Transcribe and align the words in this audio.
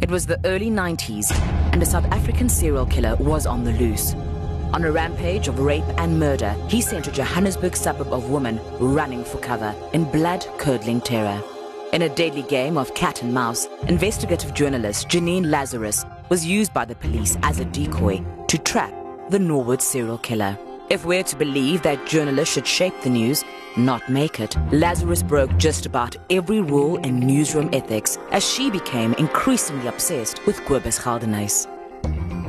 It 0.00 0.12
was 0.12 0.26
the 0.26 0.38
early 0.44 0.70
90s, 0.70 1.32
and 1.72 1.82
a 1.82 1.86
South 1.86 2.04
African 2.12 2.48
serial 2.48 2.86
killer 2.86 3.16
was 3.16 3.46
on 3.46 3.64
the 3.64 3.72
loose. 3.72 4.14
On 4.72 4.84
a 4.84 4.92
rampage 4.92 5.48
of 5.48 5.58
rape 5.58 5.84
and 5.98 6.20
murder, 6.20 6.54
he 6.68 6.80
sent 6.80 7.08
a 7.08 7.12
Johannesburg 7.12 7.74
suburb 7.74 8.12
of 8.12 8.30
women 8.30 8.60
running 8.78 9.24
for 9.24 9.38
cover 9.38 9.74
in 9.92 10.04
blood 10.04 10.46
curdling 10.56 11.00
terror. 11.00 11.42
In 11.92 12.02
a 12.02 12.14
deadly 12.14 12.42
game 12.42 12.78
of 12.78 12.94
cat 12.94 13.22
and 13.22 13.34
mouse, 13.34 13.66
investigative 13.88 14.54
journalist 14.54 15.08
Janine 15.08 15.50
Lazarus 15.50 16.04
was 16.28 16.46
used 16.46 16.72
by 16.72 16.84
the 16.84 16.94
police 16.94 17.36
as 17.42 17.58
a 17.58 17.64
decoy 17.64 18.22
to 18.46 18.58
trap 18.58 18.94
the 19.30 19.38
Norwood 19.38 19.82
serial 19.82 20.18
killer. 20.18 20.56
If 20.90 21.04
we're 21.04 21.22
to 21.24 21.36
believe 21.36 21.82
that 21.82 22.06
journalists 22.06 22.54
should 22.54 22.66
shape 22.66 22.94
the 23.02 23.10
news, 23.10 23.44
not 23.76 24.08
make 24.08 24.40
it, 24.40 24.56
Lazarus 24.72 25.22
broke 25.22 25.54
just 25.58 25.84
about 25.84 26.16
every 26.30 26.62
rule 26.62 26.96
in 27.04 27.20
newsroom 27.20 27.68
ethics 27.74 28.16
as 28.30 28.42
she 28.42 28.70
became 28.70 29.12
increasingly 29.14 29.86
obsessed 29.86 30.46
with 30.46 30.56
Kobus 30.60 30.98
Geldenhuys. 30.98 31.66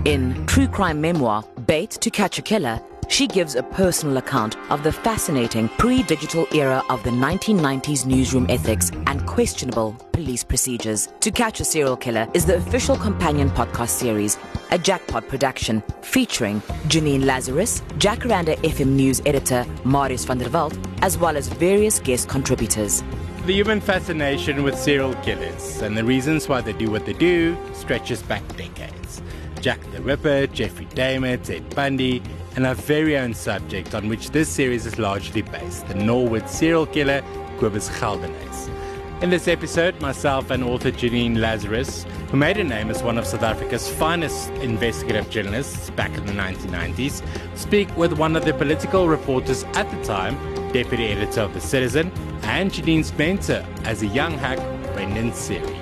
In 0.05 0.45
true 0.45 0.69
crime 0.69 1.01
memoir 1.01 1.43
Bait 1.67 1.89
to 1.91 2.09
Catch 2.09 2.39
a 2.39 2.41
Killer, 2.41 2.79
she 3.09 3.27
gives 3.27 3.55
a 3.55 3.63
personal 3.63 4.17
account 4.17 4.55
of 4.71 4.83
the 4.83 4.91
fascinating 4.91 5.67
pre 5.77 6.03
digital 6.03 6.47
era 6.53 6.81
of 6.89 7.03
the 7.03 7.09
1990s 7.09 8.05
newsroom 8.05 8.45
ethics 8.49 8.91
and 9.07 9.25
questionable 9.25 9.93
police 10.13 10.43
procedures. 10.43 11.09
To 11.19 11.31
Catch 11.31 11.59
a 11.59 11.65
Serial 11.65 11.97
Killer 11.97 12.27
is 12.33 12.45
the 12.45 12.55
official 12.57 12.95
companion 12.95 13.49
podcast 13.49 13.89
series, 13.89 14.37
a 14.71 14.77
jackpot 14.77 15.27
production 15.27 15.83
featuring 16.01 16.61
Janine 16.87 17.25
Lazarus, 17.25 17.81
Jacaranda 17.97 18.55
FM 18.57 18.89
news 18.89 19.21
editor 19.25 19.65
Marius 19.83 20.25
van 20.25 20.37
der 20.37 20.49
Walt, 20.49 20.77
as 21.01 21.17
well 21.17 21.35
as 21.35 21.49
various 21.49 21.99
guest 21.99 22.29
contributors. 22.29 23.03
The 23.45 23.53
human 23.53 23.81
fascination 23.81 24.63
with 24.63 24.77
serial 24.77 25.15
killers 25.15 25.81
and 25.81 25.97
the 25.97 26.03
reasons 26.03 26.47
why 26.47 26.61
they 26.61 26.73
do 26.73 26.91
what 26.91 27.05
they 27.05 27.13
do 27.13 27.57
stretches 27.73 28.21
back 28.21 28.43
decades. 28.55 29.21
Jack 29.61 29.79
the 29.91 30.01
Ripper, 30.01 30.47
Jeffrey 30.47 30.85
Dahmer, 30.87 31.41
Ted 31.43 31.75
Bundy, 31.75 32.21
and 32.59 32.67
our 32.67 32.75
very 32.75 33.17
own 33.17 33.33
subject 33.33 33.95
on 33.95 34.09
which 34.09 34.31
this 34.31 34.49
series 34.49 34.85
is 34.85 34.99
largely 34.99 35.41
based, 35.41 35.87
the 35.87 35.93
Norwood 35.93 36.49
serial 36.49 36.85
killer 36.85 37.21
Kobus 37.57 37.89
Geldenhuys. 37.89 39.23
In 39.23 39.29
this 39.29 39.47
episode, 39.47 40.01
myself 40.01 40.51
and 40.51 40.61
author 40.61 40.91
Janine 40.91 41.37
Lazarus, 41.37 42.05
who 42.29 42.35
made 42.35 42.57
a 42.57 42.63
name 42.65 42.89
as 42.89 43.01
one 43.01 43.17
of 43.17 43.25
South 43.25 43.43
Africa's 43.43 43.89
finest 43.89 44.49
investigative 44.55 45.29
journalists 45.29 45.89
back 45.91 46.13
in 46.17 46.25
the 46.25 46.33
1990s, 46.33 47.23
speak 47.57 47.95
with 47.95 48.19
one 48.19 48.35
of 48.35 48.43
the 48.43 48.53
political 48.53 49.07
reporters 49.07 49.63
at 49.75 49.89
the 49.89 50.03
time, 50.03 50.35
deputy 50.73 51.05
editor 51.05 51.43
of 51.43 51.53
The 51.53 51.61
Citizen, 51.61 52.11
and 52.43 52.73
Janine's 52.73 53.17
mentor 53.17 53.65
as 53.85 54.03
a 54.03 54.07
young 54.07 54.33
hack, 54.33 54.57
Brendan 54.93 55.31
Seery. 55.31 55.77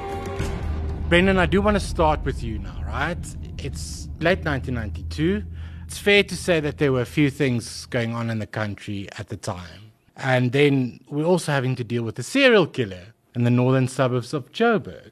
Brendan, 1.09 1.39
I 1.39 1.47
do 1.47 1.59
want 1.59 1.73
to 1.73 1.79
start 1.79 2.23
with 2.23 2.43
you 2.43 2.59
now, 2.59 2.83
right? 2.85 3.17
It's 3.57 4.09
late 4.19 4.45
1992. 4.45 5.43
It's 5.87 5.97
fair 5.97 6.21
to 6.21 6.35
say 6.35 6.59
that 6.59 6.79
there 6.79 6.91
were 6.91 6.99
a 6.99 7.05
few 7.05 7.29
things 7.29 7.85
going 7.85 8.13
on 8.13 8.29
in 8.29 8.39
the 8.39 8.45
country 8.45 9.07
at 9.17 9.29
the 9.29 9.37
time. 9.37 9.93
And 10.17 10.51
then 10.51 10.99
we're 11.09 11.23
also 11.23 11.53
having 11.53 11.77
to 11.77 11.83
deal 11.85 12.03
with 12.03 12.19
a 12.19 12.23
serial 12.23 12.67
killer 12.67 13.13
in 13.35 13.45
the 13.45 13.49
northern 13.49 13.87
suburbs 13.87 14.33
of 14.33 14.51
Joburg. 14.51 15.11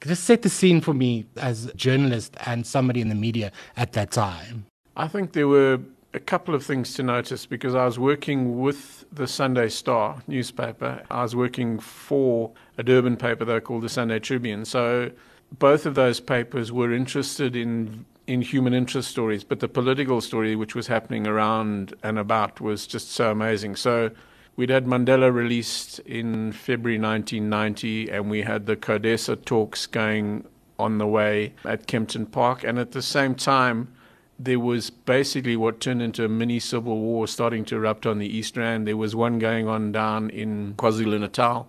Just 0.00 0.24
set 0.24 0.42
the 0.42 0.48
scene 0.48 0.80
for 0.80 0.94
me 0.94 1.26
as 1.36 1.66
a 1.66 1.74
journalist 1.74 2.36
and 2.44 2.66
somebody 2.66 3.00
in 3.00 3.08
the 3.08 3.14
media 3.14 3.52
at 3.76 3.92
that 3.92 4.10
time. 4.10 4.66
I 4.96 5.06
think 5.06 5.32
there 5.32 5.46
were 5.46 5.78
a 6.12 6.18
couple 6.18 6.56
of 6.56 6.64
things 6.64 6.94
to 6.94 7.04
notice 7.04 7.46
because 7.46 7.76
I 7.76 7.84
was 7.84 7.96
working 7.96 8.60
with 8.60 9.04
the 9.12 9.28
Sunday 9.28 9.68
Star 9.68 10.24
newspaper. 10.26 11.04
I 11.08 11.22
was 11.22 11.36
working 11.36 11.78
for 11.78 12.50
a 12.78 12.82
Durban 12.82 13.16
paper 13.16 13.44
they 13.44 13.60
called 13.60 13.84
the 13.84 13.88
Sunday 13.88 14.18
Tribune. 14.18 14.64
So 14.64 15.12
both 15.60 15.86
of 15.86 15.94
those 15.94 16.18
papers 16.18 16.72
were 16.72 16.92
interested 16.92 17.54
in 17.54 18.06
in 18.26 18.42
human 18.42 18.74
interest 18.74 19.10
stories, 19.10 19.44
but 19.44 19.60
the 19.60 19.68
political 19.68 20.20
story 20.20 20.56
which 20.56 20.74
was 20.74 20.86
happening 20.86 21.26
around 21.26 21.94
and 22.02 22.18
about 22.18 22.60
was 22.60 22.86
just 22.86 23.10
so 23.10 23.30
amazing. 23.30 23.76
So 23.76 24.10
we'd 24.56 24.70
had 24.70 24.86
Mandela 24.86 25.32
released 25.32 26.00
in 26.00 26.52
February 26.52 26.98
1990, 26.98 28.10
and 28.10 28.30
we 28.30 28.42
had 28.42 28.66
the 28.66 28.76
CODESA 28.76 29.44
talks 29.44 29.86
going 29.86 30.44
on 30.78 30.98
the 30.98 31.06
way 31.06 31.54
at 31.64 31.86
Kempton 31.86 32.26
Park, 32.26 32.64
and 32.64 32.78
at 32.78 32.92
the 32.92 33.02
same 33.02 33.34
time, 33.34 33.92
there 34.38 34.60
was 34.60 34.90
basically 34.90 35.56
what 35.56 35.80
turned 35.80 36.02
into 36.02 36.24
a 36.24 36.28
mini 36.28 36.58
civil 36.58 36.98
war 36.98 37.26
starting 37.26 37.64
to 37.64 37.76
erupt 37.76 38.04
on 38.04 38.18
the 38.18 38.26
East 38.26 38.56
Rand. 38.56 38.86
There 38.86 38.96
was 38.96 39.16
one 39.16 39.38
going 39.38 39.66
on 39.66 39.92
down 39.92 40.28
in 40.28 40.74
KwaZulu 40.74 41.20
Natal 41.20 41.68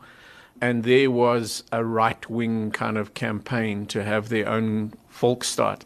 and 0.62 0.84
there 0.84 1.12
was 1.12 1.64
a 1.72 1.84
right 1.84 2.30
wing 2.30 2.72
kind 2.72 2.98
of 2.98 3.14
campaign 3.14 3.86
to 3.88 4.04
have 4.04 4.30
their 4.30 4.48
own 4.48 4.94
Volksstaat 5.12 5.82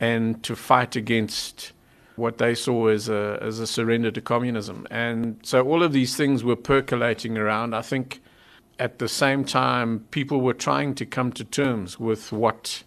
and 0.00 0.42
to 0.42 0.56
fight 0.56 0.96
against 0.96 1.72
what 2.16 2.38
they 2.38 2.54
saw 2.54 2.88
as 2.88 3.08
a 3.08 3.38
as 3.40 3.60
a 3.60 3.66
surrender 3.66 4.10
to 4.10 4.20
communism. 4.20 4.86
And 4.90 5.38
so 5.42 5.66
all 5.66 5.82
of 5.82 5.92
these 5.92 6.16
things 6.16 6.42
were 6.42 6.56
percolating 6.56 7.38
around. 7.38 7.74
I 7.74 7.82
think 7.82 8.20
at 8.78 8.98
the 8.98 9.08
same 9.08 9.44
time 9.44 10.06
people 10.10 10.40
were 10.40 10.54
trying 10.54 10.94
to 10.96 11.06
come 11.06 11.32
to 11.32 11.44
terms 11.44 12.00
with 12.00 12.32
what 12.32 12.82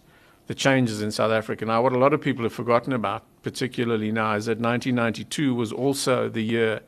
the 0.46 0.54
changes 0.54 1.00
in 1.00 1.10
South 1.10 1.32
Africa. 1.32 1.64
Now 1.64 1.82
what 1.82 1.92
a 1.92 1.98
lot 1.98 2.12
of 2.12 2.20
people 2.20 2.42
have 2.44 2.52
forgotten 2.52 2.92
about, 2.92 3.24
particularly 3.42 4.12
now, 4.12 4.34
is 4.34 4.46
that 4.46 4.58
1992 4.58 5.54
was 5.54 5.72
also 5.72 6.28
the 6.28 6.42
year 6.42 6.80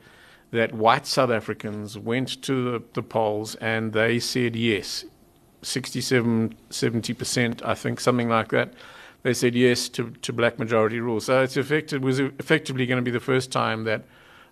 that 0.51 0.75
white 0.75 1.07
South 1.07 1.31
Africans 1.31 1.99
went 1.99 2.43
to 2.43 2.73
the, 2.73 2.83
the 2.95 3.03
polls 3.03 3.55
and 3.57 3.93
they 3.93 4.19
said 4.19 4.55
yes, 4.55 5.05
67, 5.63 6.55
70%, 6.71 7.63
I 7.65 7.75
think, 7.75 8.01
something 8.01 8.29
like 8.29 8.49
that. 8.51 8.73
They 9.27 9.35
said 9.35 9.57
yes 9.57 9.89
to, 9.89 10.13
to 10.23 10.33
black 10.33 10.57
majority 10.57 11.01
rule. 11.01 11.19
So 11.19 11.43
it's 11.43 11.57
effective, 11.57 12.01
was 12.01 12.21
effectively 12.21 12.87
going 12.87 12.99
to 12.99 13.03
be 13.03 13.11
the 13.11 13.19
first 13.19 13.51
time 13.51 13.83
that 13.83 14.05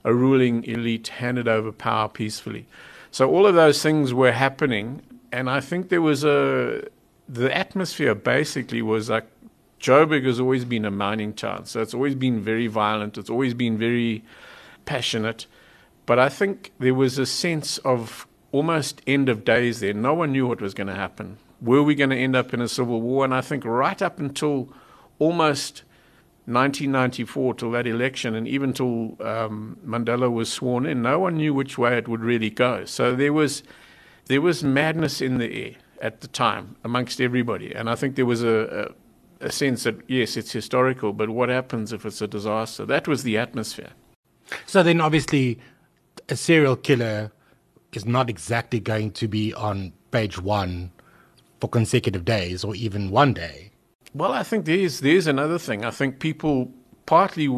a 0.02 0.12
ruling 0.12 0.64
elite 0.64 1.06
handed 1.06 1.46
over 1.46 1.70
power 1.70 2.08
peacefully. 2.08 2.66
So 3.12 3.30
all 3.30 3.46
of 3.46 3.54
those 3.54 3.80
things 3.80 4.12
were 4.12 4.32
happening, 4.32 5.00
and 5.30 5.48
I 5.48 5.60
think 5.60 5.90
there 5.90 6.02
was 6.02 6.24
a 6.24 6.88
the 7.28 7.56
atmosphere 7.56 8.16
basically 8.16 8.82
was 8.82 9.08
like 9.08 9.28
Joburg 9.78 10.24
has 10.24 10.40
always 10.40 10.64
been 10.64 10.84
a 10.84 10.90
mining 10.90 11.34
town, 11.34 11.66
so 11.66 11.80
it's 11.80 11.94
always 11.94 12.16
been 12.16 12.40
very 12.40 12.66
violent. 12.66 13.16
It's 13.16 13.30
always 13.30 13.54
been 13.54 13.78
very 13.78 14.24
passionate. 14.86 15.46
But 16.04 16.18
I 16.18 16.28
think 16.28 16.72
there 16.80 16.94
was 16.94 17.16
a 17.16 17.26
sense 17.26 17.78
of 17.78 18.26
almost 18.50 19.02
end 19.06 19.28
of 19.28 19.44
days 19.44 19.78
there. 19.78 19.94
No 19.94 20.14
one 20.14 20.32
knew 20.32 20.48
what 20.48 20.60
was 20.60 20.74
going 20.74 20.88
to 20.88 20.96
happen. 20.96 21.38
Were 21.64 21.82
we 21.82 21.94
going 21.94 22.10
to 22.10 22.16
end 22.16 22.36
up 22.36 22.52
in 22.52 22.60
a 22.60 22.68
civil 22.68 23.00
war? 23.00 23.24
And 23.24 23.34
I 23.34 23.40
think 23.40 23.64
right 23.64 24.00
up 24.02 24.20
until 24.20 24.68
almost 25.18 25.82
1994, 26.46 27.54
till 27.54 27.70
that 27.70 27.86
election, 27.86 28.34
and 28.34 28.46
even 28.46 28.74
till 28.74 29.16
um, 29.26 29.78
Mandela 29.84 30.30
was 30.30 30.52
sworn 30.52 30.84
in, 30.84 31.00
no 31.00 31.18
one 31.18 31.38
knew 31.38 31.54
which 31.54 31.78
way 31.78 31.96
it 31.96 32.06
would 32.06 32.20
really 32.20 32.50
go. 32.50 32.84
So 32.84 33.14
there 33.16 33.32
was 33.32 33.62
there 34.26 34.42
was 34.42 34.62
madness 34.62 35.22
in 35.22 35.38
the 35.38 35.64
air 35.64 35.74
at 36.02 36.20
the 36.20 36.28
time 36.28 36.76
amongst 36.84 37.18
everybody, 37.20 37.74
and 37.74 37.88
I 37.88 37.94
think 37.94 38.16
there 38.16 38.26
was 38.26 38.42
a, 38.42 38.94
a, 39.40 39.46
a 39.46 39.50
sense 39.50 39.84
that 39.84 39.96
yes, 40.06 40.36
it's 40.36 40.52
historical, 40.52 41.14
but 41.14 41.30
what 41.30 41.48
happens 41.48 41.94
if 41.94 42.04
it's 42.04 42.20
a 42.20 42.28
disaster? 42.28 42.84
That 42.84 43.08
was 43.08 43.22
the 43.22 43.38
atmosphere. 43.38 43.92
So 44.66 44.82
then, 44.82 45.00
obviously, 45.00 45.58
a 46.28 46.36
serial 46.36 46.76
killer 46.76 47.32
is 47.94 48.04
not 48.04 48.28
exactly 48.28 48.80
going 48.80 49.12
to 49.12 49.28
be 49.28 49.54
on 49.54 49.94
page 50.10 50.38
one 50.38 50.92
for 51.64 51.68
consecutive 51.68 52.26
days 52.26 52.62
or 52.62 52.74
even 52.74 53.10
one 53.10 53.32
day. 53.32 53.70
Well, 54.12 54.32
I 54.32 54.42
think 54.42 54.66
there's 54.66 55.00
there's 55.00 55.26
another 55.26 55.58
thing. 55.58 55.82
I 55.82 55.90
think 55.90 56.18
people 56.18 56.70
partly 57.06 57.48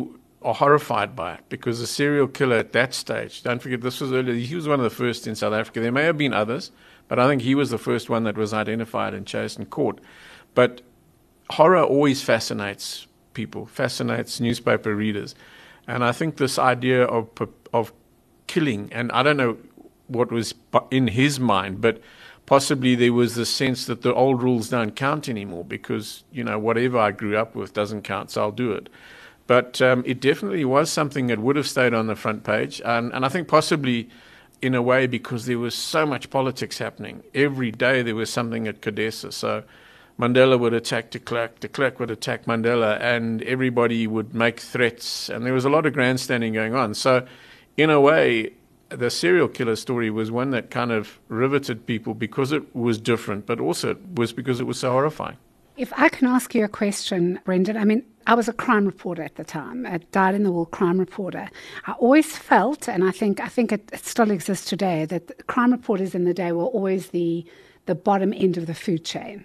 are 0.42 0.54
horrified 0.54 1.16
by 1.16 1.34
it 1.34 1.40
because 1.48 1.80
a 1.80 1.88
serial 1.88 2.28
killer 2.28 2.56
at 2.56 2.72
that 2.72 2.94
stage. 2.94 3.42
Don't 3.42 3.60
forget, 3.60 3.80
this 3.80 4.00
was 4.00 4.12
earlier. 4.12 4.34
He 4.34 4.54
was 4.54 4.68
one 4.68 4.78
of 4.78 4.84
the 4.84 4.96
first 5.04 5.26
in 5.26 5.34
South 5.34 5.52
Africa. 5.52 5.80
There 5.80 5.90
may 5.90 6.04
have 6.04 6.16
been 6.16 6.32
others, 6.32 6.70
but 7.08 7.18
I 7.18 7.26
think 7.26 7.42
he 7.42 7.56
was 7.56 7.70
the 7.70 7.78
first 7.78 8.08
one 8.08 8.22
that 8.24 8.36
was 8.36 8.52
identified 8.54 9.12
and 9.12 9.26
chased 9.26 9.58
and 9.58 9.68
caught. 9.68 10.00
But 10.54 10.82
horror 11.50 11.82
always 11.82 12.22
fascinates 12.22 13.08
people, 13.34 13.66
fascinates 13.66 14.38
newspaper 14.38 14.94
readers, 14.94 15.34
and 15.88 16.04
I 16.04 16.12
think 16.12 16.36
this 16.36 16.60
idea 16.60 17.02
of 17.06 17.28
of 17.72 17.92
killing. 18.46 18.88
And 18.92 19.10
I 19.10 19.24
don't 19.24 19.36
know 19.36 19.56
what 20.06 20.30
was 20.30 20.54
in 20.92 21.08
his 21.08 21.40
mind, 21.40 21.80
but 21.80 22.00
possibly 22.46 22.94
there 22.94 23.12
was 23.12 23.34
the 23.34 23.44
sense 23.44 23.86
that 23.86 24.02
the 24.02 24.14
old 24.14 24.42
rules 24.42 24.70
don't 24.70 24.94
count 24.96 25.28
anymore 25.28 25.64
because, 25.64 26.24
you 26.32 26.44
know, 26.44 26.58
whatever 26.58 26.98
I 26.98 27.10
grew 27.10 27.36
up 27.36 27.54
with 27.54 27.74
doesn't 27.74 28.02
count, 28.02 28.30
so 28.30 28.42
I'll 28.42 28.52
do 28.52 28.72
it. 28.72 28.88
But 29.46 29.80
um, 29.82 30.02
it 30.06 30.20
definitely 30.20 30.64
was 30.64 30.90
something 30.90 31.26
that 31.28 31.38
would 31.38 31.56
have 31.56 31.68
stayed 31.68 31.94
on 31.94 32.06
the 32.06 32.16
front 32.16 32.44
page. 32.44 32.80
And, 32.84 33.12
and 33.12 33.24
I 33.24 33.28
think 33.28 33.48
possibly 33.48 34.08
in 34.62 34.74
a 34.74 34.82
way 34.82 35.06
because 35.06 35.46
there 35.46 35.58
was 35.58 35.74
so 35.74 36.06
much 36.06 36.30
politics 36.30 36.78
happening. 36.78 37.22
Every 37.34 37.70
day 37.70 38.02
there 38.02 38.14
was 38.14 38.30
something 38.30 38.66
at 38.66 38.80
CODESA. 38.80 39.32
So 39.32 39.64
Mandela 40.18 40.58
would 40.58 40.72
attack 40.72 41.10
de 41.10 41.18
Klerk, 41.18 41.60
de 41.60 41.68
Klerk 41.68 42.00
would 42.00 42.10
attack 42.10 42.46
Mandela, 42.46 42.98
and 43.00 43.42
everybody 43.42 44.06
would 44.06 44.34
make 44.34 44.60
threats. 44.60 45.28
And 45.28 45.44
there 45.44 45.52
was 45.52 45.64
a 45.64 45.70
lot 45.70 45.86
of 45.86 45.92
grandstanding 45.92 46.54
going 46.54 46.74
on. 46.74 46.94
So 46.94 47.26
in 47.76 47.90
a 47.90 48.00
way, 48.00 48.52
the 48.88 49.10
serial 49.10 49.48
killer 49.48 49.76
story 49.76 50.10
was 50.10 50.30
one 50.30 50.50
that 50.50 50.70
kind 50.70 50.92
of 50.92 51.18
riveted 51.28 51.86
people 51.86 52.14
because 52.14 52.52
it 52.52 52.74
was 52.74 52.98
different, 52.98 53.46
but 53.46 53.60
also 53.60 53.90
it 53.90 53.98
was 54.14 54.32
because 54.32 54.60
it 54.60 54.64
was 54.64 54.78
so 54.78 54.90
horrifying. 54.90 55.36
If 55.76 55.92
I 55.96 56.08
can 56.08 56.26
ask 56.26 56.54
you 56.54 56.64
a 56.64 56.68
question, 56.68 57.38
Brendan, 57.44 57.76
I 57.76 57.84
mean, 57.84 58.02
I 58.26 58.34
was 58.34 58.48
a 58.48 58.52
crime 58.52 58.86
reporter 58.86 59.22
at 59.22 59.36
the 59.36 59.44
time, 59.44 59.84
a 59.84 59.98
dyed 59.98 60.34
in 60.34 60.42
the 60.42 60.50
wool 60.50 60.66
crime 60.66 60.98
reporter. 60.98 61.50
I 61.86 61.92
always 61.92 62.36
felt, 62.36 62.88
and 62.88 63.04
I 63.04 63.10
think 63.10 63.40
I 63.40 63.48
think 63.48 63.72
it, 63.72 63.90
it 63.92 64.04
still 64.04 64.30
exists 64.30 64.68
today, 64.68 65.04
that 65.04 65.46
crime 65.46 65.72
reporters 65.72 66.14
in 66.14 66.24
the 66.24 66.34
day 66.34 66.52
were 66.52 66.64
always 66.64 67.10
the 67.10 67.44
the 67.84 67.94
bottom 67.94 68.32
end 68.32 68.56
of 68.56 68.66
the 68.66 68.74
food 68.74 69.04
chain 69.04 69.44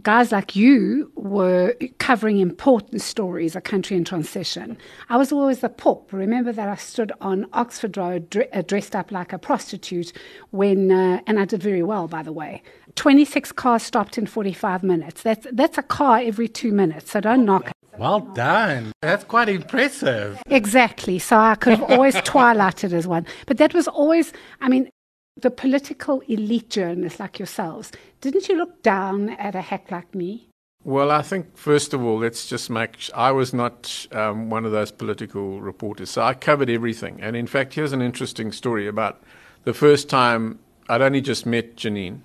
guys 0.00 0.32
like 0.32 0.56
you 0.56 1.12
were 1.14 1.74
covering 1.98 2.38
important 2.38 3.02
stories, 3.02 3.54
a 3.54 3.60
country 3.60 3.96
in 3.96 4.04
transition. 4.04 4.78
I 5.10 5.16
was 5.16 5.32
always 5.32 5.60
the 5.60 5.68
pop. 5.68 6.12
Remember 6.12 6.52
that 6.52 6.68
I 6.68 6.76
stood 6.76 7.12
on 7.20 7.46
Oxford 7.52 7.96
Road 7.96 8.48
uh, 8.52 8.62
dressed 8.62 8.96
up 8.96 9.12
like 9.12 9.32
a 9.32 9.38
prostitute 9.38 10.12
when, 10.50 10.90
uh, 10.90 11.20
and 11.26 11.38
I 11.38 11.44
did 11.44 11.62
very 11.62 11.82
well, 11.82 12.08
by 12.08 12.22
the 12.22 12.32
way. 12.32 12.62
26 12.94 13.52
cars 13.52 13.82
stopped 13.82 14.16
in 14.16 14.26
45 14.26 14.82
minutes. 14.82 15.22
That's, 15.22 15.46
that's 15.52 15.78
a 15.78 15.82
car 15.82 16.20
every 16.20 16.48
two 16.48 16.72
minutes, 16.72 17.10
so 17.10 17.20
don't 17.20 17.44
knock 17.44 17.68
it. 17.68 17.72
Well 17.98 18.20
done. 18.20 18.92
That's 19.02 19.24
quite 19.24 19.50
impressive. 19.50 20.42
Exactly. 20.46 21.18
So 21.18 21.36
I 21.36 21.54
could 21.56 21.78
have 21.78 21.90
always 21.90 22.14
twilighted 22.24 22.94
as 22.94 23.06
one. 23.06 23.26
But 23.46 23.58
that 23.58 23.74
was 23.74 23.86
always, 23.86 24.32
I 24.62 24.70
mean, 24.70 24.88
the 25.36 25.50
political 25.50 26.20
elite 26.28 26.70
journalists 26.70 27.20
like 27.20 27.38
yourselves, 27.38 27.90
didn't 28.20 28.48
you 28.48 28.56
look 28.56 28.82
down 28.82 29.30
at 29.30 29.54
a 29.54 29.60
hack 29.60 29.90
like 29.90 30.14
me? 30.14 30.48
Well, 30.84 31.10
I 31.10 31.22
think 31.22 31.56
first 31.56 31.94
of 31.94 32.02
all, 32.02 32.18
let's 32.18 32.46
just 32.46 32.68
make. 32.68 33.08
I 33.14 33.30
was 33.30 33.54
not 33.54 34.06
um, 34.12 34.50
one 34.50 34.64
of 34.64 34.72
those 34.72 34.90
political 34.90 35.60
reporters, 35.60 36.10
so 36.10 36.22
I 36.22 36.34
covered 36.34 36.68
everything. 36.68 37.20
And 37.20 37.36
in 37.36 37.46
fact, 37.46 37.74
here's 37.74 37.92
an 37.92 38.02
interesting 38.02 38.50
story 38.50 38.88
about 38.88 39.22
the 39.62 39.74
first 39.74 40.08
time 40.08 40.58
I'd 40.88 41.00
only 41.00 41.20
just 41.20 41.46
met 41.46 41.76
Janine, 41.76 42.18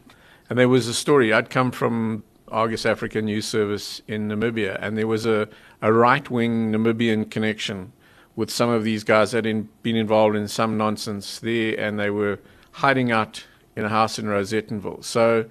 and 0.50 0.58
there 0.58 0.70
was 0.70 0.88
a 0.88 0.94
story. 0.94 1.32
I'd 1.32 1.52
come 1.52 1.72
from 1.72 2.24
Argus 2.48 2.86
Africa 2.86 3.22
News 3.22 3.46
Service 3.46 4.02
in 4.08 4.28
Namibia, 4.28 4.80
and 4.82 4.98
there 4.98 5.08
was 5.08 5.28
a, 5.28 5.48
a 5.84 5.94
right 5.94 6.28
wing 6.30 6.72
Namibian 6.72 7.30
connection 7.30 7.94
with 8.36 8.50
some 8.50 8.70
of 8.70 8.84
these 8.84 9.04
guys 9.04 9.32
that 9.32 9.46
had 9.46 9.68
been 9.84 9.96
involved 9.96 10.36
in 10.36 10.48
some 10.48 10.78
nonsense 10.78 11.40
there, 11.40 11.80
and 11.80 12.00
they 12.00 12.10
were 12.10 12.40
hiding 12.78 13.12
out 13.12 13.44
in 13.76 13.86
a 13.86 13.90
house 13.90 14.20
in 14.20 14.26
Rosettenville. 14.26 15.04
So 15.04 15.46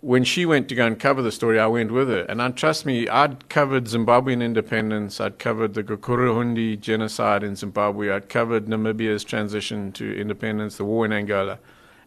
when 0.00 0.24
she 0.24 0.44
went 0.44 0.68
to 0.68 0.74
go 0.74 0.84
and 0.84 0.98
cover 0.98 1.22
the 1.22 1.30
story, 1.30 1.60
I 1.60 1.66
went 1.68 1.92
with 1.92 2.08
her. 2.08 2.22
And 2.22 2.40
uh, 2.40 2.48
trust 2.50 2.84
me, 2.84 3.08
I'd 3.08 3.48
covered 3.48 3.84
Zimbabwean 3.84 4.42
independence, 4.42 5.20
I'd 5.20 5.38
covered 5.38 5.74
the 5.74 5.84
Gukurahundi 5.84 6.80
genocide 6.80 7.44
in 7.44 7.54
Zimbabwe, 7.54 8.10
I'd 8.10 8.28
covered 8.28 8.66
Namibia's 8.66 9.22
transition 9.22 9.92
to 9.92 10.20
independence, 10.20 10.76
the 10.76 10.84
war 10.84 11.04
in 11.04 11.12
Angola. 11.12 11.60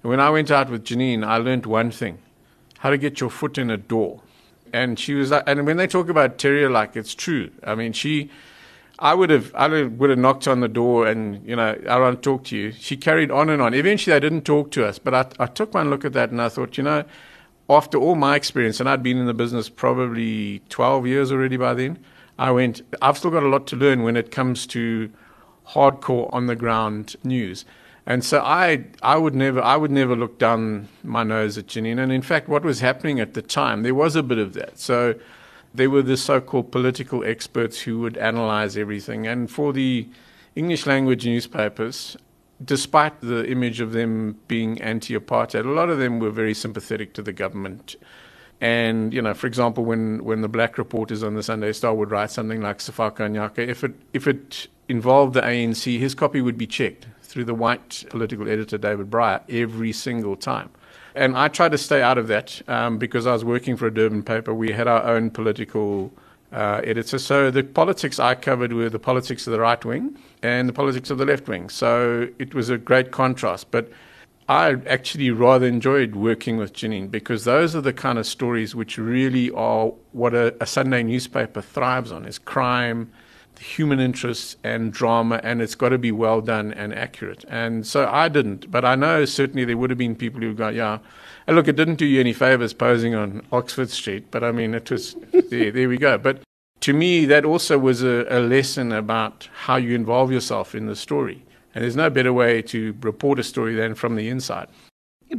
And 0.03 0.09
when 0.09 0.19
I 0.19 0.29
went 0.29 0.51
out 0.51 0.69
with 0.69 0.83
Janine, 0.83 1.25
I 1.25 1.38
learned 1.38 1.65
one 1.65 1.89
thing 1.89 2.19
how 2.79 2.89
to 2.89 2.97
get 2.97 3.21
your 3.21 3.29
foot 3.29 3.57
in 3.57 3.69
a 3.69 3.77
door. 3.77 4.21
And 4.73 5.00
she 5.00 5.13
was, 5.13 5.31
and 5.31 5.65
when 5.65 5.77
they 5.77 5.88
talk 5.88 6.09
about 6.09 6.38
terrier 6.38 6.69
like, 6.69 6.97
it's 6.97 7.15
true. 7.15 7.50
I 7.63 7.75
mean, 7.75 7.94
she 7.94 8.29
I 9.00 9.13
would 9.13 9.30
have, 9.30 9.54
I 9.56 9.84
would 9.84 10.10
have 10.10 10.19
knocked 10.19 10.48
on 10.48 10.60
the 10.60 10.68
door 10.68 11.07
and, 11.07 11.46
you 11.48 11.56
know, 11.56 11.80
I 11.88 11.98
want 12.00 12.22
to 12.22 12.22
talk 12.22 12.44
to 12.46 12.57
you. 12.57 12.74
She 12.74 12.98
carried 12.98 13.31
on 13.31 13.50
and 13.50 13.62
on. 13.62 13.74
Eventually, 13.74 14.13
they 14.13 14.19
didn't 14.19 14.44
talk 14.44 14.72
to 14.72 14.86
us, 14.86 15.00
but 15.00 15.13
I, 15.13 15.25
I 15.40 15.48
took 15.48 15.74
one 15.74 15.90
look 15.90 16.04
at 16.04 16.12
that 16.13 16.31
and 16.31 16.42
I 16.42 16.50
thought, 16.50 16.78
you 16.78 16.84
know, 16.84 17.06
after 17.69 17.98
all 17.98 18.16
my 18.16 18.36
experience, 18.36 18.80
and 18.80 18.90
I'd 18.90 19.01
been 19.01 19.18
in 19.18 19.25
the 19.25 19.34
business 19.34 19.69
probably 19.69 20.62
12 20.69 21.07
years 21.07 21.31
already 21.31 21.56
by 21.56 21.74
then, 21.75 22.00
I 22.38 22.51
went, 22.51 22.81
I've 23.01 23.18
still 23.18 23.31
got 23.31 23.44
a 23.44 23.48
lot 23.48 23.68
to 23.68 23.75
learn 23.75 24.04
when 24.04 24.18
it 24.18 24.31
comes 24.31 24.68
to 24.68 25.10
hardcore 25.69 26.34
on 26.34 26.48
the 26.48 26.56
ground 26.56 27.16
news. 27.24 27.63
And 28.06 28.25
so 28.25 28.40
I, 28.40 28.86
I 29.04 29.18
would 29.18 29.36
never, 29.36 29.62
I 29.62 29.78
would 29.78 29.92
never 29.92 30.16
look 30.16 30.40
down 30.40 30.90
my 31.04 31.24
nose 31.24 31.57
at 31.57 31.68
Janine. 31.68 32.00
And 32.00 32.12
in 32.12 32.24
fact, 32.24 32.50
what 32.50 32.63
was 32.63 32.80
happening 32.80 33.19
at 33.19 33.34
the 33.34 33.42
time, 33.42 33.84
there 33.84 33.94
was 33.94 34.16
a 34.16 34.24
bit 34.24 34.40
of 34.40 34.54
that. 34.54 34.80
So 34.80 35.16
they 35.74 35.88
were 35.88 36.01
the 36.01 36.18
so 36.18 36.42
called 36.42 36.71
political 36.71 37.24
experts 37.24 37.81
who 37.81 38.00
would 38.00 38.18
analyze 38.18 38.77
everything. 38.77 39.27
And 39.27 39.50
for 39.50 39.74
the 39.74 40.07
English 40.56 40.86
language 40.86 41.25
newspapers, 41.25 42.18
despite 42.63 43.21
the 43.21 43.50
image 43.50 43.80
of 43.80 43.92
them 43.92 44.38
being 44.48 44.81
anti 44.81 45.16
apartheid, 45.16 45.66
a 45.66 45.69
lot 45.69 45.89
of 45.89 46.00
them 46.00 46.19
were 46.19 46.31
very 46.31 46.54
sympathetic 46.54 47.13
to 47.13 47.21
the 47.21 47.33
government. 47.33 47.95
And, 48.62 49.13
you 49.13 49.21
know, 49.21 49.33
for 49.33 49.48
example, 49.48 49.86
when, 49.86 50.24
when 50.24 50.42
the 50.42 50.50
black 50.50 50.77
reporters 50.77 51.24
on 51.24 51.36
the 51.36 51.44
Sunday 51.44 51.71
Star 51.71 51.94
would 51.94 52.12
write 52.12 52.31
something 52.31 52.62
like 52.62 52.80
Sefako 52.80 53.30
Nyaka, 53.30 53.60
if 53.60 53.83
it, 53.83 53.94
if 54.13 54.27
it 54.27 54.68
involved 54.89 55.33
the 55.33 55.42
ANC, 55.42 55.98
his 55.98 56.13
copy 56.13 56.42
would 56.42 56.57
be 56.57 56.68
checked 56.68 57.07
through 57.21 57.45
the 57.45 57.54
white 57.54 58.04
political 58.10 58.50
editor, 58.50 58.77
David 58.77 59.10
Breier, 59.10 59.42
every 59.50 59.94
single 59.94 60.36
time. 60.36 60.69
And 61.15 61.38
I 61.38 61.47
tried 61.47 61.71
to 61.71 61.77
stay 61.77 62.01
out 62.01 62.17
of 62.17 62.27
that 62.27 62.61
um, 62.67 62.97
because 62.97 63.25
I 63.25 63.33
was 63.33 63.44
working 63.44 63.77
for 63.77 63.88
a 63.88 63.94
Durban 63.94 64.23
paper. 64.23 64.53
We 64.53 64.71
had 64.71 64.88
our 64.88 65.03
own 65.03 65.31
political 65.31 66.11
uh, 66.51 66.81
editor. 66.83 67.19
So 67.19 67.51
the 67.51 67.63
politics 67.63 68.19
I 68.19 68.35
covered 68.35 68.73
were 68.73 68.89
the 68.89 69.00
politics 69.00 69.47
of 69.47 69.51
the 69.51 69.59
right 69.59 69.83
wing 69.83 70.17
and 70.41 70.67
the 70.67 70.73
politics 70.73 71.09
of 71.09 71.17
the 71.17 71.25
left 71.25 71.47
wing. 71.47 71.69
So 71.69 72.27
it 72.39 72.53
was 72.53 72.69
a 72.69 72.77
great 72.77 73.11
contrast. 73.11 73.71
But 73.71 73.91
I 74.47 74.77
actually 74.88 75.29
rather 75.29 75.67
enjoyed 75.67 76.15
working 76.15 76.57
with 76.57 76.73
Janine 76.73 77.11
because 77.11 77.44
those 77.44 77.75
are 77.75 77.81
the 77.81 77.94
kind 77.94 78.17
of 78.17 78.25
stories 78.25 78.73
which 78.73 78.97
really 78.97 79.51
are 79.51 79.91
what 80.11 80.33
a, 80.33 80.56
a 80.59 80.65
Sunday 80.65 81.03
newspaper 81.03 81.61
thrives 81.61 82.11
on 82.11 82.25
is 82.25 82.39
crime, 82.39 83.11
human 83.59 84.00
interests 84.00 84.56
and 84.63 84.91
drama, 84.94 85.39
and 85.44 85.61
it's 85.61 85.75
got 85.75 85.89
to 85.89 85.97
be 85.97 86.11
well 86.11 86.41
done 86.41 86.73
and 86.73 86.94
accurate. 86.94 87.44
And 87.50 87.85
so 87.85 88.07
I 88.07 88.29
didn't, 88.29 88.71
but 88.71 88.85
I 88.85 88.95
know 88.95 89.25
certainly 89.25 89.65
there 89.65 89.77
would 89.77 89.89
have 89.89 90.00
been 90.00 90.15
people 90.15 90.41
who 90.41 90.53
got, 90.53 90.73
yeah. 90.73 91.00
And 91.45 91.56
look, 91.56 91.67
it 91.67 91.75
didn't 91.75 91.95
do 91.95 92.06
you 92.06 92.19
any 92.19 92.33
favors 92.33 92.73
posing 92.73 93.15
on 93.15 93.45
Oxford 93.51 93.89
Street, 93.89 94.31
but 94.31 94.44
I 94.44 94.51
mean, 94.51 94.73
it 94.73 94.89
was 94.89 95.15
there. 95.50 95.71
There 95.71 95.89
we 95.89 95.97
go. 95.97 96.17
But 96.17 96.41
to 96.81 96.94
me, 96.94 97.25
that 97.25 97.44
also 97.44 97.77
was 97.77 98.01
a, 98.01 98.25
a 98.29 98.39
lesson 98.39 98.91
about 98.91 99.50
how 99.53 99.75
you 99.75 99.94
involve 99.94 100.31
yourself 100.31 100.73
in 100.73 100.85
the 100.85 100.95
story. 100.95 101.44
And 101.75 101.83
there's 101.83 101.95
no 101.95 102.09
better 102.09 102.33
way 102.33 102.61
to 102.63 102.95
report 103.01 103.39
a 103.39 103.44
story 103.44 103.75
than 103.75 103.95
from 103.95 104.15
the 104.15 104.29
inside. 104.29 104.67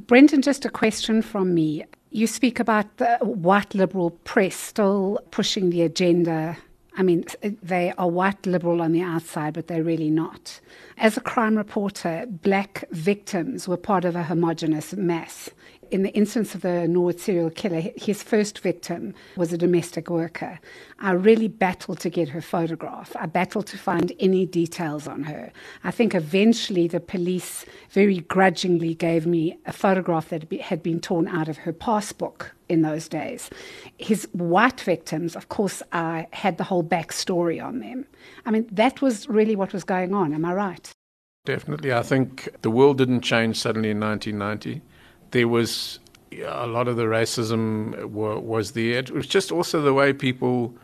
Brendan, 0.06 0.42
just 0.42 0.64
a 0.64 0.70
question 0.70 1.22
from 1.22 1.54
me. 1.54 1.84
You 2.10 2.26
speak 2.26 2.60
about 2.60 2.96
the 2.98 3.18
white 3.18 3.74
liberal 3.74 4.10
press 4.10 4.56
still 4.56 5.20
pushing 5.30 5.70
the 5.70 5.82
agenda 5.82 6.56
I 6.96 7.02
mean, 7.02 7.24
they 7.42 7.92
are 7.96 8.08
white 8.08 8.46
liberal 8.46 8.82
on 8.82 8.92
the 8.92 9.02
outside, 9.02 9.54
but 9.54 9.68
they're 9.68 9.82
really 9.82 10.10
not. 10.10 10.60
As 11.00 11.16
a 11.16 11.22
crime 11.22 11.56
reporter, 11.56 12.26
black 12.28 12.84
victims 12.90 13.66
were 13.66 13.78
part 13.78 14.04
of 14.04 14.14
a 14.14 14.22
homogenous 14.22 14.92
mass 14.92 15.48
in 15.90 16.02
the 16.02 16.12
instance 16.14 16.54
of 16.54 16.60
the 16.62 16.86
Norwood 16.86 17.20
serial 17.20 17.50
killer, 17.50 17.82
his 17.96 18.22
first 18.22 18.60
victim 18.60 19.14
was 19.36 19.52
a 19.52 19.58
domestic 19.58 20.08
worker. 20.08 20.60
I 21.00 21.12
really 21.12 21.48
battled 21.48 22.00
to 22.00 22.10
get 22.10 22.28
her 22.28 22.40
photograph. 22.40 23.14
I 23.18 23.26
battled 23.26 23.66
to 23.68 23.78
find 23.78 24.12
any 24.20 24.46
details 24.46 25.08
on 25.08 25.24
her. 25.24 25.52
I 25.82 25.90
think 25.90 26.14
eventually 26.14 26.86
the 26.86 27.00
police 27.00 27.64
very 27.90 28.20
grudgingly 28.20 28.94
gave 28.94 29.26
me 29.26 29.58
a 29.66 29.72
photograph 29.72 30.28
that 30.28 30.50
had 30.52 30.82
been 30.82 31.00
torn 31.00 31.26
out 31.26 31.48
of 31.48 31.58
her 31.58 31.72
passbook 31.72 32.52
in 32.68 32.82
those 32.82 33.08
days. 33.08 33.50
His 33.98 34.28
white 34.32 34.80
victims, 34.80 35.34
of 35.34 35.48
course, 35.48 35.82
I 35.92 36.28
had 36.32 36.56
the 36.56 36.64
whole 36.64 36.84
backstory 36.84 37.62
on 37.62 37.80
them. 37.80 38.06
I 38.46 38.52
mean, 38.52 38.68
that 38.70 39.02
was 39.02 39.28
really 39.28 39.56
what 39.56 39.72
was 39.72 39.82
going 39.82 40.14
on. 40.14 40.32
Am 40.32 40.44
I 40.44 40.54
right? 40.54 40.89
Definitely. 41.44 41.92
I 41.92 42.02
think 42.02 42.48
the 42.62 42.70
world 42.70 42.98
didn't 42.98 43.22
change 43.22 43.58
suddenly 43.58 43.90
in 43.90 44.00
1990 44.00 44.82
there 45.30 45.48
was 45.48 45.98
a 46.44 46.66
lot 46.66 46.88
of 46.88 46.96
the 46.96 47.04
racism 47.04 48.04
was 48.06 48.72
there. 48.72 48.98
It 48.98 49.10
was 49.10 49.26
just 49.26 49.50
also 49.50 49.80
the 49.80 49.94
way 49.94 50.12
people, 50.12 50.74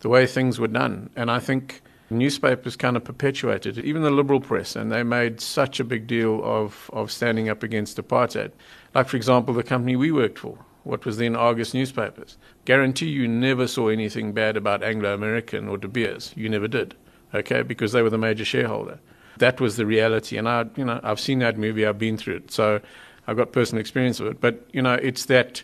the 0.00 0.08
way 0.08 0.26
things 0.26 0.58
were 0.58 0.68
done. 0.68 1.10
And 1.16 1.30
I 1.30 1.38
think 1.38 1.82
newspapers 2.10 2.76
kind 2.76 2.96
of 2.96 3.04
perpetuated 3.04 3.78
it, 3.78 3.84
even 3.84 4.02
the 4.02 4.10
liberal 4.10 4.40
press, 4.40 4.76
and 4.76 4.90
they 4.90 5.02
made 5.02 5.40
such 5.40 5.80
a 5.80 5.84
big 5.84 6.06
deal 6.06 6.40
of, 6.44 6.90
of 6.92 7.10
standing 7.10 7.48
up 7.48 7.62
against 7.62 7.96
apartheid. 7.96 8.52
Like, 8.94 9.08
for 9.08 9.16
example, 9.16 9.54
the 9.54 9.62
company 9.62 9.96
we 9.96 10.12
worked 10.12 10.38
for, 10.38 10.58
what 10.84 11.04
was 11.04 11.18
then 11.18 11.34
Argus 11.36 11.74
newspapers. 11.74 12.36
Guarantee 12.64 13.08
you 13.08 13.26
never 13.26 13.66
saw 13.66 13.88
anything 13.88 14.32
bad 14.32 14.56
about 14.56 14.82
Anglo 14.82 15.14
American 15.14 15.68
or 15.68 15.78
De 15.78 15.88
Beers. 15.88 16.32
You 16.36 16.48
never 16.48 16.68
did, 16.68 16.94
okay, 17.34 17.62
because 17.62 17.92
they 17.92 18.02
were 18.02 18.10
the 18.10 18.18
major 18.18 18.44
shareholder. 18.44 19.00
That 19.38 19.60
was 19.60 19.76
the 19.76 19.86
reality. 19.86 20.36
And 20.36 20.48
I, 20.48 20.66
you 20.76 20.84
know, 20.84 21.00
I've 21.02 21.20
seen 21.20 21.40
that 21.40 21.58
movie, 21.58 21.86
I've 21.86 21.98
been 21.98 22.16
through 22.16 22.36
it. 22.36 22.50
So 22.50 22.80
I've 23.26 23.36
got 23.36 23.52
personal 23.52 23.80
experience 23.80 24.20
of 24.20 24.26
it. 24.26 24.40
But 24.40 24.68
you 24.72 24.82
know, 24.82 24.94
it's 24.94 25.26
that, 25.26 25.62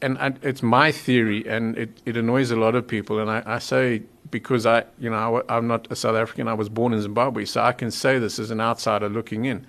and 0.00 0.18
I, 0.18 0.32
it's 0.42 0.62
my 0.62 0.92
theory, 0.92 1.46
and 1.46 1.76
it, 1.76 2.00
it 2.06 2.16
annoys 2.16 2.50
a 2.50 2.56
lot 2.56 2.74
of 2.74 2.86
people. 2.86 3.18
And 3.18 3.30
I, 3.30 3.42
I 3.46 3.58
say 3.58 4.02
because 4.30 4.66
I, 4.66 4.84
you 4.98 5.10
know, 5.10 5.42
I, 5.48 5.56
I'm 5.56 5.66
not 5.66 5.86
a 5.90 5.96
South 5.96 6.16
African. 6.16 6.48
I 6.48 6.54
was 6.54 6.68
born 6.68 6.92
in 6.92 7.02
Zimbabwe, 7.02 7.44
so 7.44 7.62
I 7.62 7.72
can 7.72 7.90
say 7.90 8.18
this 8.18 8.38
as 8.38 8.50
an 8.50 8.60
outsider 8.60 9.08
looking 9.08 9.44
in. 9.44 9.66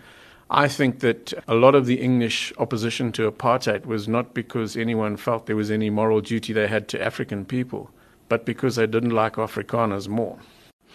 I 0.50 0.68
think 0.68 1.00
that 1.00 1.34
a 1.48 1.56
lot 1.56 1.74
of 1.74 1.86
the 1.86 2.00
English 2.00 2.54
opposition 2.60 3.12
to 3.14 3.32
apartheid 3.32 3.86
was 3.86 4.08
not 4.08 4.34
because 4.34 4.78
anyone 4.78 5.18
felt 5.18 5.48
there 5.48 5.56
was 5.56 5.72
any 5.72 5.90
moral 5.90 6.22
duty 6.22 6.54
they 6.54 6.68
had 6.68 6.88
to 6.90 7.02
African 7.04 7.44
people, 7.46 7.90
but 8.30 8.46
because 8.46 8.76
they 8.76 8.86
didn't 8.86 9.12
like 9.12 9.34
Afrikaners 9.34 10.08
more. 10.08 10.38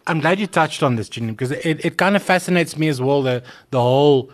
I'm 0.08 0.20
glad 0.20 0.40
you 0.40 0.46
touched 0.46 0.82
on 0.82 0.96
this, 0.96 1.08
Jim, 1.08 1.28
because 1.28 1.50
it, 1.50 1.84
it 1.84 1.98
kind 1.98 2.16
of 2.16 2.22
fascinates 2.22 2.76
me 2.76 2.88
as 2.88 3.00
well 3.00 3.22
the 3.22 3.42
the 3.70 3.80
whole 3.80 4.30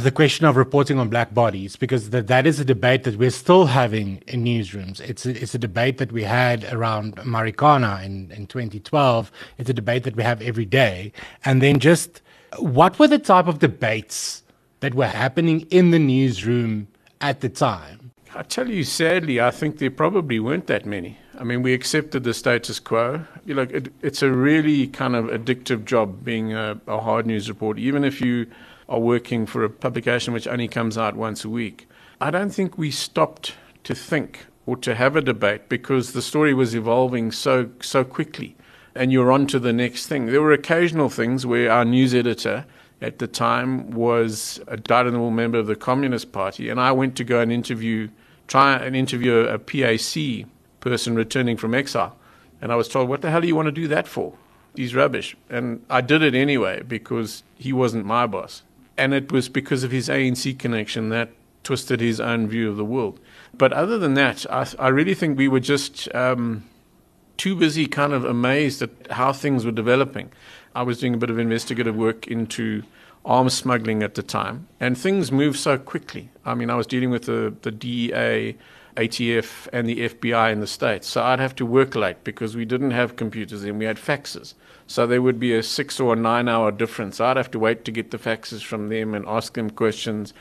the 0.00 0.10
question 0.10 0.46
of 0.46 0.56
reporting 0.56 0.98
on 0.98 1.08
black 1.08 1.32
bodies 1.32 1.76
because 1.76 2.10
that, 2.10 2.26
that 2.26 2.46
is 2.46 2.58
a 2.58 2.64
debate 2.64 3.04
that 3.04 3.16
we're 3.16 3.30
still 3.30 3.66
having 3.66 4.22
in 4.26 4.44
newsrooms. 4.44 5.00
It's 5.00 5.24
a, 5.26 5.30
it's 5.30 5.54
a 5.54 5.58
debate 5.58 5.98
that 5.98 6.12
we 6.12 6.24
had 6.24 6.64
around 6.72 7.16
Marikana 7.16 8.04
in, 8.04 8.30
in 8.32 8.46
2012. 8.46 9.30
It's 9.58 9.70
a 9.70 9.74
debate 9.74 10.02
that 10.04 10.16
we 10.16 10.24
have 10.24 10.42
every 10.42 10.64
day. 10.64 11.12
And 11.44 11.62
then 11.62 11.78
just 11.78 12.20
what 12.58 12.98
were 12.98 13.08
the 13.08 13.18
type 13.18 13.46
of 13.46 13.60
debates 13.60 14.42
that 14.80 14.94
were 14.94 15.06
happening 15.06 15.62
in 15.70 15.90
the 15.90 15.98
newsroom 16.00 16.88
at 17.20 17.40
the 17.40 17.48
time? 17.48 18.12
I 18.34 18.42
tell 18.42 18.68
you, 18.68 18.84
sadly, 18.84 19.40
I 19.40 19.50
think 19.50 19.78
there 19.78 19.90
probably 19.90 20.40
weren't 20.40 20.66
that 20.66 20.84
many. 20.84 21.18
I 21.38 21.44
mean, 21.44 21.62
we 21.62 21.74
accepted 21.74 22.24
the 22.24 22.34
status 22.34 22.80
quo. 22.80 23.24
You 23.44 23.54
know, 23.54 23.62
it, 23.62 23.92
it's 24.02 24.22
a 24.22 24.30
really 24.30 24.86
kind 24.86 25.14
of 25.14 25.26
addictive 25.26 25.84
job 25.84 26.24
being 26.24 26.52
a, 26.52 26.80
a 26.86 27.00
hard 27.00 27.26
news 27.26 27.48
reporter, 27.48 27.80
even 27.80 28.04
if 28.04 28.20
you 28.20 28.46
are 28.88 29.00
working 29.00 29.46
for 29.46 29.64
a 29.64 29.70
publication 29.70 30.32
which 30.32 30.46
only 30.46 30.68
comes 30.68 30.96
out 30.96 31.16
once 31.16 31.44
a 31.44 31.48
week. 31.48 31.88
I 32.20 32.30
don't 32.30 32.50
think 32.50 32.78
we 32.78 32.90
stopped 32.90 33.54
to 33.84 33.94
think 33.94 34.46
or 34.64 34.76
to 34.78 34.94
have 34.94 35.16
a 35.16 35.20
debate 35.20 35.68
because 35.68 36.12
the 36.12 36.22
story 36.22 36.54
was 36.54 36.74
evolving 36.74 37.30
so 37.30 37.70
so 37.80 38.04
quickly 38.04 38.56
and 38.96 39.12
you're 39.12 39.30
on 39.30 39.46
to 39.48 39.58
the 39.58 39.72
next 39.72 40.06
thing. 40.06 40.26
There 40.26 40.42
were 40.42 40.52
occasional 40.52 41.08
things 41.08 41.44
where 41.44 41.70
our 41.70 41.84
news 41.84 42.14
editor 42.14 42.64
at 43.02 43.18
the 43.18 43.26
time 43.26 43.90
was 43.90 44.58
a 44.66 44.76
dyed-in-the-wool 44.76 45.30
member 45.30 45.58
of 45.58 45.66
the 45.66 45.76
Communist 45.76 46.32
Party, 46.32 46.70
and 46.70 46.80
I 46.80 46.92
went 46.92 47.14
to 47.16 47.24
go 47.24 47.40
and 47.40 47.52
interview, 47.52 48.08
try 48.48 48.76
and 48.76 48.96
interview 48.96 49.40
a 49.40 49.58
PAC 49.58 50.46
person 50.88 51.14
returning 51.14 51.56
from 51.56 51.74
exile. 51.74 52.16
And 52.60 52.72
I 52.72 52.76
was 52.76 52.88
told, 52.88 53.08
what 53.08 53.20
the 53.22 53.30
hell 53.30 53.40
do 53.40 53.46
you 53.46 53.56
want 53.56 53.66
to 53.66 53.72
do 53.72 53.88
that 53.88 54.06
for? 54.08 54.34
He's 54.74 54.94
rubbish. 54.94 55.36
And 55.50 55.84
I 55.90 56.00
did 56.00 56.22
it 56.22 56.34
anyway 56.34 56.82
because 56.82 57.42
he 57.56 57.72
wasn't 57.72 58.04
my 58.06 58.26
boss 58.26 58.62
and 58.96 59.12
it 59.14 59.30
was 59.30 59.48
because 59.48 59.84
of 59.84 59.90
his 59.90 60.08
ANC 60.08 60.58
connection 60.58 61.10
that 61.10 61.30
twisted 61.62 62.00
his 62.00 62.20
own 62.20 62.48
view 62.48 62.70
of 62.70 62.76
the 62.76 62.84
world. 62.84 63.20
But 63.54 63.72
other 63.72 63.98
than 63.98 64.14
that, 64.14 64.46
I, 64.50 64.66
I 64.78 64.88
really 64.88 65.14
think 65.14 65.36
we 65.36 65.48
were 65.48 65.60
just 65.60 66.12
um, 66.14 66.64
too 67.36 67.56
busy, 67.56 67.86
kind 67.86 68.12
of 68.12 68.24
amazed 68.24 68.82
at 68.82 68.90
how 69.10 69.32
things 69.32 69.64
were 69.64 69.72
developing. 69.72 70.30
I 70.74 70.82
was 70.82 70.98
doing 71.00 71.14
a 71.14 71.18
bit 71.18 71.30
of 71.30 71.38
investigative 71.38 71.96
work 71.96 72.26
into 72.26 72.82
arms 73.24 73.54
smuggling 73.54 74.02
at 74.02 74.14
the 74.14 74.22
time, 74.22 74.68
and 74.78 74.96
things 74.96 75.32
moved 75.32 75.58
so 75.58 75.76
quickly. 75.76 76.30
I 76.44 76.54
mean, 76.54 76.70
I 76.70 76.76
was 76.76 76.86
dealing 76.86 77.10
with 77.10 77.24
the, 77.24 77.54
the 77.62 77.72
DEA, 77.72 78.56
ATF, 78.96 79.68
and 79.72 79.88
the 79.88 80.08
FBI 80.08 80.52
in 80.52 80.60
the 80.60 80.66
States, 80.66 81.06
so 81.06 81.22
I'd 81.22 81.38
have 81.38 81.54
to 81.56 81.66
work 81.66 81.94
late 81.94 82.24
because 82.24 82.56
we 82.56 82.64
didn't 82.64 82.92
have 82.92 83.16
computers 83.16 83.62
and 83.62 83.78
we 83.78 83.84
had 83.84 83.96
faxes. 83.96 84.54
So 84.86 85.06
there 85.06 85.20
would 85.22 85.38
be 85.38 85.54
a 85.54 85.62
six 85.62 86.00
or 86.00 86.12
a 86.12 86.16
nine 86.16 86.48
hour 86.48 86.70
difference. 86.70 87.20
I'd 87.20 87.36
have 87.36 87.50
to 87.52 87.58
wait 87.58 87.84
to 87.84 87.90
get 87.90 88.10
the 88.10 88.18
faxes 88.18 88.62
from 88.62 88.88
them 88.88 89.14
and 89.14 89.26
ask 89.26 89.54
them 89.54 89.70
questions. 89.70 90.32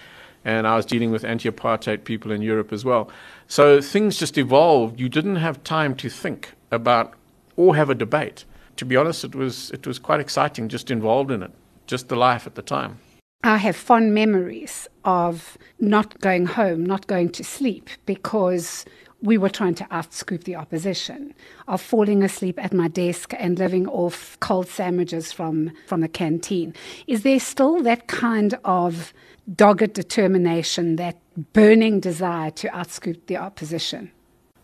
And 0.43 0.67
I 0.67 0.75
was 0.75 0.85
dealing 0.85 1.11
with 1.11 1.23
anti 1.23 1.49
apartheid 1.49 2.03
people 2.03 2.31
in 2.31 2.41
Europe 2.41 2.71
as 2.71 2.85
well. 2.85 3.09
So 3.47 3.81
things 3.81 4.17
just 4.17 4.37
evolved. 4.37 4.99
You 4.99 5.09
didn't 5.09 5.37
have 5.37 5.63
time 5.63 5.95
to 5.95 6.09
think 6.09 6.53
about 6.71 7.13
or 7.55 7.75
have 7.75 7.89
a 7.89 7.95
debate. 7.95 8.45
To 8.77 8.85
be 8.85 8.95
honest, 8.95 9.23
it 9.23 9.33
was, 9.33 9.71
it 9.71 9.87
was 9.87 9.97
quite 9.97 10.19
exciting, 10.19 10.69
just 10.69 10.91
involved 10.91 11.31
in 11.31 11.41
it, 11.41 11.51
just 11.87 12.09
the 12.09 12.15
life 12.15 12.45
at 12.45 12.55
the 12.55 12.61
time. 12.61 12.99
I 13.45 13.57
have 13.57 13.75
fond 13.75 14.15
memories 14.15 14.87
of 15.03 15.55
not 15.79 16.19
going 16.19 16.47
home, 16.47 16.83
not 16.83 17.05
going 17.05 17.29
to 17.33 17.43
sleep, 17.43 17.91
because 18.07 18.85
we 19.21 19.37
were 19.37 19.49
trying 19.49 19.75
to 19.75 19.83
outscoop 19.85 20.45
the 20.45 20.55
opposition, 20.55 21.31
of 21.67 21.79
falling 21.79 22.23
asleep 22.23 22.57
at 22.57 22.73
my 22.73 22.87
desk 22.87 23.35
and 23.37 23.59
living 23.59 23.87
off 23.87 24.35
cold 24.39 24.67
sandwiches 24.67 25.31
from, 25.31 25.71
from 25.85 26.01
the 26.01 26.07
canteen. 26.07 26.73
Is 27.05 27.21
there 27.21 27.39
still 27.39 27.83
that 27.83 28.07
kind 28.07 28.57
of 28.65 29.13
dogged 29.55 29.93
determination, 29.93 30.95
that 30.95 31.19
burning 31.53 31.99
desire 31.99 32.49
to 32.49 32.67
outscoop 32.69 33.27
the 33.27 33.37
opposition? 33.37 34.11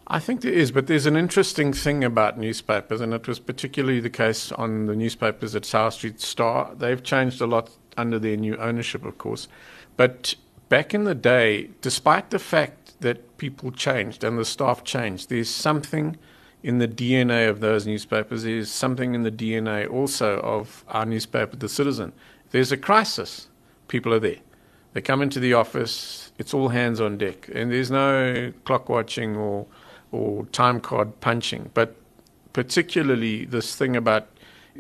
I 0.07 0.17
think 0.17 0.41
there 0.41 0.51
is, 0.51 0.71
but 0.71 0.87
there's 0.87 1.05
an 1.05 1.15
interesting 1.15 1.71
thing 1.71 2.03
about 2.03 2.39
newspapers, 2.39 2.99
and 2.99 3.13
it 3.13 3.27
was 3.27 3.37
particularly 3.37 3.99
the 3.99 4.09
case 4.09 4.51
on 4.51 4.87
the 4.87 4.95
newspapers 4.95 5.55
at 5.55 5.65
South 5.65 5.93
Street 5.93 6.19
Star. 6.19 6.73
They've 6.75 7.03
changed 7.03 7.41
a 7.41 7.45
lot 7.45 7.69
under 7.97 8.19
their 8.19 8.37
new 8.37 8.55
ownership, 8.57 9.05
of 9.05 9.17
course. 9.17 9.47
But 9.97 10.35
back 10.69 10.93
in 10.93 11.03
the 11.03 11.15
day, 11.15 11.69
despite 11.81 12.29
the 12.29 12.39
fact 12.39 12.81
that 13.01 13.37
people 13.37 13.71
changed 13.71 14.23
and 14.23 14.37
the 14.37 14.45
staff 14.45 14.83
changed. 14.83 15.29
There's 15.29 15.49
something 15.49 16.17
in 16.63 16.77
the 16.77 16.87
DNA 16.87 17.49
of 17.49 17.59
those 17.59 17.85
newspapers. 17.85 18.43
There's 18.43 18.71
something 18.71 19.13
in 19.15 19.23
the 19.23 19.31
DNA 19.31 19.91
also 19.91 20.39
of 20.39 20.85
our 20.87 21.05
newspaper, 21.05 21.55
The 21.55 21.67
Citizen. 21.67 22.13
There's 22.51 22.71
a 22.71 22.77
crisis. 22.77 23.47
People 23.87 24.13
are 24.13 24.19
there. 24.19 24.37
They 24.93 25.01
come 25.01 25.21
into 25.21 25.39
the 25.39 25.53
office. 25.53 26.31
It's 26.37 26.53
all 26.53 26.69
hands 26.69 27.01
on 27.01 27.17
deck, 27.17 27.49
and 27.53 27.71
there's 27.71 27.89
no 27.89 28.53
clock 28.65 28.89
watching 28.89 29.35
or 29.35 29.65
or 30.11 30.45
time 30.47 30.81
card 30.81 31.19
punching. 31.21 31.71
But 31.73 31.95
particularly 32.51 33.45
this 33.45 33.75
thing 33.75 33.95
about 33.95 34.27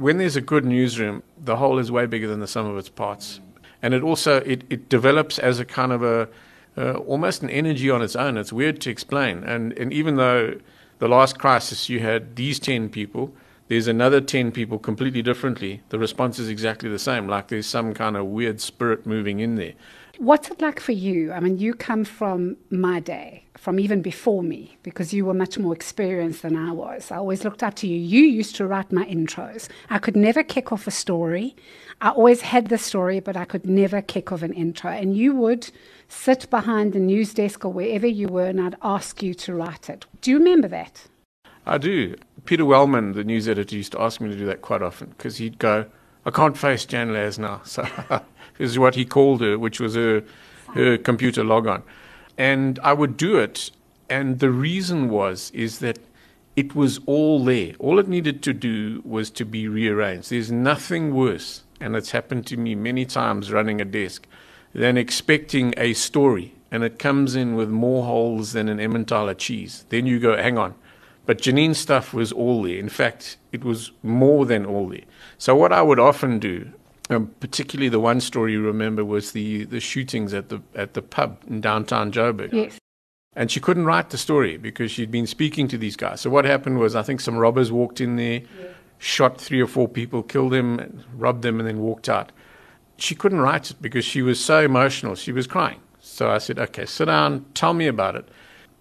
when 0.01 0.17
there's 0.17 0.35
a 0.35 0.41
good 0.41 0.65
newsroom, 0.65 1.23
the 1.37 1.57
whole 1.57 1.79
is 1.79 1.91
way 1.91 2.05
bigger 2.05 2.27
than 2.27 2.39
the 2.39 2.47
sum 2.47 2.65
of 2.65 2.77
its 2.77 2.89
parts, 2.89 3.39
and 3.81 3.93
it 3.93 4.03
also 4.03 4.37
it, 4.37 4.63
it 4.69 4.89
develops 4.89 5.39
as 5.39 5.59
a 5.59 5.65
kind 5.65 5.91
of 5.91 6.03
a 6.03 6.27
uh, 6.77 6.93
almost 6.93 7.43
an 7.43 7.49
energy 7.49 7.89
on 7.89 8.01
its 8.01 8.15
own. 8.15 8.37
It's 8.37 8.53
weird 8.53 8.79
to 8.81 8.89
explain. 8.89 9.43
And, 9.43 9.73
and 9.73 9.91
even 9.91 10.15
though 10.15 10.59
the 10.99 11.07
last 11.07 11.37
crisis 11.37 11.89
you 11.89 11.99
had 11.99 12.35
these 12.35 12.59
10 12.59 12.89
people, 12.89 13.33
there's 13.67 13.87
another 13.87 14.21
10 14.21 14.51
people 14.51 14.79
completely 14.79 15.21
differently. 15.21 15.81
The 15.89 15.99
response 15.99 16.39
is 16.39 16.49
exactly 16.49 16.89
the 16.89 16.99
same, 16.99 17.27
like 17.27 17.47
there's 17.47 17.67
some 17.67 17.93
kind 17.93 18.17
of 18.17 18.25
weird 18.27 18.61
spirit 18.61 19.05
moving 19.05 19.39
in 19.39 19.55
there. 19.55 19.73
What's 20.17 20.49
it 20.49 20.61
like 20.61 20.79
for 20.79 20.91
you? 20.91 21.31
I 21.31 21.39
mean, 21.39 21.57
you 21.57 21.73
come 21.73 22.03
from 22.03 22.57
my 22.69 22.99
day, 22.99 23.45
from 23.61 23.79
even 23.79 24.01
before 24.01 24.41
me, 24.41 24.75
because 24.81 25.13
you 25.13 25.23
were 25.23 25.35
much 25.35 25.55
more 25.59 25.71
experienced 25.71 26.41
than 26.41 26.55
I 26.55 26.71
was. 26.71 27.11
I 27.11 27.17
always 27.17 27.43
looked 27.43 27.61
up 27.61 27.75
to 27.75 27.87
you. 27.87 27.95
You 27.95 28.23
used 28.23 28.55
to 28.55 28.65
write 28.65 28.91
my 28.91 29.05
intros. 29.05 29.69
I 29.91 29.99
could 29.99 30.15
never 30.15 30.41
kick 30.41 30.71
off 30.71 30.87
a 30.87 30.91
story. 30.91 31.55
I 32.01 32.09
always 32.09 32.41
had 32.41 32.69
the 32.69 32.79
story, 32.79 33.19
but 33.19 33.37
I 33.37 33.45
could 33.45 33.67
never 33.67 34.01
kick 34.01 34.31
off 34.31 34.41
an 34.41 34.51
intro. 34.53 34.89
And 34.89 35.15
you 35.15 35.35
would 35.35 35.69
sit 36.07 36.49
behind 36.49 36.93
the 36.93 36.99
news 36.99 37.35
desk 37.35 37.63
or 37.63 37.71
wherever 37.71 38.07
you 38.07 38.29
were, 38.29 38.47
and 38.47 38.59
I'd 38.59 38.77
ask 38.81 39.21
you 39.21 39.35
to 39.35 39.53
write 39.53 39.91
it. 39.91 40.07
Do 40.21 40.31
you 40.31 40.39
remember 40.39 40.67
that? 40.69 41.03
I 41.67 41.77
do. 41.77 42.15
Peter 42.45 42.65
Wellman, 42.65 43.13
the 43.13 43.23
news 43.23 43.47
editor, 43.47 43.75
used 43.75 43.91
to 43.91 44.01
ask 44.01 44.19
me 44.19 44.31
to 44.31 44.35
do 44.35 44.47
that 44.47 44.63
quite 44.63 44.81
often 44.81 45.09
because 45.09 45.37
he'd 45.37 45.59
go, 45.59 45.85
I 46.25 46.31
can't 46.31 46.57
face 46.57 46.83
Jan 46.83 47.13
Laz 47.13 47.37
now. 47.37 47.61
So 47.65 47.87
is 48.57 48.79
what 48.79 48.95
he 48.95 49.05
called 49.05 49.41
her, 49.41 49.59
which 49.59 49.79
was 49.79 49.93
her, 49.93 50.23
her 50.73 50.97
computer 50.97 51.43
logon. 51.43 51.83
And 52.41 52.79
I 52.83 52.93
would 52.93 53.17
do 53.17 53.37
it. 53.37 53.71
And 54.09 54.39
the 54.39 54.49
reason 54.49 55.09
was, 55.09 55.51
is 55.51 55.79
that 55.79 55.99
it 56.55 56.75
was 56.75 56.99
all 57.05 57.43
there. 57.43 57.73
All 57.79 57.99
it 57.99 58.07
needed 58.07 58.41
to 58.43 58.53
do 58.53 59.01
was 59.05 59.29
to 59.31 59.45
be 59.45 59.67
rearranged. 59.67 60.29
There's 60.29 60.51
nothing 60.51 61.13
worse, 61.13 61.63
and 61.79 61.95
it's 61.95 62.11
happened 62.11 62.45
to 62.47 62.57
me 62.57 62.75
many 62.75 63.05
times 63.05 63.51
running 63.51 63.79
a 63.79 63.85
desk, 63.85 64.27
than 64.73 64.97
expecting 64.97 65.73
a 65.77 65.93
story 65.93 66.55
and 66.71 66.83
it 66.83 66.97
comes 66.97 67.35
in 67.35 67.55
with 67.55 67.69
more 67.69 68.05
holes 68.05 68.53
than 68.53 68.69
an 68.69 68.79
Emmentaler 68.79 69.33
cheese. 69.33 69.85
Then 69.89 70.05
you 70.05 70.19
go, 70.19 70.37
hang 70.37 70.57
on. 70.57 70.73
But 71.25 71.41
Janine's 71.41 71.77
stuff 71.77 72.13
was 72.13 72.31
all 72.31 72.63
there. 72.63 72.77
In 72.77 72.89
fact, 72.89 73.37
it 73.51 73.63
was 73.63 73.91
more 74.01 74.45
than 74.45 74.65
all 74.65 74.87
there. 74.87 75.03
So 75.37 75.53
what 75.53 75.73
I 75.73 75.81
would 75.81 75.99
often 75.99 76.39
do 76.39 76.71
um, 77.11 77.27
particularly 77.41 77.89
the 77.89 77.99
one 77.99 78.21
story 78.21 78.53
you 78.53 78.61
remember 78.61 79.03
was 79.03 79.33
the, 79.33 79.65
the 79.65 79.79
shootings 79.79 80.33
at 80.33 80.49
the 80.49 80.61
at 80.75 80.93
the 80.93 81.01
pub 81.01 81.37
in 81.47 81.61
downtown 81.61 82.11
Joburg. 82.11 82.53
Yes. 82.53 82.77
And 83.35 83.51
she 83.51 83.59
couldn't 83.59 83.85
write 83.85 84.09
the 84.09 84.17
story 84.17 84.57
because 84.57 84.91
she'd 84.91 85.11
been 85.11 85.27
speaking 85.27 85.67
to 85.69 85.77
these 85.77 85.95
guys. 85.95 86.21
So 86.21 86.29
what 86.29 86.45
happened 86.45 86.79
was 86.79 86.95
I 86.95 87.03
think 87.03 87.21
some 87.21 87.37
robbers 87.37 87.71
walked 87.71 88.01
in 88.01 88.15
there, 88.15 88.41
yeah. 88.41 88.67
shot 88.97 89.39
three 89.39 89.61
or 89.61 89.67
four 89.67 89.87
people, 89.87 90.23
killed 90.23 90.53
them, 90.53 91.03
robbed 91.15 91.41
them, 91.41 91.59
and 91.59 91.67
then 91.67 91.79
walked 91.79 92.09
out. 92.09 92.31
She 92.97 93.15
couldn't 93.15 93.39
write 93.39 93.71
it 93.71 93.81
because 93.81 94.05
she 94.05 94.21
was 94.21 94.43
so 94.43 94.59
emotional. 94.59 95.15
She 95.15 95.31
was 95.31 95.47
crying. 95.47 95.79
So 95.99 96.29
I 96.29 96.39
said, 96.39 96.59
"Okay, 96.59 96.85
sit 96.85 97.05
down, 97.05 97.45
tell 97.53 97.73
me 97.73 97.87
about 97.87 98.15
it." 98.15 98.27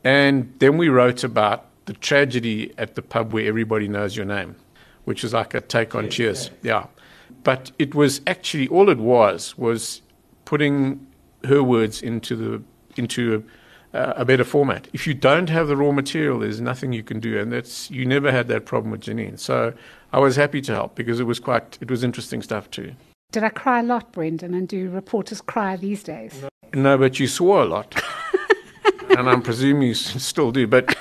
And 0.02 0.52
then 0.58 0.78
we 0.78 0.88
wrote 0.88 1.24
about 1.24 1.66
the 1.86 1.92
tragedy 1.94 2.72
at 2.78 2.94
the 2.94 3.02
pub 3.02 3.32
where 3.32 3.46
everybody 3.46 3.88
knows 3.88 4.16
your 4.16 4.26
name, 4.26 4.56
which 5.04 5.24
is 5.24 5.32
like 5.32 5.54
a 5.54 5.60
take 5.60 5.94
on 5.94 6.08
Cheers. 6.08 6.50
Yeah. 6.62 6.86
But 7.42 7.72
it 7.78 7.94
was 7.94 8.20
actually 8.26 8.68
all 8.68 8.90
it 8.90 8.98
was 8.98 9.56
was 9.56 10.02
putting 10.44 11.06
her 11.44 11.62
words 11.62 12.02
into 12.02 12.36
the 12.36 12.62
into 12.96 13.44
a, 13.92 14.00
a, 14.16 14.24
better 14.24 14.44
format. 14.44 14.88
If 14.92 15.06
you 15.06 15.14
don't 15.14 15.48
have 15.48 15.68
the 15.68 15.76
raw 15.76 15.92
material, 15.92 16.40
there's 16.40 16.60
nothing 16.60 16.92
you 16.92 17.02
can 17.02 17.20
do, 17.20 17.38
and 17.38 17.52
that's 17.52 17.90
you 17.90 18.04
never 18.04 18.30
had 18.30 18.48
that 18.48 18.66
problem 18.66 18.90
with 18.90 19.02
Janine. 19.02 19.38
So 19.38 19.72
I 20.12 20.18
was 20.18 20.36
happy 20.36 20.60
to 20.62 20.72
help 20.74 20.94
because 20.94 21.20
it 21.20 21.24
was 21.24 21.40
quite 21.40 21.78
it 21.80 21.90
was 21.90 22.04
interesting 22.04 22.42
stuff 22.42 22.70
too. 22.70 22.92
Did 23.32 23.44
I 23.44 23.48
cry 23.50 23.80
a 23.80 23.82
lot, 23.82 24.12
Brendan? 24.12 24.54
And 24.54 24.66
do 24.66 24.90
reporters 24.90 25.40
cry 25.40 25.76
these 25.76 26.02
days? 26.02 26.42
No, 26.42 26.48
no 26.74 26.98
but 26.98 27.20
you 27.20 27.28
swore 27.28 27.62
a 27.62 27.66
lot, 27.66 28.00
and 29.10 29.28
I'm 29.28 29.42
presuming 29.42 29.88
you 29.88 29.94
still 29.94 30.50
do. 30.50 30.66
But 30.66 30.96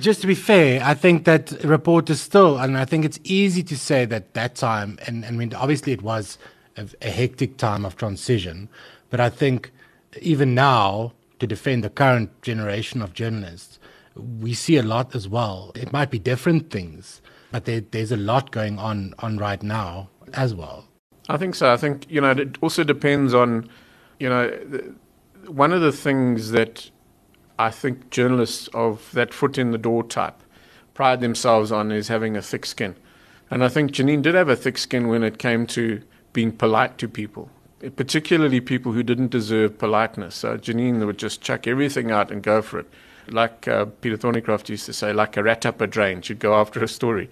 just 0.00 0.20
to 0.22 0.26
be 0.26 0.34
fair, 0.34 0.82
I 0.82 0.94
think 0.94 1.24
that 1.24 1.52
report 1.64 2.10
is 2.10 2.20
still, 2.20 2.58
and 2.58 2.76
I 2.76 2.84
think 2.84 3.04
it's 3.04 3.18
easy 3.24 3.62
to 3.64 3.76
say 3.76 4.04
that 4.06 4.34
that 4.34 4.54
time, 4.54 4.98
and 5.06 5.24
I 5.24 5.30
mean, 5.30 5.54
obviously 5.54 5.92
it 5.92 6.02
was 6.02 6.38
a, 6.76 6.88
a 7.02 7.10
hectic 7.10 7.56
time 7.56 7.84
of 7.84 7.96
transition. 7.96 8.68
But 9.10 9.20
I 9.20 9.30
think 9.30 9.70
even 10.20 10.54
now, 10.54 11.12
to 11.38 11.46
defend 11.46 11.84
the 11.84 11.90
current 11.90 12.42
generation 12.42 13.02
of 13.02 13.12
journalists, 13.12 13.78
we 14.40 14.54
see 14.54 14.76
a 14.76 14.82
lot 14.82 15.14
as 15.14 15.28
well. 15.28 15.70
It 15.74 15.92
might 15.92 16.10
be 16.10 16.18
different 16.18 16.70
things, 16.70 17.20
but 17.52 17.64
there, 17.64 17.80
there's 17.80 18.12
a 18.12 18.16
lot 18.16 18.50
going 18.50 18.78
on 18.78 19.14
on 19.20 19.38
right 19.38 19.62
now 19.62 20.08
as 20.34 20.54
well. 20.54 20.84
I 21.28 21.36
think 21.36 21.54
so. 21.54 21.72
I 21.72 21.76
think 21.76 22.06
you 22.08 22.20
know 22.20 22.32
it 22.32 22.56
also 22.60 22.84
depends 22.84 23.34
on 23.34 23.68
you 24.18 24.28
know 24.28 24.50
one 25.46 25.72
of 25.72 25.80
the 25.80 25.92
things 25.92 26.50
that 26.50 26.90
I 27.58 27.70
think 27.70 28.10
journalists 28.10 28.68
of 28.68 29.10
that 29.12 29.34
foot 29.34 29.58
in 29.58 29.72
the 29.72 29.78
door 29.78 30.04
type 30.04 30.42
pride 30.94 31.20
themselves 31.20 31.70
on 31.70 31.92
is 31.92 32.08
having 32.08 32.36
a 32.36 32.42
thick 32.42 32.66
skin. 32.66 32.96
And 33.50 33.62
I 33.62 33.68
think 33.68 33.92
Janine 33.92 34.20
did 34.20 34.34
have 34.34 34.48
a 34.48 34.56
thick 34.56 34.76
skin 34.76 35.06
when 35.06 35.22
it 35.22 35.38
came 35.38 35.64
to 35.68 36.02
being 36.32 36.52
polite 36.52 36.98
to 36.98 37.08
people, 37.08 37.50
particularly 37.96 38.60
people 38.60 38.92
who 38.92 39.02
didn't 39.02 39.30
deserve 39.30 39.78
politeness. 39.78 40.34
So 40.34 40.58
Janine 40.58 41.04
would 41.06 41.18
just 41.18 41.40
chuck 41.40 41.66
everything 41.66 42.10
out 42.10 42.30
and 42.30 42.42
go 42.42 42.62
for 42.62 42.80
it. 42.80 42.86
Like 43.28 43.68
uh, 43.68 43.86
Peter 44.00 44.16
Thornycroft 44.16 44.68
used 44.68 44.86
to 44.86 44.92
say, 44.92 45.12
like 45.12 45.36
a 45.36 45.42
rat 45.42 45.64
up 45.64 45.80
a 45.80 45.86
drain, 45.86 46.20
she'd 46.20 46.40
go 46.40 46.54
after 46.54 46.82
a 46.82 46.88
story. 46.88 47.30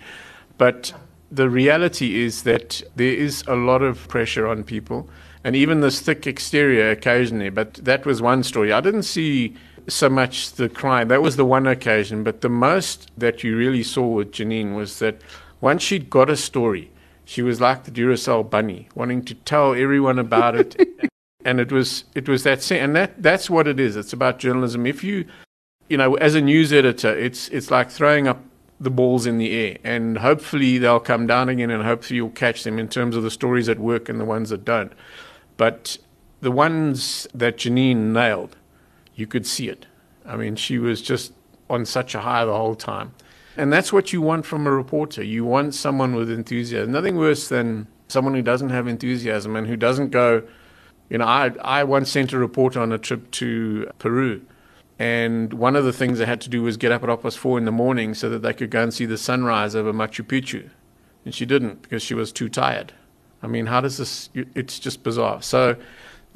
But 0.59 0.93
the 1.31 1.51
reality 1.51 2.23
is 2.23 2.45
that 2.45 2.83
there 2.95 3.13
is 3.13 3.43
a 3.47 3.57
lot 3.57 3.83
of 3.83 4.07
pressure 4.07 4.47
on 4.47 4.63
people, 4.63 5.09
and 5.43 5.57
even 5.57 5.81
this 5.81 6.01
thick 6.01 6.27
exterior 6.27 6.91
occasionally. 6.91 7.51
But 7.51 7.75
that 7.75 8.07
was 8.07 8.23
one 8.23 8.43
story. 8.43 8.73
I 8.73 8.81
didn't 8.81 9.03
see 9.03 9.57
so 9.89 10.09
much 10.09 10.53
the 10.53 10.69
crime. 10.69 11.09
That 11.09 11.23
was 11.23 11.37
the 11.37 11.45
one 11.45 11.67
occasion. 11.67 12.25
But 12.25 12.41
the 12.41 12.49
most 12.49 13.11
that 13.17 13.45
you 13.45 13.57
really 13.57 13.83
saw 13.83 14.07
with 14.07 14.33
Janine 14.33 14.75
was 14.75 14.99
that 14.99 15.21
once 15.61 15.83
she'd 15.83 16.11
got 16.11 16.31
a 16.31 16.37
story, 16.37 16.91
she 17.25 17.43
was 17.43 17.61
like 17.61 17.85
the 17.85 17.91
Duracell 17.91 18.49
bunny, 18.49 18.89
wanting 18.95 19.25
to 19.25 19.35
tell 19.35 19.75
everyone 19.75 20.19
about 20.19 20.55
it. 20.55 20.77
and 21.45 21.61
it 21.61 21.71
was 21.71 22.05
it 22.15 22.29
was 22.29 22.43
that 22.43 22.71
and 22.71 22.95
that 22.97 23.23
that's 23.23 23.49
what 23.49 23.69
it 23.69 23.79
is. 23.79 23.97
It's 23.97 24.13
about 24.13 24.39
journalism. 24.39 24.87
If 24.87 25.05
you 25.05 25.27
you 25.89 25.97
know, 25.97 26.15
as 26.17 26.35
a 26.35 26.41
news 26.41 26.73
editor, 26.73 27.17
it's 27.17 27.49
it's 27.49 27.71
like 27.71 27.91
throwing 27.91 28.27
up 28.27 28.43
the 28.81 28.91
balls 28.91 29.27
in 29.27 29.39
the 29.39 29.53
air, 29.53 29.79
and 29.85 30.19
hopefully 30.19 30.79
they'll 30.79 31.01
come 31.01 31.27
down 31.27 31.49
again, 31.49 31.71
and 31.71 31.85
hopefully 31.85 32.17
you'll 32.17 32.31
catch 32.31 32.65
them 32.65 32.79
in 32.79 32.89
terms 32.89 33.17
of 33.17 33.23
the 33.23 33.31
stories 33.31 33.67
that 33.67 33.79
work 33.79 34.09
and 34.09 34.21
the 34.21 34.25
ones 34.25 34.51
that 34.51 34.65
don't. 34.65 34.93
But 35.57 35.99
the 36.41 36.51
ones 36.51 37.27
that 37.33 37.57
Janine 37.57 38.13
nailed, 38.13 38.57
you 39.17 39.27
could 39.27 39.47
see 39.47 39.69
it. 39.69 39.87
I 40.25 40.37
mean, 40.37 40.55
she 40.55 40.79
was 40.79 41.03
just 41.03 41.33
on 41.69 41.85
such 41.85 42.15
a 42.15 42.21
high 42.21 42.45
the 42.45 42.57
whole 42.57 42.77
time. 42.77 43.15
And 43.57 43.73
that's 43.73 43.93
what 43.93 44.13
you 44.13 44.21
want 44.21 44.45
from 44.45 44.67
a 44.67 44.71
reporter. 44.71 45.23
You 45.23 45.45
want 45.45 45.75
someone 45.75 46.15
with 46.15 46.31
enthusiasm. 46.31 46.93
Nothing 46.93 47.17
worse 47.17 47.49
than 47.49 47.87
someone 48.09 48.35
who 48.35 48.43
doesn't 48.43 48.71
have 48.71 48.87
enthusiasm 48.87 49.57
and 49.57 49.67
who 49.67 49.77
doesn't 49.77 50.11
go. 50.11 50.43
You 51.09 51.19
know, 51.19 51.25
I, 51.25 51.53
I 51.63 51.85
once 51.85 52.11
sent 52.11 52.33
a 52.33 52.39
reporter 52.39 52.81
on 52.81 52.93
a 52.93 52.99
trip 52.99 53.31
to 53.33 53.91
Peru. 53.99 54.43
And 54.99 55.53
one 55.55 55.77
of 55.77 55.85
the 55.85 55.93
things 55.93 56.19
they 56.19 56.27
had 56.27 56.41
to 56.43 56.51
do 56.51 56.63
was 56.63 56.77
get 56.77 56.93
up 56.93 57.03
at 57.03 57.09
half 57.09 57.35
four 57.35 57.59
in 57.59 57.65
the 57.65 57.73
morning 57.73 58.15
so 58.15 58.29
that 58.29 58.43
they 58.43 58.53
could 58.53 58.71
go 58.71 58.83
and 58.83 58.93
see 58.93 59.07
the 59.07 59.19
sunrise 59.19 59.75
over 59.75 59.93
Machu 59.93 60.25
Picchu. 60.25 60.71
And 61.25 61.35
she 61.35 61.45
didn't 61.45 61.83
because 61.83 62.03
she 62.03 62.15
was 62.15 62.33
too 62.33 62.49
tired. 62.49 62.93
I 63.43 63.47
mean, 63.47 63.67
how 63.67 63.81
does 63.81 63.99
this? 63.99 64.31
It's 64.35 64.79
just 64.79 65.03
bizarre. 65.03 65.43
So, 65.43 65.77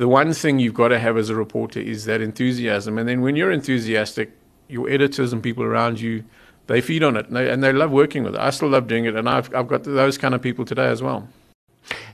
the 0.01 0.09
one 0.09 0.33
thing 0.33 0.59
you've 0.59 0.81
got 0.83 0.89
to 0.89 0.99
have 0.99 1.19
as 1.19 1.29
a 1.29 1.35
reporter 1.35 1.79
is 1.79 2.07
that 2.07 2.23
enthusiasm. 2.23 2.97
And 2.97 3.07
then 3.07 3.21
when 3.21 3.37
you're 3.37 3.53
enthusiastic, 3.53 4.33
your 4.67 4.89
editors 4.89 5.31
and 5.35 5.43
people 5.43 5.63
around 5.63 6.01
you 6.01 6.25
they 6.69 6.81
feed 6.81 7.03
on 7.03 7.17
it 7.17 7.27
and 7.27 7.37
they, 7.37 7.51
and 7.51 7.63
they 7.63 7.73
love 7.73 7.91
working 7.91 8.23
with 8.23 8.35
it. 8.35 8.41
I 8.41 8.49
still 8.51 8.69
love 8.69 8.87
doing 8.87 9.05
it, 9.05 9.15
and 9.17 9.29
I've, 9.29 9.53
I've 9.55 9.67
got 9.67 9.83
those 9.83 10.17
kind 10.17 10.35
of 10.35 10.41
people 10.41 10.65
today 10.65 10.87
as 10.87 11.03
well. 11.03 11.29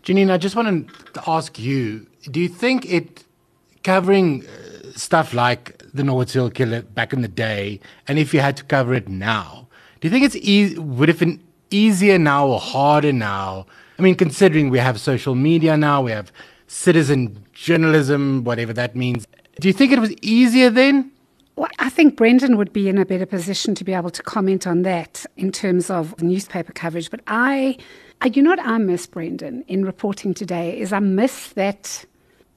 Janine, 0.02 0.33
I 0.33 0.38
just 0.38 0.57
want 0.57 0.90
to 1.14 1.31
ask 1.31 1.59
you 1.61 2.07
do 2.31 2.40
you 2.40 2.49
think 2.49 2.90
it 2.90 3.25
covering 3.85 4.45
uh, 4.47 4.93
stuff 4.97 5.33
like 5.33 5.81
the 5.95 6.02
Norwood 6.02 6.31
serial 6.31 6.50
killer 6.50 6.83
back 6.83 7.12
in 7.12 7.21
the 7.23 7.28
day, 7.28 7.78
and 8.09 8.19
if 8.19 8.35
you 8.35 8.40
had 8.40 8.57
to 8.57 8.64
cover 8.64 8.95
it 8.95 9.09
now, 9.09 9.69
do 10.00 10.09
you 10.09 10.11
think 10.11 10.25
it's? 10.25 10.78
Would 10.78 11.09
it 11.09 11.21
been 11.21 11.40
easier 11.71 12.19
now 12.19 12.49
or 12.49 12.59
harder 12.59 13.12
now? 13.12 13.66
I 13.97 14.02
mean, 14.02 14.16
considering 14.16 14.70
we 14.70 14.79
have 14.79 14.99
social 14.99 15.37
media 15.37 15.77
now, 15.77 16.03
we 16.03 16.11
have 16.11 16.33
citizen 16.66 17.45
journalism, 17.57 18.45
whatever 18.45 18.73
that 18.75 18.95
means. 18.95 19.27
Do 19.61 19.69
you 19.69 19.75
think 19.75 19.92
it 19.92 19.99
was 19.99 20.12
easier 20.21 20.71
then? 20.71 21.11
Well, 21.57 21.71
I 21.79 21.88
think 21.88 22.16
Brendan 22.16 22.59
would 22.59 22.73
be 22.73 22.88
in 22.88 22.99
a 22.99 23.07
better 23.07 23.25
position 23.25 23.75
to 23.77 23.85
be 23.85 23.95
able 23.95 24.11
to 24.11 24.23
comment 24.23 24.66
on 24.66 24.83
that 24.83 25.25
in 25.38 25.51
terms 25.51 25.88
of 25.88 26.21
newspaper 26.23 26.73
coverage. 26.73 27.11
But 27.11 27.21
I, 27.27 27.79
I 28.21 28.27
you 28.27 28.42
know 28.42 28.51
what 28.51 28.61
I 28.61 28.77
miss, 28.77 29.07
Brendan, 29.07 29.64
in 29.66 29.85
reporting 29.85 30.35
today 30.35 30.79
is 30.79 30.92
I 30.92 30.99
miss 30.99 31.49
that 31.51 32.05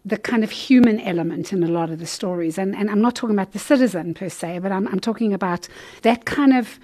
the 0.04 0.18
kind 0.18 0.44
of 0.44 0.52
human 0.52 1.00
element 1.00 1.54
in 1.54 1.64
a 1.64 1.68
lot 1.68 1.90
of 1.90 2.00
the 2.00 2.06
stories. 2.06 2.58
And, 2.58 2.76
and 2.76 2.90
I'm 2.92 3.02
not 3.02 3.16
talking 3.16 3.36
about 3.36 3.54
the 3.54 3.60
citizen 3.60 4.14
per 4.14 4.28
se, 4.28 4.60
but 4.60 4.72
I'm, 4.72 4.88
I'm 4.90 5.00
talking 5.00 5.34
about 5.34 5.70
that 6.02 6.26
kind 6.26 6.58
of 6.58 6.78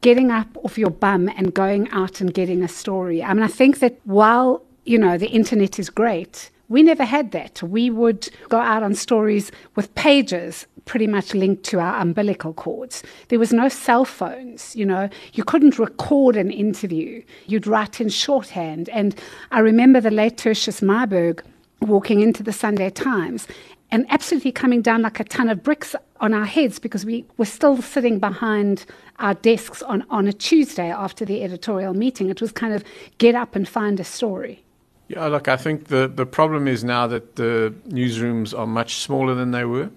getting 0.00 0.32
up 0.32 0.48
off 0.64 0.76
your 0.76 0.90
bum 0.90 1.28
and 1.36 1.54
going 1.54 1.88
out 1.90 2.20
and 2.20 2.34
getting 2.34 2.64
a 2.64 2.68
story. 2.68 3.22
I 3.22 3.32
mean, 3.32 3.44
I 3.44 3.48
think 3.48 3.78
that 3.78 4.00
while, 4.04 4.62
you 4.84 4.98
know, 4.98 5.16
the 5.18 5.28
internet 5.28 5.78
is 5.78 5.88
great, 5.88 6.50
we 6.70 6.82
never 6.84 7.04
had 7.04 7.32
that. 7.32 7.62
We 7.62 7.90
would 7.90 8.30
go 8.48 8.58
out 8.58 8.82
on 8.82 8.94
stories 8.94 9.50
with 9.74 9.94
pages 9.96 10.66
pretty 10.86 11.08
much 11.08 11.34
linked 11.34 11.64
to 11.64 11.80
our 11.80 12.00
umbilical 12.00 12.54
cords. 12.54 13.02
There 13.28 13.40
was 13.40 13.52
no 13.52 13.68
cell 13.68 14.04
phones, 14.04 14.74
you 14.74 14.86
know. 14.86 15.10
You 15.34 15.44
couldn't 15.44 15.78
record 15.78 16.36
an 16.36 16.50
interview. 16.50 17.22
You'd 17.46 17.66
write 17.66 18.00
in 18.00 18.08
shorthand. 18.08 18.88
And 18.90 19.14
I 19.50 19.58
remember 19.58 20.00
the 20.00 20.12
late 20.12 20.38
Tertius 20.38 20.80
Myburgh 20.80 21.42
walking 21.82 22.20
into 22.20 22.42
the 22.42 22.52
Sunday 22.52 22.88
Times 22.90 23.48
and 23.90 24.06
absolutely 24.08 24.52
coming 24.52 24.80
down 24.80 25.02
like 25.02 25.18
a 25.18 25.24
ton 25.24 25.48
of 25.48 25.64
bricks 25.64 25.96
on 26.20 26.32
our 26.32 26.44
heads 26.44 26.78
because 26.78 27.04
we 27.04 27.24
were 27.36 27.44
still 27.46 27.82
sitting 27.82 28.20
behind 28.20 28.86
our 29.18 29.34
desks 29.34 29.82
on, 29.82 30.04
on 30.08 30.28
a 30.28 30.32
Tuesday 30.32 30.90
after 30.92 31.24
the 31.24 31.42
editorial 31.42 31.94
meeting. 31.94 32.30
It 32.30 32.40
was 32.40 32.52
kind 32.52 32.72
of 32.72 32.84
get 33.18 33.34
up 33.34 33.56
and 33.56 33.68
find 33.68 33.98
a 33.98 34.04
story. 34.04 34.62
Yeah, 35.10 35.26
look, 35.26 35.48
I 35.48 35.56
think 35.56 35.88
the, 35.88 36.06
the 36.06 36.24
problem 36.24 36.68
is 36.68 36.84
now 36.84 37.08
that 37.08 37.34
the 37.34 37.74
newsrooms 37.88 38.56
are 38.56 38.64
much 38.64 38.94
smaller 38.94 39.34
than 39.34 39.50
they 39.50 39.64
were. 39.64 39.90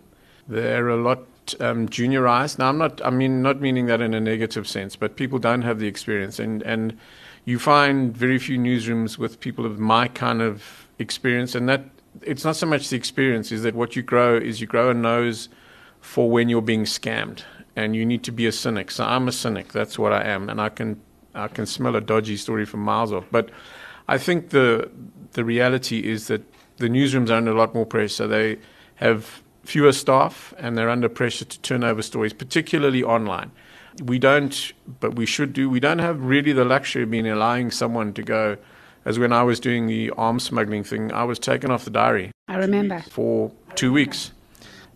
They're 0.47 0.89
a 0.89 0.97
lot 0.97 1.19
um, 1.60 1.88
juniorized. 1.88 2.58
Now, 2.58 2.69
I'm 2.69 2.80
not. 2.80 2.99
I 3.06 3.12
mean, 3.12 3.43
not 3.43 3.62
meaning 3.62 3.86
that 3.86 4.02
in 4.02 4.15
a 4.15 4.19
negative 4.19 4.67
sense, 4.67 4.95
but 4.95 5.15
people 5.15 5.38
don't 5.38 5.62
have 5.62 5.78
the 5.78 5.86
experience, 5.86 6.39
and 6.39 6.63
and 6.63 6.97
you 7.45 7.60
find 7.60 8.17
very 8.17 8.39
few 8.39 8.58
newsrooms 8.58 9.19
with 9.19 9.39
people 9.39 9.67
of 9.67 9.78
my 9.78 10.08
kind 10.08 10.41
of 10.41 10.88
experience, 10.97 11.54
and 11.54 11.69
that 11.69 11.84
it's 12.23 12.43
not 12.43 12.56
so 12.56 12.65
much 12.65 12.89
the 12.89 12.95
experience 12.95 13.52
is 13.52 13.62
that 13.62 13.76
what 13.76 13.95
you 13.95 14.02
grow 14.02 14.36
is 14.36 14.62
you 14.62 14.65
grow 14.65 14.89
a 14.89 14.95
nose 14.95 15.47
for 16.02 16.28
when 16.28 16.49
you're 16.49 16.60
being 16.73 16.86
scammed, 16.86 17.43
and 17.76 17.95
you 17.95 18.04
need 18.04 18.23
to 18.23 18.32
be 18.32 18.47
a 18.47 18.52
cynic. 18.52 18.89
So 18.89 19.04
I'm 19.06 19.28
a 19.28 19.32
cynic. 19.32 19.73
That's 19.73 19.99
what 19.99 20.12
I 20.12 20.23
am, 20.23 20.49
and 20.49 20.60
I 20.60 20.69
can 20.69 20.99
I 21.36 21.49
can 21.49 21.67
smell 21.67 21.95
a 21.95 22.02
dodgy 22.02 22.36
story 22.36 22.65
from 22.65 22.80
miles 22.80 23.13
off. 23.13 23.26
But 23.30 23.52
I 24.08 24.18
think 24.18 24.50
the 24.50 24.89
the 25.34 25.44
reality 25.44 26.00
is 26.00 26.28
that 26.28 26.44
the 26.78 26.88
newsrooms 26.88 27.30
are 27.30 27.36
under 27.36 27.52
a 27.52 27.56
lot 27.56 27.74
more 27.74 27.86
pressure. 27.86 28.28
They 28.28 28.60
have 28.96 29.42
fewer 29.63 29.92
staff 29.92 30.54
and 30.58 30.78
they're 30.78 30.89
under 30.89 31.10
pressure 31.10 31.46
to 31.46 31.60
turn 31.62 31.84
over 31.84 32.02
stories, 32.02 32.34
particularly 32.34 33.04
online. 33.04 33.52
We 34.04 34.20
don't, 34.20 34.74
but 35.00 35.16
we 35.16 35.26
should 35.26 35.54
do, 35.54 35.70
we 35.70 35.80
don't 35.80 36.00
have 36.00 36.24
really 36.24 36.52
the 36.52 36.66
luxury 36.66 37.04
of 37.04 37.12
being 37.12 37.28
allowing 37.28 37.72
someone 37.72 38.13
to 38.13 38.24
go. 38.24 38.58
As 39.06 39.20
when 39.20 39.34
I 39.34 39.44
was 39.44 39.60
doing 39.60 39.88
the 39.88 40.12
arms 40.12 40.44
smuggling 40.44 40.84
thing, 40.84 41.12
I 41.12 41.26
was 41.26 41.38
taken 41.38 41.70
off 41.70 41.84
the 41.84 41.92
diary. 41.92 42.32
I 42.48 42.56
remember. 42.56 43.02
For 43.02 43.52
two 43.76 43.92
weeks. 43.92 44.32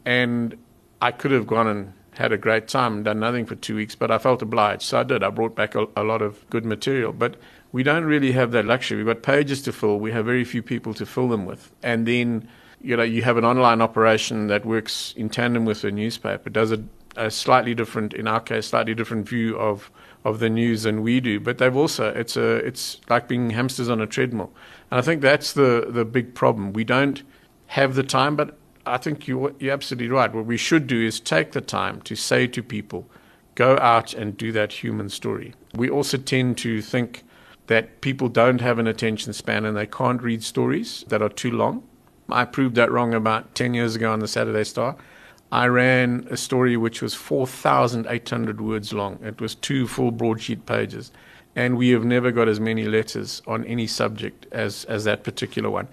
And 0.06 0.58
I 1.02 1.12
could 1.12 1.32
have 1.32 1.46
gone 1.46 1.67
and 1.67 1.93
had 2.13 2.32
a 2.32 2.38
great 2.38 2.67
time 2.67 2.96
and 2.96 3.06
done 3.06 3.20
nothing 3.20 3.46
for 3.46 3.56
two 3.56 3.76
weeks, 3.76 3.96
but 3.96 4.10
I 4.10 4.17
felt 4.17 4.41
obliged. 4.41 4.82
So 4.82 5.02
I 5.02 5.04
did. 5.04 5.24
I 5.24 5.30
brought 5.30 5.56
back 5.56 5.76
a, 5.76 5.88
a 5.96 6.04
lot 6.04 6.22
of 6.22 6.50
good 6.50 6.65
material. 6.65 7.12
But 7.12 7.36
we 7.71 7.84
don't 7.84 8.06
really 8.06 8.32
have 8.32 8.51
that 8.51 8.65
luxury. 8.65 8.97
We've 8.97 9.13
got 9.13 9.23
pages 9.23 9.62
to 9.63 9.71
fill. 9.71 9.99
We 9.99 10.12
have 10.12 10.25
very 10.25 10.43
few 10.43 10.62
people 10.62 10.93
to 10.95 11.06
fill 11.06 11.30
them 11.30 11.45
with. 11.45 11.71
And 11.84 12.08
then 12.08 12.47
you 12.82 12.95
know, 12.95 13.03
you 13.03 13.23
have 13.23 13.38
an 13.38 13.45
online 13.45 13.82
operation 13.82 14.47
that 14.47 14.65
works 14.65 15.13
in 15.17 15.30
tandem 15.30 15.65
with 15.65 15.84
a 15.84 15.91
newspaper, 15.91 16.49
does 16.49 16.71
a, 16.71 16.84
a 17.15 17.32
slightly 17.32 17.73
different, 17.73 18.13
in 18.13 18.27
our 18.27 18.39
case, 18.39 18.67
slightly 18.67 18.93
different 18.93 19.27
view 19.27 19.58
of 19.58 19.91
of 20.23 20.39
the 20.39 20.49
news 20.49 20.84
than 20.84 21.01
we 21.03 21.19
do. 21.19 21.39
But 21.39 21.58
they've 21.58 21.75
also 21.75 22.10
it's 22.10 22.38
a 22.38 22.56
it's 22.58 22.99
like 23.10 23.27
being 23.27 23.51
hamsters 23.51 23.89
on 23.89 24.01
a 24.01 24.08
treadmill, 24.08 24.51
and 24.91 24.99
I 24.99 25.01
think 25.01 25.21
that's 25.21 25.53
the 25.53 25.88
the 25.89 26.06
big 26.06 26.36
problem. 26.36 26.73
We 26.73 26.84
don't 26.84 27.23
have 27.67 27.95
the 27.95 28.03
time, 28.03 28.36
but 28.36 28.58
I 28.86 28.97
think 28.97 29.27
you 29.27 29.56
you're 29.60 29.73
absolutely 29.73 30.10
right. 30.10 30.34
What 30.34 30.45
we 30.45 30.58
should 30.58 30.88
do 30.88 31.01
is 31.01 31.19
take 31.19 31.53
the 31.53 31.62
time 31.62 32.01
to 32.01 32.15
say 32.15 32.45
to 32.47 32.62
people, 32.62 33.10
go 33.56 33.77
out 33.80 34.13
and 34.13 34.38
do 34.38 34.51
that 34.51 34.71
human 34.84 35.10
story. 35.10 35.53
We 35.73 35.89
also 35.89 36.17
tend 36.17 36.58
to 36.60 36.82
think 36.82 37.23
that 37.67 38.01
people 38.01 38.30
don't 38.30 38.62
have 38.62 38.80
an 38.80 38.88
attention 38.88 39.34
span 39.34 39.65
and 39.65 39.77
they 39.77 39.86
can't 39.86 40.21
read 40.21 40.43
stories 40.43 41.03
that 41.10 41.21
are 41.21 41.30
too 41.30 41.51
long. 41.51 41.84
I 42.30 42.45
proved 42.45 42.75
that 42.75 42.91
wrong 42.91 43.13
about 43.13 43.56
10 43.56 43.73
years 43.73 43.95
ago 43.95 44.12
on 44.12 44.19
the 44.19 44.27
Saturday 44.27 44.63
Star. 44.63 44.95
I 45.51 45.67
ran 45.67 46.27
a 46.30 46.36
story 46.36 46.75
which 46.75 47.01
was 47.01 47.13
4,800 47.13 48.60
words 48.60 48.91
long. 48.91 49.19
It 49.23 49.39
was 49.39 49.56
two 49.56 49.88
full 49.88 50.12
broadsheet 50.12 50.65
pages. 50.65 51.12
And 51.56 51.77
we 51.77 51.89
have 51.89 52.06
never 52.06 52.32
got 52.32 52.47
as 52.47 52.60
many 52.60 52.86
letters 52.86 53.41
on 53.47 53.63
any 53.65 53.88
subject 53.88 54.45
as, 54.51 54.84
as 54.86 55.06
that 55.06 55.23
particular 55.23 55.69
one. 55.69 55.88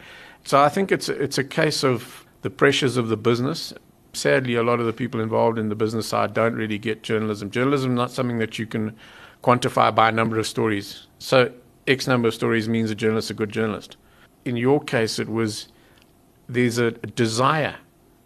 So 0.44 0.60
I 0.60 0.68
think 0.68 0.92
it's, 0.92 1.08
it's 1.08 1.38
a 1.38 1.44
case 1.44 1.84
of 1.84 2.26
the 2.42 2.50
pressures 2.50 2.96
of 2.96 3.08
the 3.08 3.16
business. 3.16 3.72
Sadly, 4.12 4.56
a 4.56 4.62
lot 4.62 4.80
of 4.80 4.86
the 4.86 4.92
people 4.92 5.20
involved 5.20 5.58
in 5.58 5.70
the 5.70 5.74
business 5.74 6.06
side 6.08 6.34
don't 6.34 6.54
really 6.54 6.78
get 6.78 7.02
journalism. 7.02 7.50
Journalism 7.50 7.92
is 7.92 7.96
not 7.96 8.10
something 8.10 8.38
that 8.38 8.58
you 8.58 8.66
can 8.66 8.94
quantify 9.42 9.94
by 9.94 10.08
a 10.08 10.12
number 10.12 10.38
of 10.38 10.46
stories. 10.46 11.06
So 11.18 11.52
X 11.86 12.06
number 12.06 12.28
of 12.28 12.34
stories 12.34 12.68
means 12.68 12.90
a 12.90 12.94
journalist 12.94 13.26
is 13.26 13.30
a 13.32 13.34
good 13.34 13.52
journalist. 13.52 13.96
In 14.44 14.56
your 14.56 14.80
case, 14.80 15.18
it 15.18 15.28
was 15.28 15.68
there's 16.48 16.78
a, 16.78 16.90
desire, 16.92 17.76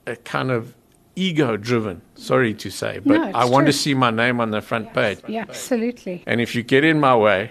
a 0.07 0.17
kind 0.17 0.51
of 0.51 0.75
ego 1.17 1.57
driven, 1.57 2.01
sorry 2.15 2.55
to 2.55 2.71
say, 2.71 3.01
but 3.05 3.15
No, 3.15 3.31
I 3.35 3.45
want 3.45 3.67
to 3.67 3.73
see 3.73 3.95
my 3.95 4.11
name 4.11 4.41
on 4.41 4.51
the 4.51 4.61
front 4.61 4.93
page. 4.93 5.21
Yeah, 5.27 5.43
absolutely. 5.49 6.23
And 6.27 6.41
if 6.41 6.55
you 6.55 6.63
get 6.63 6.85
in 6.85 7.01
my 7.01 7.17
way, 7.17 7.51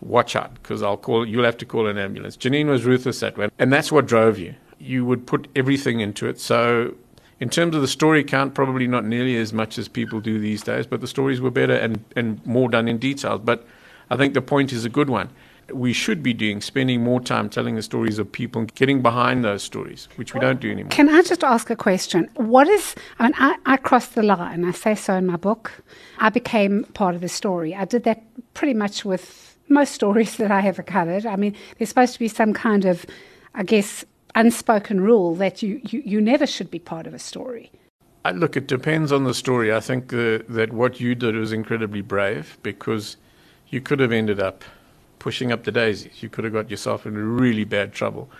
watch 0.00 0.36
out 0.36 0.54
because 0.54 0.82
I'll 0.82 0.96
call. 0.96 1.26
You'll 1.26 1.44
have 1.44 1.58
to 1.58 1.66
call 1.66 1.86
an 1.86 1.98
ambulance. 1.98 2.36
Janine 2.36 2.66
was 2.66 2.84
ruthless 2.84 3.20
that 3.20 3.36
way, 3.36 3.48
and 3.58 3.72
that's 3.72 3.90
what 3.90 4.06
drove 4.06 4.38
you. 4.38 4.54
You 4.78 5.04
would 5.04 5.26
put 5.26 5.48
everything 5.54 6.00
into 6.00 6.26
it. 6.28 6.40
So, 6.40 6.94
in 7.40 7.48
terms 7.48 7.74
of 7.74 7.82
the 7.82 7.88
story 7.88 8.24
count, 8.24 8.54
probably 8.54 8.86
not 8.86 9.04
nearly 9.04 9.36
as 9.36 9.52
much 9.52 9.78
as 9.78 9.88
people 9.88 10.20
do 10.20 10.38
these 10.38 10.62
days, 10.62 10.86
but 10.86 11.00
the 11.00 11.06
stories 11.06 11.40
were 11.40 11.50
better 11.50 11.74
and 11.74 12.04
and 12.16 12.44
more 12.46 12.68
done 12.68 12.88
in 12.88 12.98
detail. 12.98 13.38
But 13.38 13.66
I 14.10 14.16
think 14.16 14.34
the 14.34 14.42
point 14.42 14.72
is 14.72 14.84
a 14.84 14.88
good 14.88 15.10
one. 15.10 15.30
We 15.72 15.92
should 15.92 16.22
be 16.22 16.34
doing 16.34 16.60
spending 16.60 17.02
more 17.02 17.20
time 17.20 17.48
telling 17.48 17.76
the 17.76 17.82
stories 17.82 18.18
of 18.18 18.30
people, 18.30 18.60
and 18.62 18.74
getting 18.74 19.00
behind 19.00 19.44
those 19.44 19.62
stories, 19.62 20.08
which 20.16 20.34
we 20.34 20.40
don't 20.40 20.60
do 20.60 20.70
anymore. 20.70 20.90
Can 20.90 21.08
I 21.08 21.22
just 21.22 21.44
ask 21.44 21.70
a 21.70 21.76
question? 21.76 22.28
What 22.34 22.68
is, 22.68 22.94
I 23.18 23.24
mean, 23.24 23.34
I, 23.38 23.56
I 23.64 23.76
crossed 23.76 24.14
the 24.14 24.22
line. 24.22 24.64
I 24.64 24.72
say 24.72 24.94
so 24.94 25.14
in 25.14 25.26
my 25.26 25.36
book. 25.36 25.72
I 26.18 26.30
became 26.30 26.84
part 26.94 27.14
of 27.14 27.20
the 27.20 27.28
story. 27.28 27.74
I 27.74 27.84
did 27.84 28.04
that 28.04 28.22
pretty 28.54 28.74
much 28.74 29.04
with 29.04 29.56
most 29.68 29.94
stories 30.00 30.36
that 30.36 30.50
I 30.50 30.66
ever 30.66 30.82
covered. 30.82 31.26
I 31.26 31.36
mean, 31.36 31.54
there's 31.78 31.88
supposed 31.88 32.14
to 32.14 32.18
be 32.18 32.28
some 32.28 32.52
kind 32.52 32.84
of, 32.84 33.06
I 33.54 33.62
guess, 33.62 34.04
unspoken 34.34 35.00
rule 35.00 35.34
that 35.36 35.62
you, 35.62 35.80
you, 35.88 36.02
you 36.04 36.20
never 36.20 36.46
should 36.46 36.70
be 36.70 36.78
part 36.78 37.06
of 37.06 37.14
a 37.14 37.18
story. 37.18 37.70
I, 38.24 38.30
look, 38.30 38.56
it 38.56 38.66
depends 38.66 39.10
on 39.10 39.24
the 39.24 39.34
story. 39.34 39.72
I 39.72 39.80
think 39.80 40.12
uh, 40.12 40.38
that 40.48 40.72
what 40.72 41.00
you 41.00 41.14
did 41.14 41.34
was 41.34 41.52
incredibly 41.52 42.02
brave 42.02 42.58
because 42.62 43.16
you 43.72 43.80
could 43.80 43.98
have 43.98 44.12
ended 44.12 44.38
up 44.38 44.62
pushing 45.18 45.50
up 45.50 45.64
the 45.64 45.72
daisies. 45.72 46.22
You 46.22 46.28
could 46.28 46.44
have 46.44 46.52
got 46.52 46.70
yourself 46.70 47.06
in 47.06 47.16
really 47.16 47.64
bad 47.64 47.92
trouble. 47.92 48.30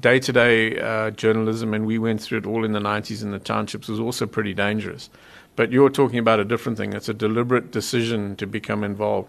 Day 0.00 0.18
to 0.18 0.32
day 0.32 1.10
journalism, 1.12 1.72
and 1.72 1.86
we 1.86 1.98
went 1.98 2.20
through 2.20 2.38
it 2.38 2.46
all 2.46 2.64
in 2.64 2.72
the 2.72 2.80
90s 2.80 3.22
in 3.22 3.30
the 3.30 3.38
townships, 3.38 3.86
was 3.88 4.00
also 4.00 4.26
pretty 4.26 4.54
dangerous. 4.54 5.10
But 5.54 5.70
you're 5.70 5.90
talking 5.90 6.18
about 6.18 6.40
a 6.40 6.44
different 6.44 6.78
thing. 6.78 6.94
It's 6.94 7.08
a 7.08 7.14
deliberate 7.14 7.70
decision 7.70 8.34
to 8.36 8.46
become 8.46 8.82
involved. 8.82 9.28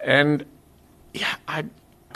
And 0.00 0.46
yeah, 1.12 1.34
I, 1.46 1.64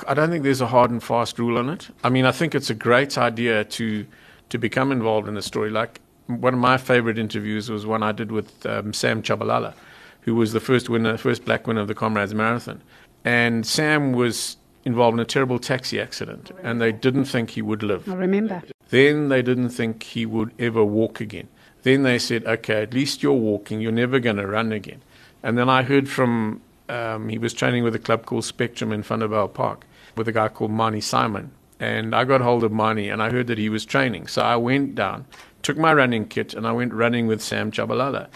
I 0.06 0.14
don't 0.14 0.30
think 0.30 0.44
there's 0.44 0.60
a 0.60 0.68
hard 0.68 0.90
and 0.90 1.02
fast 1.02 1.38
rule 1.38 1.58
on 1.58 1.68
it. 1.68 1.88
I 2.02 2.08
mean, 2.08 2.24
I 2.24 2.32
think 2.32 2.54
it's 2.54 2.70
a 2.70 2.74
great 2.74 3.18
idea 3.18 3.64
to 3.64 4.06
to 4.50 4.58
become 4.58 4.92
involved 4.92 5.28
in 5.28 5.36
a 5.36 5.42
story. 5.42 5.70
Like 5.70 6.00
one 6.26 6.52
of 6.54 6.60
my 6.60 6.76
favorite 6.76 7.18
interviews 7.18 7.70
was 7.70 7.86
one 7.86 8.02
I 8.02 8.12
did 8.12 8.30
with 8.30 8.64
um, 8.66 8.92
Sam 8.92 9.22
Tshabalala, 9.22 9.74
who 10.22 10.34
was 10.34 10.52
the 10.52 10.60
first 10.60 10.88
winner, 10.88 11.16
first 11.16 11.44
black 11.44 11.66
winner 11.66 11.80
of 11.80 11.88
the 11.88 11.94
Comrades 11.94 12.34
Marathon. 12.34 12.82
And 13.24 13.66
Sam 13.66 14.12
was 14.12 14.56
involved 14.84 15.14
in 15.14 15.20
a 15.20 15.24
terrible 15.24 15.58
taxi 15.58 16.00
accident, 16.00 16.50
and 16.62 16.80
they 16.80 16.92
didn't 16.92 17.26
think 17.26 17.50
he 17.50 17.62
would 17.62 17.82
live. 17.82 18.08
I 18.08 18.14
remember. 18.14 18.62
Then 18.90 19.28
they 19.28 19.42
didn't 19.42 19.70
think 19.70 20.02
he 20.02 20.26
would 20.26 20.52
ever 20.58 20.84
walk 20.84 21.20
again. 21.20 21.48
Then 21.82 22.02
they 22.02 22.18
said, 22.18 22.44
okay, 22.44 22.82
at 22.82 22.94
least 22.94 23.22
you're 23.22 23.32
walking, 23.32 23.80
you're 23.80 23.92
never 23.92 24.18
going 24.18 24.36
to 24.36 24.46
run 24.46 24.72
again. 24.72 25.02
And 25.42 25.58
then 25.58 25.68
I 25.68 25.82
heard 25.82 26.08
from, 26.08 26.60
um, 26.88 27.28
he 27.28 27.38
was 27.38 27.52
training 27.52 27.84
with 27.84 27.94
a 27.94 27.98
club 27.98 28.26
called 28.26 28.44
Spectrum 28.44 28.92
in 28.92 29.02
Thunderbell 29.02 29.52
Park 29.52 29.84
with 30.16 30.28
a 30.28 30.32
guy 30.32 30.48
called 30.48 30.70
Mani 30.70 31.00
Simon. 31.00 31.50
And 31.80 32.14
I 32.14 32.24
got 32.24 32.40
hold 32.40 32.62
of 32.62 32.70
Mani 32.70 33.08
and 33.08 33.20
I 33.20 33.30
heard 33.30 33.48
that 33.48 33.58
he 33.58 33.68
was 33.68 33.84
training. 33.84 34.28
So 34.28 34.42
I 34.42 34.54
went 34.56 34.94
down, 34.94 35.26
took 35.62 35.76
my 35.76 35.92
running 35.92 36.26
kit, 36.26 36.54
and 36.54 36.66
I 36.66 36.72
went 36.72 36.92
running 36.92 37.26
with 37.26 37.42
Sam 37.42 37.72
Tshabalala. 37.72 38.28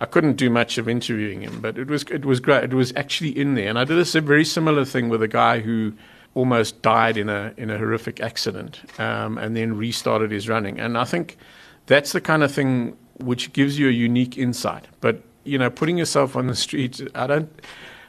I 0.00 0.06
couldn't 0.06 0.36
do 0.36 0.48
much 0.48 0.78
of 0.78 0.88
interviewing 0.88 1.42
him, 1.42 1.60
but 1.60 1.76
it 1.76 1.88
was 1.88 2.04
it 2.04 2.24
was 2.24 2.40
great. 2.40 2.64
It 2.64 2.74
was 2.74 2.92
actually 2.96 3.38
in 3.38 3.54
there, 3.54 3.68
and 3.68 3.78
I 3.78 3.84
did 3.84 3.98
a 3.98 4.20
very 4.20 4.44
similar 4.44 4.84
thing 4.84 5.10
with 5.10 5.22
a 5.22 5.28
guy 5.28 5.60
who 5.60 5.92
almost 6.34 6.80
died 6.80 7.16
in 7.16 7.28
a 7.28 7.52
in 7.56 7.70
a 7.70 7.76
horrific 7.76 8.20
accident, 8.20 8.80
um, 8.98 9.36
and 9.36 9.54
then 9.56 9.76
restarted 9.76 10.30
his 10.30 10.48
running. 10.48 10.80
And 10.80 10.96
I 10.96 11.04
think 11.04 11.36
that's 11.86 12.12
the 12.12 12.20
kind 12.20 12.42
of 12.42 12.50
thing 12.50 12.96
which 13.18 13.52
gives 13.52 13.78
you 13.78 13.88
a 13.88 13.92
unique 13.92 14.38
insight. 14.38 14.86
But 15.00 15.22
you 15.44 15.58
know, 15.58 15.68
putting 15.68 15.98
yourself 15.98 16.34
on 16.34 16.46
the 16.46 16.54
street, 16.54 17.00
I 17.14 17.26
don't, 17.26 17.50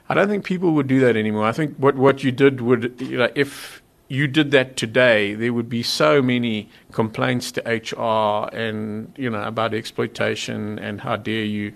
I 0.07 0.13
don't 0.13 0.29
think 0.29 0.45
people 0.45 0.71
would 0.71 0.87
do 0.87 0.99
that 1.01 1.17
anymore. 1.17 1.45
I 1.45 1.51
think 1.51 1.75
what 1.77 1.95
what 1.95 2.23
you 2.23 2.31
did 2.31 2.61
would, 2.61 3.01
you 3.01 3.17
know, 3.17 3.29
if 3.35 3.80
you 4.11 4.27
did 4.27 4.51
that 4.51 4.75
today, 4.75 5.35
there 5.35 5.53
would 5.53 5.69
be 5.69 5.81
so 5.81 6.21
many 6.21 6.69
complaints 6.91 7.49
to 7.53 7.61
HR 7.61 8.53
and 8.53 9.13
you 9.17 9.29
know 9.29 9.41
about 9.43 9.73
exploitation 9.73 10.77
and 10.79 10.99
how 10.99 11.15
dare 11.15 11.45
you. 11.45 11.73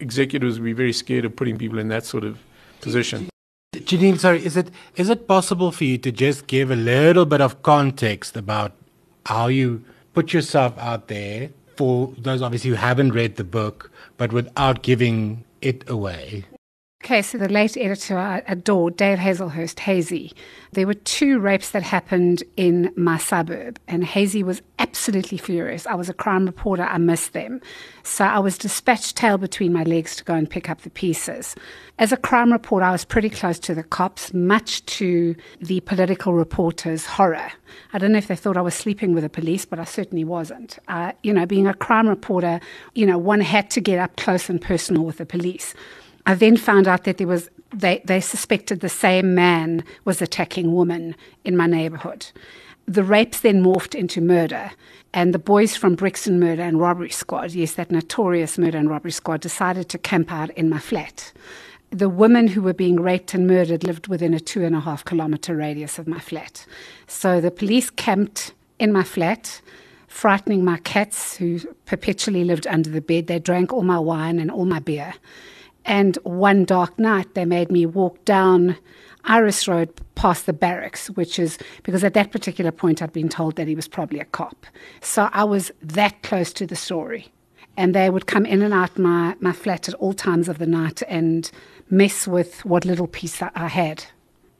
Executives 0.00 0.58
would 0.58 0.64
be 0.64 0.72
very 0.72 0.92
scared 0.92 1.26
of 1.26 1.36
putting 1.36 1.58
people 1.58 1.78
in 1.78 1.88
that 1.88 2.04
sort 2.04 2.24
of 2.24 2.38
position. 2.80 3.28
Janine, 3.74 4.18
sorry, 4.18 4.44
is 4.44 4.56
it 4.56 4.70
is 4.96 5.10
it 5.10 5.28
possible 5.28 5.70
for 5.70 5.84
you 5.84 5.98
to 5.98 6.10
just 6.10 6.46
give 6.46 6.70
a 6.70 6.76
little 6.76 7.26
bit 7.26 7.42
of 7.42 7.62
context 7.62 8.38
about 8.38 8.72
how 9.26 9.48
you 9.48 9.84
put 10.14 10.32
yourself 10.32 10.78
out 10.78 11.08
there 11.08 11.50
for 11.76 12.10
those 12.16 12.40
obviously 12.40 12.70
who 12.70 12.76
haven't 12.76 13.12
read 13.12 13.36
the 13.36 13.44
book, 13.44 13.90
but 14.16 14.32
without 14.32 14.82
giving 14.82 15.44
it 15.60 15.86
away? 15.90 16.44
Okay, 17.06 17.22
so 17.22 17.38
the 17.38 17.48
late 17.48 17.76
editor 17.76 18.18
I 18.18 18.42
adored, 18.48 18.96
Dave 18.96 19.18
Hazelhurst, 19.18 19.78
Hazy. 19.78 20.32
There 20.72 20.88
were 20.88 20.94
two 20.94 21.38
rapes 21.38 21.70
that 21.70 21.84
happened 21.84 22.42
in 22.56 22.92
my 22.96 23.16
suburb, 23.16 23.78
and 23.86 24.02
Hazy 24.02 24.42
was 24.42 24.60
absolutely 24.80 25.38
furious. 25.38 25.86
I 25.86 25.94
was 25.94 26.08
a 26.08 26.12
crime 26.12 26.46
reporter, 26.46 26.82
I 26.82 26.98
missed 26.98 27.32
them. 27.32 27.60
So 28.02 28.24
I 28.24 28.40
was 28.40 28.58
dispatched 28.58 29.14
tail 29.14 29.38
between 29.38 29.72
my 29.72 29.84
legs 29.84 30.16
to 30.16 30.24
go 30.24 30.34
and 30.34 30.50
pick 30.50 30.68
up 30.68 30.80
the 30.80 30.90
pieces. 30.90 31.54
As 32.00 32.10
a 32.10 32.16
crime 32.16 32.50
reporter, 32.50 32.86
I 32.86 32.90
was 32.90 33.04
pretty 33.04 33.30
close 33.30 33.60
to 33.60 33.74
the 33.76 33.84
cops, 33.84 34.34
much 34.34 34.84
to 34.86 35.36
the 35.60 35.78
political 35.82 36.34
reporters' 36.34 37.06
horror. 37.06 37.52
I 37.92 37.98
don't 37.98 38.10
know 38.10 38.18
if 38.18 38.26
they 38.26 38.34
thought 38.34 38.56
I 38.56 38.62
was 38.62 38.74
sleeping 38.74 39.14
with 39.14 39.22
the 39.22 39.30
police, 39.30 39.64
but 39.64 39.78
I 39.78 39.84
certainly 39.84 40.24
wasn't. 40.24 40.80
Uh, 40.88 41.12
you 41.22 41.32
know, 41.32 41.46
being 41.46 41.68
a 41.68 41.74
crime 41.74 42.08
reporter, 42.08 42.58
you 42.96 43.06
know, 43.06 43.16
one 43.16 43.42
had 43.42 43.70
to 43.70 43.80
get 43.80 44.00
up 44.00 44.16
close 44.16 44.50
and 44.50 44.60
personal 44.60 45.04
with 45.04 45.18
the 45.18 45.26
police. 45.26 45.72
I 46.26 46.34
then 46.34 46.56
found 46.56 46.88
out 46.88 47.04
that 47.04 47.18
there 47.18 47.26
was 47.26 47.48
they, 47.74 48.02
they 48.04 48.20
suspected 48.20 48.80
the 48.80 48.88
same 48.88 49.34
man 49.34 49.84
was 50.04 50.22
attacking 50.22 50.74
women 50.74 51.16
in 51.44 51.56
my 51.56 51.66
neighborhood. 51.66 52.26
The 52.86 53.02
rapes 53.02 53.40
then 53.40 53.62
morphed 53.62 53.94
into 53.94 54.20
murder, 54.20 54.70
and 55.12 55.34
the 55.34 55.38
boys 55.38 55.76
from 55.76 55.96
Brixton 55.96 56.38
Murder 56.38 56.62
and 56.62 56.78
Robbery 56.78 57.10
Squad, 57.10 57.52
yes, 57.52 57.74
that 57.74 57.90
notorious 57.90 58.58
murder 58.58 58.78
and 58.78 58.88
robbery 58.88 59.10
squad, 59.10 59.40
decided 59.40 59.88
to 59.88 59.98
camp 59.98 60.32
out 60.32 60.50
in 60.50 60.68
my 60.68 60.78
flat. 60.78 61.32
The 61.90 62.08
women 62.08 62.48
who 62.48 62.62
were 62.62 62.72
being 62.72 63.00
raped 63.00 63.34
and 63.34 63.46
murdered 63.46 63.82
lived 63.82 64.06
within 64.06 64.34
a 64.34 64.40
two 64.40 64.64
and 64.64 64.76
a 64.76 64.80
half 64.80 65.04
kilometer 65.04 65.56
radius 65.56 65.98
of 65.98 66.06
my 66.06 66.20
flat. 66.20 66.66
So 67.06 67.40
the 67.40 67.50
police 67.50 67.90
camped 67.90 68.52
in 68.78 68.92
my 68.92 69.02
flat, 69.02 69.60
frightening 70.06 70.64
my 70.64 70.78
cats 70.78 71.36
who 71.36 71.60
perpetually 71.86 72.44
lived 72.44 72.66
under 72.66 72.90
the 72.90 73.00
bed. 73.00 73.26
They 73.26 73.38
drank 73.38 73.72
all 73.72 73.82
my 73.82 73.98
wine 73.98 74.38
and 74.38 74.50
all 74.50 74.64
my 74.64 74.80
beer. 74.80 75.14
And 75.86 76.16
one 76.24 76.64
dark 76.64 76.98
night, 76.98 77.34
they 77.34 77.44
made 77.44 77.70
me 77.70 77.86
walk 77.86 78.22
down 78.24 78.76
Iris 79.24 79.66
Road 79.66 79.88
past 80.16 80.46
the 80.46 80.52
barracks, 80.52 81.08
which 81.10 81.38
is 81.38 81.58
because 81.84 82.02
at 82.02 82.14
that 82.14 82.32
particular 82.32 82.72
point 82.72 83.00
I'd 83.00 83.12
been 83.12 83.28
told 83.28 83.56
that 83.56 83.68
he 83.68 83.74
was 83.74 83.88
probably 83.88 84.18
a 84.18 84.24
cop. 84.24 84.66
So 85.00 85.28
I 85.32 85.44
was 85.44 85.70
that 85.80 86.22
close 86.22 86.52
to 86.54 86.66
the 86.66 86.76
story. 86.76 87.28
And 87.76 87.94
they 87.94 88.08
would 88.10 88.26
come 88.26 88.46
in 88.46 88.62
and 88.62 88.72
out 88.72 88.98
my, 88.98 89.36
my 89.40 89.52
flat 89.52 89.88
at 89.88 89.94
all 89.94 90.14
times 90.14 90.48
of 90.48 90.58
the 90.58 90.66
night 90.66 91.02
and 91.08 91.50
mess 91.90 92.26
with 92.26 92.64
what 92.64 92.84
little 92.84 93.06
piece 93.06 93.38
that 93.38 93.52
I 93.54 93.68
had. 93.68 94.04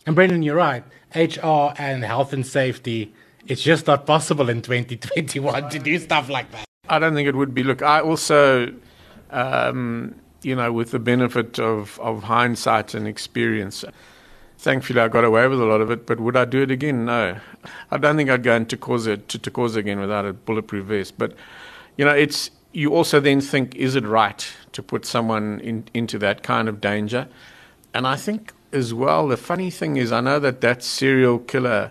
And 0.05 0.15
Brendan, 0.15 0.43
you're 0.43 0.57
right. 0.57 0.85
HR 1.15 1.73
and 1.79 2.05
health 2.05 2.33
and 2.33 2.47
safety, 2.47 3.13
it's 3.47 3.63
just 3.63 3.87
not 3.87 4.07
possible 4.07 4.49
in 4.51 4.61
2021 4.61 5.71
to 5.71 5.79
do 5.79 5.99
stuff 5.99 6.29
like 6.29 6.51
that. 6.53 6.67
I 6.89 6.99
don't 6.99 7.15
think 7.15 7.27
it 7.27 7.35
would 7.35 7.55
be. 7.55 7.63
Look, 7.63 7.83
I 7.83 8.01
also, 8.01 8.73
um, 9.31 10.15
you 10.47 10.55
know, 10.55 10.73
with 10.73 10.93
the 10.93 11.01
benefit 11.01 11.59
of, 11.59 11.99
of 11.99 12.23
hindsight 12.23 12.95
and 12.95 13.09
experience, 13.09 13.85
thankfully 14.59 15.01
I 15.01 15.09
got 15.09 15.25
away 15.25 15.49
with 15.49 15.61
a 15.61 15.65
lot 15.65 15.81
of 15.81 15.91
it. 15.91 16.07
But 16.07 16.21
would 16.21 16.37
I 16.37 16.45
do 16.45 16.63
it 16.63 16.71
again? 16.71 17.05
No. 17.05 17.41
I 17.91 17.99
don't 17.99 18.17
think 18.17 18.31
I'd 18.31 18.45
go 18.45 18.55
into 18.55 18.77
Tokoza, 18.77 19.27
to 19.27 19.39
Tokoza 19.41 19.79
again 19.79 19.99
without 19.99 20.25
a 20.25 20.33
bulletproof 20.33 20.87
vest. 20.87 21.19
But, 21.19 21.35
you 21.97 22.05
know, 22.05 22.13
it's 22.13 22.53
you 22.73 22.95
also 22.95 23.19
then 23.19 23.41
think, 23.41 23.75
is 23.75 23.97
it 23.97 24.05
right 24.05 24.47
to 24.71 24.85
put 24.85 25.05
someone 25.05 25.59
in, 25.61 25.85
into 25.93 26.17
that 26.19 26.45
kind 26.45 26.69
of 26.69 26.81
danger? 26.81 27.27
And 27.93 28.07
I 28.07 28.15
think 28.15 28.53
as 28.73 28.95
well, 28.95 29.27
the 29.27 29.37
funny 29.37 29.71
thing 29.71 29.97
is, 29.97 30.13
I 30.13 30.21
know 30.21 30.39
that 30.39 30.61
that 30.61 30.85
serial 30.85 31.41
killer, 31.41 31.91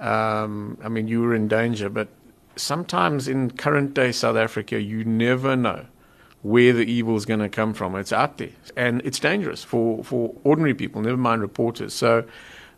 um, 0.00 0.76
I 0.82 0.88
mean, 0.88 1.06
you 1.06 1.20
were 1.20 1.36
in 1.36 1.46
danger, 1.46 1.88
but 1.88 2.08
sometimes 2.56 3.28
in 3.28 3.52
current 3.52 3.94
day 3.94 4.10
South 4.10 4.36
Africa, 4.36 4.80
you 4.80 5.04
never 5.04 5.54
know 5.54 5.86
where 6.42 6.72
the 6.72 6.84
evil 6.84 7.16
is 7.16 7.24
going 7.24 7.40
to 7.40 7.48
come 7.48 7.72
from. 7.72 7.94
It's 7.96 8.12
out 8.12 8.38
there, 8.38 8.50
and 8.76 9.00
it's 9.04 9.18
dangerous 9.18 9.62
for, 9.64 10.02
for 10.04 10.34
ordinary 10.44 10.74
people, 10.74 11.00
never 11.00 11.16
mind 11.16 11.40
reporters. 11.40 11.94
So 11.94 12.24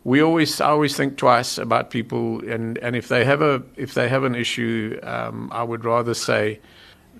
we 0.03 0.21
always 0.21 0.61
I 0.61 0.67
always 0.67 0.95
think 0.95 1.17
twice 1.17 1.57
about 1.57 1.89
people, 1.89 2.47
and, 2.47 2.77
and 2.77 2.95
if 2.95 3.07
they 3.07 3.25
have 3.25 3.41
a 3.41 3.63
if 3.75 3.93
they 3.95 4.07
have 4.07 4.23
an 4.23 4.35
issue, 4.35 4.99
um, 5.03 5.49
I 5.51 5.63
would 5.63 5.83
rather 5.83 6.13
say 6.13 6.59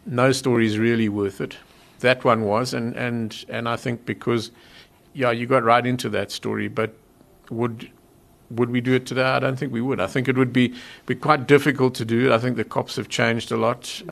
no 0.05 0.31
story 0.31 0.67
is 0.67 0.77
really 0.77 1.09
worth 1.09 1.41
it. 1.41 1.57
That 1.99 2.23
one 2.23 2.43
was, 2.43 2.73
and 2.73 2.95
and 2.95 3.43
and 3.49 3.67
I 3.67 3.75
think 3.75 4.05
because 4.05 4.51
yeah, 5.13 5.31
you 5.31 5.47
got 5.47 5.63
right 5.63 5.85
into 5.85 6.09
that 6.09 6.31
story, 6.31 6.67
but 6.67 6.93
would 7.49 7.89
would 8.51 8.69
we 8.69 8.81
do 8.81 8.93
it 8.93 9.07
today? 9.07 9.23
I 9.23 9.39
don't 9.39 9.57
think 9.57 9.73
we 9.73 9.81
would. 9.81 9.99
I 9.99 10.07
think 10.07 10.27
it 10.27 10.37
would 10.37 10.53
be 10.53 10.75
be 11.07 11.15
quite 11.15 11.47
difficult 11.47 11.95
to 11.95 12.05
do. 12.05 12.31
I 12.31 12.37
think 12.37 12.55
the 12.55 12.63
cops 12.63 12.97
have 12.97 13.09
changed 13.09 13.51
a 13.51 13.57
lot. 13.57 14.03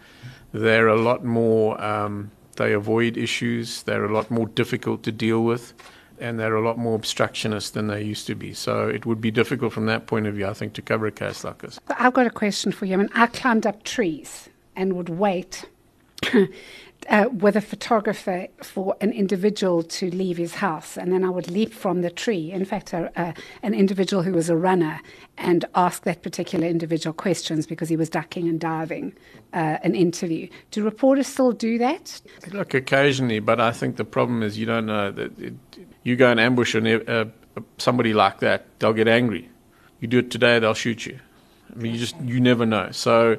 They're 0.54 0.88
a 0.88 1.00
lot 1.00 1.26
more. 1.26 1.82
Um, 1.84 2.32
they 2.56 2.74
avoid 2.74 3.18
issues. 3.18 3.84
They're 3.84 4.06
a 4.06 4.14
lot 4.14 4.30
more 4.30 4.48
difficult 4.48 5.04
to 5.04 5.12
deal 5.12 5.44
with, 5.44 5.74
and 6.20 6.40
they're 6.40 6.56
a 6.56 6.64
lot 6.64 6.78
more 6.78 6.96
obstructionist 6.96 7.74
than 7.74 7.88
they 7.88 8.04
used 8.04 8.28
to 8.28 8.36
be. 8.36 8.54
So 8.54 8.88
it 8.88 9.06
would 9.06 9.20
be 9.20 9.32
difficult 9.32 9.74
from 9.74 9.88
that 9.88 10.06
point 10.06 10.28
of 10.28 10.36
view, 10.36 10.48
I 10.48 10.54
think, 10.54 10.74
to 10.74 10.82
cover 10.82 11.08
a 11.08 11.12
case 11.12 11.44
like 11.44 11.58
this. 11.60 11.80
I've 11.98 12.14
got 12.14 12.28
a 12.28 12.32
question 12.32 12.72
for 12.72 12.86
you. 12.86 12.94
I 12.94 12.98
mean, 12.98 13.10
I 13.16 13.28
climbed 13.28 13.66
up 13.66 13.84
trees 13.84 14.50
and 14.76 14.94
would 14.94 15.10
wait 15.10 15.66
uh, 17.10 17.26
with 17.32 17.56
a 17.56 17.62
photographer 17.62 18.48
for 18.62 18.96
an 19.02 19.12
individual 19.12 19.84
to 19.84 20.10
leave 20.10 20.38
his 20.38 20.56
house, 20.56 20.98
and 20.98 21.12
then 21.12 21.24
I 21.24 21.30
would 21.30 21.50
leap 21.50 21.74
from 21.74 22.02
the 22.02 22.10
tree. 22.10 22.52
In 22.52 22.66
fact, 22.66 22.94
uh, 22.94 23.10
uh, 23.16 23.34
an 23.62 23.74
individual 23.74 24.24
who 24.24 24.34
was 24.34 24.50
a 24.50 24.56
runner 24.56 25.02
and 25.38 25.66
ask 25.76 26.04
that 26.04 26.22
particular 26.22 26.68
individual 26.68 27.14
questions 27.14 27.66
because 27.66 27.90
he 27.90 27.96
was 27.96 28.10
ducking 28.10 28.48
and 28.48 28.60
diving 28.60 29.14
uh, 29.54 29.78
an 29.84 29.96
interview. 29.96 30.48
Do 30.72 30.84
reporters 30.84 31.28
still 31.28 31.52
do 31.52 31.78
that? 31.78 32.22
Look, 32.52 32.74
occasionally, 32.74 33.40
but 33.40 33.60
I 33.60 33.72
think 33.72 33.98
the 33.98 34.06
problem 34.06 34.44
is 34.44 34.58
you 34.58 34.66
don't 34.66 34.86
know 34.86 35.12
that 35.12 35.40
it, 35.40 35.54
you 36.04 36.16
go 36.16 36.30
and 36.30 36.40
ambush 36.40 36.76
an, 36.76 36.88
uh, 36.88 37.26
somebody 37.78 38.14
like 38.14 38.40
that, 38.40 38.66
they'll 38.80 38.94
get 38.94 39.08
angry. 39.08 39.50
You 40.00 40.08
do 40.08 40.20
it 40.20 40.32
today, 40.32 40.60
they'll 40.60 40.74
shoot 40.74 41.06
you. 41.06 41.20
I 41.72 41.80
mean, 41.80 41.94
you 41.94 42.00
just 42.00 42.20
you 42.22 42.40
never 42.40 42.66
know. 42.66 42.90
So 42.92 43.38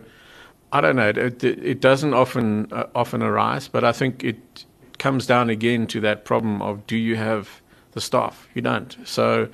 I 0.74 0.80
don't 0.80 0.96
know. 0.96 1.08
It, 1.08 1.44
it, 1.44 1.80
doesn't 1.80 2.14
often 2.14 2.66
uh, 2.72 2.86
often 2.96 3.22
arise, 3.22 3.68
but 3.68 3.84
I 3.84 3.92
think 3.92 4.24
it 4.24 4.64
comes 4.98 5.24
down 5.24 5.48
again 5.48 5.86
to 5.86 6.00
that 6.00 6.24
problem 6.24 6.60
of 6.60 6.84
do 6.88 6.96
you 6.96 7.14
have 7.14 7.62
the 7.92 8.00
staff? 8.00 8.48
You 8.54 8.62
don't. 8.62 8.96
So 9.04 9.48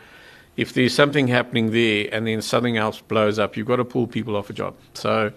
if 0.56 0.72
there's 0.72 0.94
something 0.94 1.28
happening 1.28 1.72
there 1.72 2.08
and 2.10 2.26
then 2.26 2.40
something 2.40 2.78
else 2.78 3.02
blows 3.02 3.38
up, 3.38 3.54
you've 3.54 3.66
got 3.66 3.76
to 3.76 3.84
pull 3.84 4.06
people 4.06 4.34
off 4.34 4.48
a 4.48 4.54
job. 4.54 4.74
So 4.94 5.30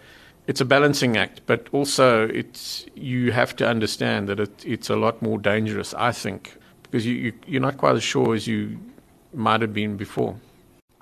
it's 0.47 0.61
a 0.61 0.65
balancing 0.65 1.17
act, 1.17 1.41
but 1.47 1.67
also 1.73 2.29
it's 2.29 2.85
you 2.95 3.33
have 3.33 3.53
to 3.57 3.67
understand 3.67 4.29
that 4.29 4.39
it, 4.39 4.65
it's 4.65 4.89
a 4.89 4.95
lot 4.95 5.21
more 5.21 5.37
dangerous. 5.37 5.93
I 5.95 6.13
think 6.13 6.55
because 6.83 7.05
you, 7.05 7.15
you 7.15 7.33
you're 7.45 7.61
not 7.61 7.77
quite 7.77 7.97
as 7.97 8.03
sure 8.03 8.33
as 8.33 8.47
you 8.47 8.79
might 9.33 9.59
have 9.59 9.73
been 9.73 9.97
before. 9.97 10.39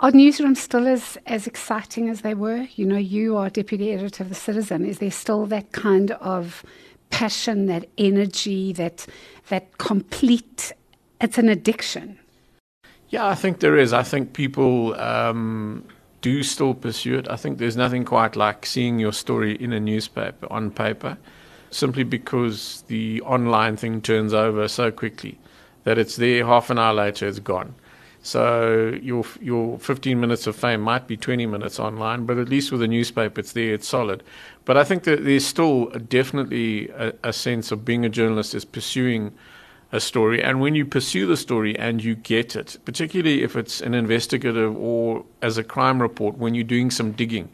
Are 0.02 0.12
newsrooms 0.12 0.58
still 0.58 0.88
as, 0.88 1.20
as 1.28 1.46
exciting 1.46 2.10
as 2.10 2.22
they 2.22 2.34
were? 2.34 2.68
You 2.76 2.88
know, 2.88 2.98
you 2.98 3.38
are 3.38 3.52
deputy 3.52 3.92
editor 3.94 4.24
of 4.24 4.30
The 4.30 4.36
Citizen. 4.36 4.84
Is 4.84 4.98
there 4.98 5.12
still 5.12 5.46
that 5.46 5.74
kind 5.74 6.10
of 6.14 6.64
passion, 7.12 7.68
that 7.68 7.88
energy, 8.00 8.74
that, 8.74 9.06
that 9.50 9.78
complete, 9.78 10.72
it's 11.22 11.38
an 11.38 11.50
addiction? 11.50 12.18
Yeah, 13.10 13.28
I 13.28 13.36
think 13.36 13.60
there 13.60 13.78
is. 13.78 13.94
I 13.94 14.02
think 14.02 14.34
people 14.34 15.00
um, 15.00 15.86
do 16.22 16.42
still 16.42 16.74
pursue 16.74 17.20
it. 17.20 17.30
I 17.30 17.36
think 17.36 17.60
there's 17.60 17.78
nothing 17.78 18.04
quite 18.04 18.36
like 18.36 18.66
seeing 18.66 18.98
your 18.98 19.14
story 19.14 19.54
in 19.54 19.72
a 19.72 19.80
newspaper, 19.80 20.52
on 20.52 20.72
paper, 20.72 21.16
simply 21.70 22.04
because 22.04 22.84
the 22.88 23.22
online 23.22 23.78
thing 23.78 24.02
turns 24.02 24.34
over 24.34 24.68
so 24.68 24.90
quickly 24.90 25.38
that 25.84 26.00
it's 26.00 26.16
there 26.16 26.44
half 26.44 26.72
an 26.72 26.80
hour 26.80 26.96
later, 26.96 27.28
it's 27.28 27.38
gone. 27.38 27.76
So 28.24 29.00
your 29.02 29.26
your 29.42 29.80
15 29.80 30.20
minutes 30.20 30.46
of 30.46 30.56
fame 30.56 30.82
might 30.82 31.08
be 31.08 31.18
20 31.18 31.48
minutes 31.48 31.80
online, 31.80 32.26
but 32.26 32.38
at 32.38 32.50
least 32.50 32.72
with 32.72 32.84
a 32.84 32.88
newspaper, 32.88 33.40
it's 33.40 33.54
there, 33.54 33.74
it's 33.74 33.88
solid. 33.88 34.24
But 34.64 34.78
I 34.78 34.84
think 34.84 35.04
that 35.04 35.24
there's 35.24 35.46
still 35.46 35.86
definitely 35.86 36.90
a, 36.90 37.14
a 37.24 37.34
sense 37.34 37.72
of 37.72 37.84
being 37.84 38.06
a 38.06 38.10
journalist 38.10 38.54
is 38.54 38.64
pursuing 38.64 39.34
a 39.92 40.00
story, 40.00 40.42
and 40.42 40.62
when 40.62 40.76
you 40.76 40.86
pursue 40.86 41.26
the 41.26 41.36
story 41.36 41.78
and 41.78 42.04
you 42.04 42.16
get 42.16 42.56
it, 42.56 42.78
particularly 42.86 43.44
if 43.44 43.56
it's 43.56 43.82
an 43.82 43.94
investigative 43.94 44.78
or 44.78 45.26
as 45.42 45.58
a 45.58 45.64
crime 45.64 46.02
report, 46.02 46.38
when 46.38 46.54
you're 46.54 46.64
doing 46.64 46.92
some 46.92 47.12
digging, 47.12 47.50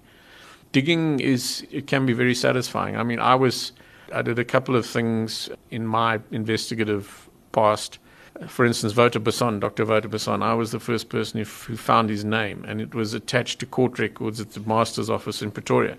digging 0.73 1.19
is 1.21 1.65
it 1.71 1.87
can 1.87 2.05
be 2.05 2.13
very 2.13 2.35
satisfying. 2.35 2.97
I 2.97 3.03
mean, 3.03 3.19
I 3.19 3.35
was 3.35 3.71
I 4.13 4.21
did 4.21 4.37
a 4.37 4.45
couple 4.45 4.75
of 4.75 4.85
things 4.85 5.49
in 5.71 5.87
my 5.87 6.19
investigative 6.31 7.29
past 7.53 7.99
for 8.47 8.65
instance, 8.65 8.95
Wouter 8.95 9.19
Basson, 9.19 9.59
Dr. 9.59 9.85
Wouter 9.85 10.09
Basson, 10.09 10.43
I 10.43 10.53
was 10.53 10.71
the 10.71 10.79
first 10.79 11.09
person 11.09 11.39
who, 11.39 11.45
who, 11.45 11.77
found 11.77 12.09
his 12.09 12.23
name, 12.23 12.63
and 12.67 12.79
it 12.79 12.93
was 12.93 13.13
attached 13.13 13.59
to 13.59 13.65
court 13.65 13.97
records 13.97 14.39
at 14.39 14.51
the 14.51 14.59
master's 14.61 15.09
office 15.09 15.41
in 15.41 15.51
Pretoria. 15.51 15.97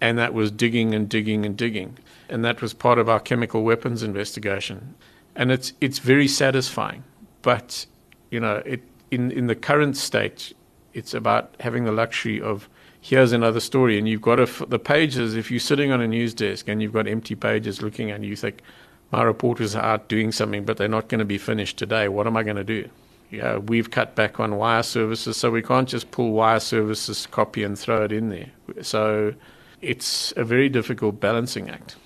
And 0.00 0.18
that 0.18 0.34
was 0.34 0.50
digging 0.50 0.94
and 0.94 1.08
digging 1.08 1.44
and 1.44 1.56
digging. 1.56 1.98
And 2.28 2.44
that 2.44 2.62
was 2.62 2.72
part 2.72 2.98
of 2.98 3.08
our 3.08 3.20
chemical 3.20 3.62
weapons 3.62 4.02
investigation. 4.02 4.94
And 5.36 5.52
it's, 5.52 5.72
it's 5.80 5.98
very 5.98 6.26
satisfying. 6.26 7.04
But, 7.42 7.86
you 8.30 8.40
know, 8.40 8.62
it, 8.64 8.82
in, 9.10 9.30
in 9.30 9.46
the 9.46 9.54
current 9.54 9.96
state, 9.96 10.54
it's 10.94 11.14
about 11.14 11.54
having 11.60 11.84
the 11.84 11.92
luxury 11.92 12.40
of 12.40 12.68
here's 13.00 13.32
another 13.32 13.60
story. 13.60 13.98
And 13.98 14.08
you've 14.08 14.22
got 14.22 14.40
a, 14.40 14.66
the 14.66 14.78
pages, 14.78 15.34
if 15.34 15.50
you're 15.50 15.60
sitting 15.60 15.92
on 15.92 16.00
a 16.00 16.08
news 16.08 16.34
desk 16.34 16.68
and 16.68 16.80
you've 16.82 16.92
got 16.92 17.06
empty 17.06 17.34
pages 17.34 17.82
looking 17.82 18.10
at 18.10 18.22
you, 18.22 18.30
you 18.30 18.36
think, 18.36 18.62
my 19.10 19.22
reporters 19.22 19.74
are 19.74 19.82
out 19.82 20.08
doing 20.08 20.32
something, 20.32 20.64
but 20.64 20.76
they're 20.76 20.88
not 20.88 21.08
going 21.08 21.18
to 21.18 21.24
be 21.24 21.38
finished 21.38 21.76
today. 21.76 22.08
What 22.08 22.26
am 22.26 22.36
I 22.36 22.42
going 22.42 22.56
to 22.56 22.64
do? 22.64 22.88
Yeah, 23.30 23.58
we've 23.58 23.90
cut 23.90 24.16
back 24.16 24.40
on 24.40 24.56
wire 24.56 24.82
services, 24.82 25.36
so 25.36 25.50
we 25.50 25.62
can't 25.62 25.88
just 25.88 26.10
pull 26.10 26.32
wire 26.32 26.60
services 26.60 27.26
copy 27.26 27.62
and 27.62 27.78
throw 27.78 28.04
it 28.04 28.12
in 28.12 28.28
there. 28.28 28.50
So 28.82 29.34
it's 29.80 30.32
a 30.36 30.44
very 30.44 30.68
difficult 30.68 31.20
balancing 31.20 31.70
act. 31.70 31.96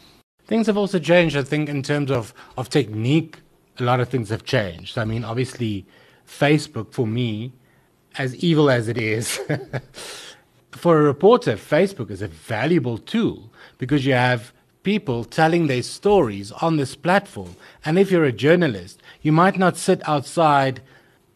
Things 0.46 0.66
have 0.66 0.76
also 0.76 0.98
changed, 0.98 1.36
I 1.36 1.42
think, 1.42 1.68
in 1.68 1.82
terms 1.82 2.10
of, 2.10 2.34
of 2.58 2.68
technique. 2.68 3.38
A 3.78 3.82
lot 3.82 4.00
of 4.00 4.08
things 4.08 4.28
have 4.28 4.44
changed. 4.44 4.98
I 4.98 5.04
mean, 5.04 5.24
obviously, 5.24 5.86
Facebook, 6.26 6.92
for 6.92 7.06
me, 7.06 7.52
as 8.18 8.36
evil 8.36 8.70
as 8.70 8.88
it 8.88 8.98
is, 8.98 9.40
for 10.72 11.00
a 11.00 11.02
reporter, 11.02 11.54
Facebook 11.54 12.10
is 12.10 12.20
a 12.22 12.28
valuable 12.28 12.98
tool 12.98 13.50
because 13.78 14.04
you 14.04 14.12
have 14.12 14.52
people 14.84 15.24
telling 15.24 15.66
their 15.66 15.82
stories 15.82 16.52
on 16.52 16.76
this 16.76 16.94
platform. 16.94 17.56
And 17.84 17.98
if 17.98 18.10
you're 18.10 18.24
a 18.24 18.32
journalist, 18.32 19.02
you 19.22 19.32
might 19.32 19.58
not 19.58 19.76
sit 19.76 20.06
outside 20.08 20.80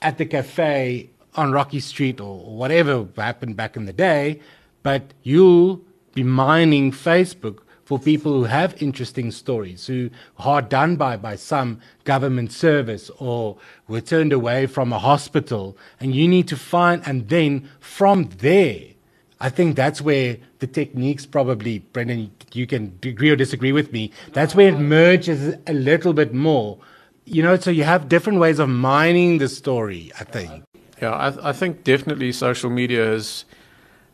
at 0.00 0.18
the 0.18 0.26
cafe 0.26 1.11
on 1.34 1.52
Rocky 1.52 1.80
Street 1.80 2.20
or 2.20 2.38
whatever 2.38 3.06
happened 3.16 3.56
back 3.56 3.76
in 3.76 3.87
the 3.87 3.92
day, 3.92 4.40
but 4.82 5.14
you'll 5.22 5.80
be 6.14 6.22
mining 6.22 6.92
Facebook 6.92 7.61
for 7.84 7.98
people 7.98 8.32
who 8.32 8.44
have 8.44 8.82
interesting 8.82 9.30
stories, 9.30 9.87
who 9.87 10.11
are 10.37 10.61
done 10.61 10.96
by 10.96 11.16
by 11.16 11.34
some 11.34 11.80
government 12.04 12.52
service 12.52 13.11
or 13.18 13.56
were 13.88 14.00
turned 14.00 14.32
away 14.32 14.66
from 14.66 14.92
a 14.92 14.98
hospital, 14.98 15.76
and 15.98 16.14
you 16.14 16.28
need 16.28 16.46
to 16.48 16.56
find 16.56 17.02
and 17.06 17.28
then 17.28 17.68
from 17.80 18.28
there 18.40 18.97
I 19.40 19.51
think 19.51 19.77
that's 19.77 20.01
where 20.01 20.37
the 20.59 20.66
techniques 20.66 21.24
probably, 21.24 21.79
Brendan, 21.79 22.33
you 22.53 22.66
can 22.66 22.98
agree 23.05 23.31
or 23.31 23.37
disagree 23.37 23.72
with 23.72 23.92
me. 23.92 24.11
That's 24.33 24.55
where 24.55 24.68
it 24.68 24.79
merges 24.79 25.57
a 25.66 25.72
little 25.72 26.12
bit 26.12 26.35
more. 26.35 26.79
You 27.24 27.42
know, 27.42 27.57
so 27.57 27.70
you 27.70 27.85
have 27.85 28.09
different 28.09 28.40
ways 28.40 28.59
of 28.59 28.68
mining 28.68 29.38
the 29.38 29.48
story, 29.48 30.11
I 30.18 30.24
think. 30.24 30.64
Yeah, 31.01 31.11
I, 31.11 31.51
I 31.51 31.53
think 31.53 31.85
definitely 31.85 32.33
social 32.33 32.70
media 32.70 33.05
has, 33.05 33.44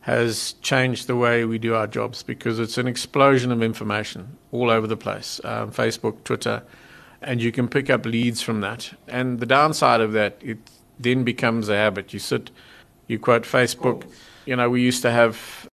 has 0.01 0.53
changed 0.61 1.07
the 1.07 1.15
way 1.15 1.45
we 1.45 1.57
do 1.57 1.73
our 1.73 1.87
jobs 1.87 2.21
because 2.21 2.59
it's 2.59 2.77
an 2.77 2.87
explosion 2.87 3.51
of 3.51 3.63
information 3.63 4.37
all 4.51 4.69
over 4.69 4.85
the 4.85 4.97
place 4.97 5.41
um, 5.43 5.71
Facebook, 5.71 6.23
Twitter, 6.23 6.61
and 7.21 7.41
you 7.41 7.51
can 7.51 7.67
pick 7.67 7.89
up 7.89 8.05
leads 8.05 8.41
from 8.41 8.61
that. 8.61 8.93
And 9.07 9.39
the 9.39 9.47
downside 9.47 10.01
of 10.01 10.11
that, 10.11 10.37
it 10.41 10.59
then 10.99 11.23
becomes 11.23 11.69
a 11.69 11.75
habit. 11.75 12.13
You 12.13 12.19
sit, 12.19 12.51
you 13.07 13.17
quote 13.17 13.43
Facebook. 13.43 14.03
You 14.45 14.55
know, 14.55 14.69
we 14.69 14.81
used 14.81 15.01
to 15.01 15.11
have 15.11 15.67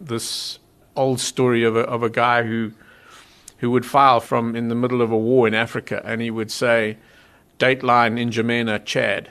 this 0.00 0.58
old 0.96 1.20
story 1.20 1.62
of 1.62 1.76
a, 1.76 1.80
of 1.80 2.02
a 2.02 2.10
guy 2.10 2.42
who 2.42 2.72
who 3.58 3.70
would 3.70 3.86
file 3.86 4.20
from 4.20 4.54
in 4.54 4.68
the 4.68 4.74
middle 4.74 5.00
of 5.00 5.10
a 5.10 5.16
war 5.16 5.48
in 5.48 5.54
Africa, 5.54 6.02
and 6.04 6.20
he 6.20 6.30
would 6.30 6.50
say, 6.50 6.98
"Dateline 7.58 8.18
in 8.18 8.30
N'Djamena, 8.30 8.84
Chad," 8.84 9.30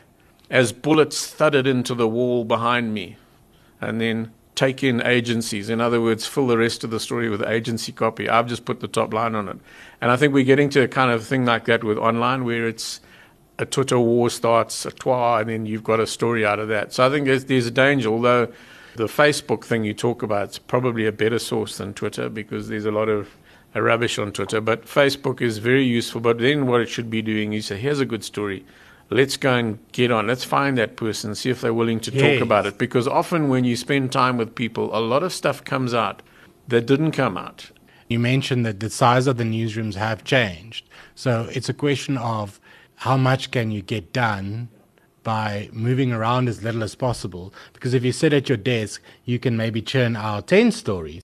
as 0.50 0.72
bullets 0.72 1.28
thudded 1.28 1.68
into 1.68 1.94
the 1.94 2.08
wall 2.08 2.46
behind 2.46 2.94
me, 2.94 3.18
and 3.82 4.00
then 4.00 4.32
take 4.56 4.82
in 4.82 5.02
agencies. 5.02 5.70
In 5.70 5.82
other 5.82 6.00
words, 6.02 6.26
fill 6.26 6.48
the 6.48 6.58
rest 6.58 6.84
of 6.86 6.90
the 6.90 7.00
story 7.00 7.30
with 7.30 7.44
agency 7.44 7.92
copy. 7.92 8.30
I've 8.30 8.48
just 8.48 8.64
put 8.64 8.80
the 8.80 8.88
top 8.88 9.14
line 9.14 9.36
on 9.36 9.50
it, 9.50 9.58
and 10.00 10.10
I 10.10 10.16
think 10.16 10.34
we're 10.34 10.46
getting 10.46 10.70
to 10.70 10.82
a 10.84 10.88
kind 10.88 11.12
of 11.12 11.26
thing 11.28 11.46
like 11.46 11.66
that 11.66 11.84
with 11.84 11.98
online, 11.98 12.46
where 12.46 12.68
it's 12.68 13.02
a 13.60 13.66
Twitter 13.66 14.00
war 14.00 14.30
starts, 14.30 14.86
a 14.86 14.92
twa, 14.92 15.40
and 15.40 15.50
then 15.50 15.66
you've 15.66 15.84
got 15.84 16.00
a 16.00 16.08
story 16.08 16.46
out 16.46 16.60
of 16.60 16.70
that. 16.70 16.94
So 16.94 17.06
I 17.06 17.10
think 17.10 17.26
there's, 17.26 17.46
there's 17.46 17.68
a 17.68 17.72
danger, 17.72 18.10
although 18.10 18.52
The 18.96 19.08
Facebook 19.08 19.66
thing 19.66 19.84
you 19.84 19.94
talk 19.94 20.24
about 20.24 20.52
is 20.52 20.60
probably 20.60 21.06
a 21.06 21.12
better 21.12 21.40
source 21.40 21.78
than 21.78 21.94
Twitter 21.94 22.30
because 22.30 22.70
there's 22.70 22.86
a 22.86 22.92
lot 22.92 23.10
of 23.10 23.36
rubbish 23.74 24.18
on 24.18 24.32
Twitter. 24.32 24.62
But 24.62 24.86
Facebook 24.86 25.42
is 25.42 25.58
very 25.58 25.84
useful. 25.84 26.22
But 26.22 26.40
then 26.40 26.66
what 26.68 26.80
it 26.82 26.88
should 26.88 27.10
be 27.10 27.22
doing 27.22 27.52
is 27.54 27.66
say, 27.68 27.78
here's 27.78 28.00
a 28.00 28.06
good 28.06 28.24
story. 28.24 28.66
Let's 29.10 29.38
go 29.38 29.54
and 29.54 29.80
get 29.92 30.12
on. 30.12 30.28
Let's 30.28 30.46
find 30.46 30.78
that 30.78 30.96
person, 30.96 31.36
see 31.36 31.50
if 31.50 31.62
they're 31.62 31.74
willing 31.74 32.00
to 32.02 32.12
Yes. 32.12 32.22
talk 32.40 32.42
about 32.42 32.66
it. 32.66 32.78
Because 32.78 33.08
often 33.08 33.50
when 33.50 33.66
you 33.66 33.76
spend 33.76 34.12
time 34.12 34.38
with 34.38 34.56
people, 34.56 34.96
a 34.98 35.00
lot 35.00 35.24
of 35.24 35.34
stuff 35.34 35.64
comes 35.64 35.94
out 35.94 36.22
that 36.68 36.86
didn't 36.88 37.12
come 37.12 37.38
out. 37.38 37.72
You 38.08 38.20
mentioned 38.20 38.66
that 38.66 38.80
the 38.80 38.90
size 38.90 39.28
of 39.28 39.38
the 39.38 39.44
newsrooms 39.44 39.96
have 39.96 40.24
changed. 40.24 40.88
So 41.16 41.50
it's 41.52 41.70
a 41.70 41.74
question 41.74 42.18
of 42.18 42.60
how 42.98 43.18
much 43.18 43.52
can 43.52 43.72
you 43.72 43.82
get 43.82 44.14
done 44.14 44.70
by 45.26 45.68
moving 45.74 46.14
around 46.14 46.48
as 46.48 46.64
little 46.64 46.84
as 46.84 46.96
possible. 46.96 47.54
Because 47.74 47.94
if 47.94 48.06
you 48.06 48.14
sit 48.14 48.32
at 48.32 48.48
your 48.48 48.58
desk, 48.58 49.02
you 49.26 49.40
can 49.40 49.58
maybe 49.58 49.82
churn 49.82 50.16
out 50.16 50.48
10 50.48 50.72
stories. 50.72 51.22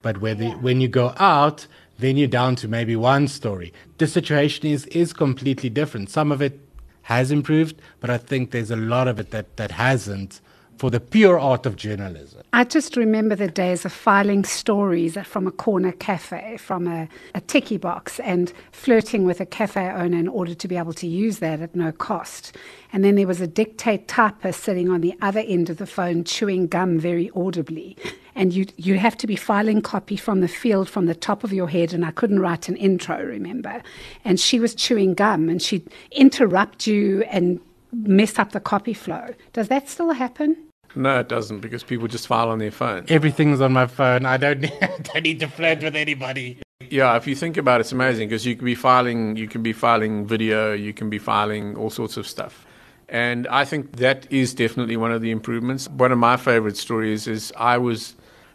But 0.00 0.22
whether, 0.22 0.50
when 0.50 0.80
you 0.80 0.88
go 0.88 1.12
out, 1.18 1.66
then 1.98 2.16
you're 2.16 2.28
down 2.28 2.56
to 2.56 2.68
maybe 2.68 2.96
one 2.96 3.28
story. 3.28 3.74
The 3.98 4.06
situation 4.06 4.66
is, 4.68 4.86
is 4.86 5.12
completely 5.12 5.68
different. 5.68 6.08
Some 6.08 6.32
of 6.32 6.40
it 6.40 6.58
has 7.02 7.30
improved, 7.30 7.76
but 8.00 8.08
I 8.08 8.16
think 8.16 8.52
there's 8.52 8.70
a 8.70 8.76
lot 8.76 9.08
of 9.08 9.18
it 9.18 9.32
that, 9.32 9.56
that 9.56 9.72
hasn't 9.72 10.40
for 10.78 10.90
the 10.90 11.00
pure 11.00 11.38
art 11.38 11.66
of 11.66 11.76
journalism. 11.76 12.42
I 12.52 12.64
just 12.64 12.96
remember 12.96 13.34
the 13.34 13.48
days 13.48 13.84
of 13.84 13.92
filing 13.92 14.44
stories 14.44 15.16
from 15.24 15.46
a 15.46 15.50
corner 15.50 15.92
cafe, 15.92 16.56
from 16.58 16.86
a, 16.86 17.08
a 17.34 17.78
box, 17.78 18.20
and 18.20 18.52
flirting 18.72 19.24
with 19.24 19.40
a 19.40 19.46
cafe 19.46 19.88
owner 19.90 20.18
in 20.18 20.28
order 20.28 20.54
to 20.54 20.68
be 20.68 20.76
able 20.76 20.92
to 20.94 21.06
use 21.06 21.38
that 21.38 21.60
at 21.60 21.74
no 21.74 21.92
cost. 21.92 22.56
And 22.92 23.04
then 23.04 23.14
there 23.14 23.26
was 23.26 23.40
a 23.40 23.46
dictate 23.46 24.12
sitting 24.52 24.90
on 24.90 25.00
the 25.00 25.14
other 25.22 25.40
end 25.40 25.70
of 25.70 25.78
the 25.78 25.86
phone 25.86 26.24
chewing 26.24 26.66
gum 26.66 26.98
very 26.98 27.30
audibly. 27.34 27.96
And 28.34 28.52
you'd, 28.52 28.72
you'd 28.76 28.98
have 28.98 29.16
to 29.18 29.26
be 29.26 29.36
filing 29.36 29.82
copy 29.82 30.16
from 30.16 30.40
the 30.40 30.48
field 30.48 30.88
from 30.88 31.06
the 31.06 31.14
top 31.14 31.44
of 31.44 31.52
your 31.52 31.68
head, 31.68 31.92
and 31.92 32.04
I 32.04 32.10
couldn't 32.10 32.40
write 32.40 32.68
an 32.68 32.76
intro, 32.76 33.22
remember? 33.22 33.82
And 34.24 34.40
she 34.40 34.58
was 34.58 34.74
chewing 34.74 35.14
gum, 35.14 35.48
and 35.48 35.60
she'd 35.60 35.88
interrupt 36.10 36.86
you 36.86 37.22
and 37.24 37.60
mess 37.92 38.38
up 38.38 38.52
the 38.52 38.60
copy 38.60 38.94
flow. 38.94 39.34
Does 39.52 39.68
that 39.68 39.88
still 39.88 40.12
happen? 40.12 40.56
No, 40.94 41.20
it 41.20 41.28
doesn't 41.28 41.60
because 41.60 41.82
people 41.82 42.08
just 42.08 42.26
file 42.26 42.50
on 42.50 42.58
their 42.58 42.70
phone. 42.70 43.06
Everything's 43.08 43.60
on 43.60 43.72
my 43.72 43.86
phone. 43.86 44.26
I 44.26 44.36
don't, 44.36 44.64
I 44.64 44.98
don't 45.02 45.22
need 45.22 45.40
to 45.40 45.48
flirt 45.48 45.82
with 45.82 45.96
anybody. 45.96 46.58
Yeah, 46.90 47.16
if 47.16 47.26
you 47.26 47.34
think 47.34 47.56
about 47.56 47.80
it, 47.80 47.82
it's 47.82 47.92
amazing 47.92 48.28
because 48.28 48.44
you 48.44 48.56
can 48.56 48.64
be 48.64 48.74
filing, 48.74 49.36
you 49.36 49.48
can 49.48 49.62
be 49.62 49.72
filing 49.72 50.26
video, 50.26 50.72
you 50.72 50.92
can 50.92 51.08
be 51.08 51.18
filing 51.18 51.76
all 51.76 51.90
sorts 51.90 52.16
of 52.16 52.26
stuff. 52.26 52.66
And 53.08 53.46
I 53.48 53.64
think 53.64 53.96
that 53.96 54.30
is 54.30 54.54
definitely 54.54 54.96
one 54.96 55.12
of 55.12 55.22
the 55.22 55.30
improvements. 55.30 55.88
One 55.88 56.12
of 56.12 56.18
my 56.18 56.36
favorite 56.36 56.76
stories 56.76 57.26
is 57.26 57.52
I 57.56 57.78
was, 57.78 58.14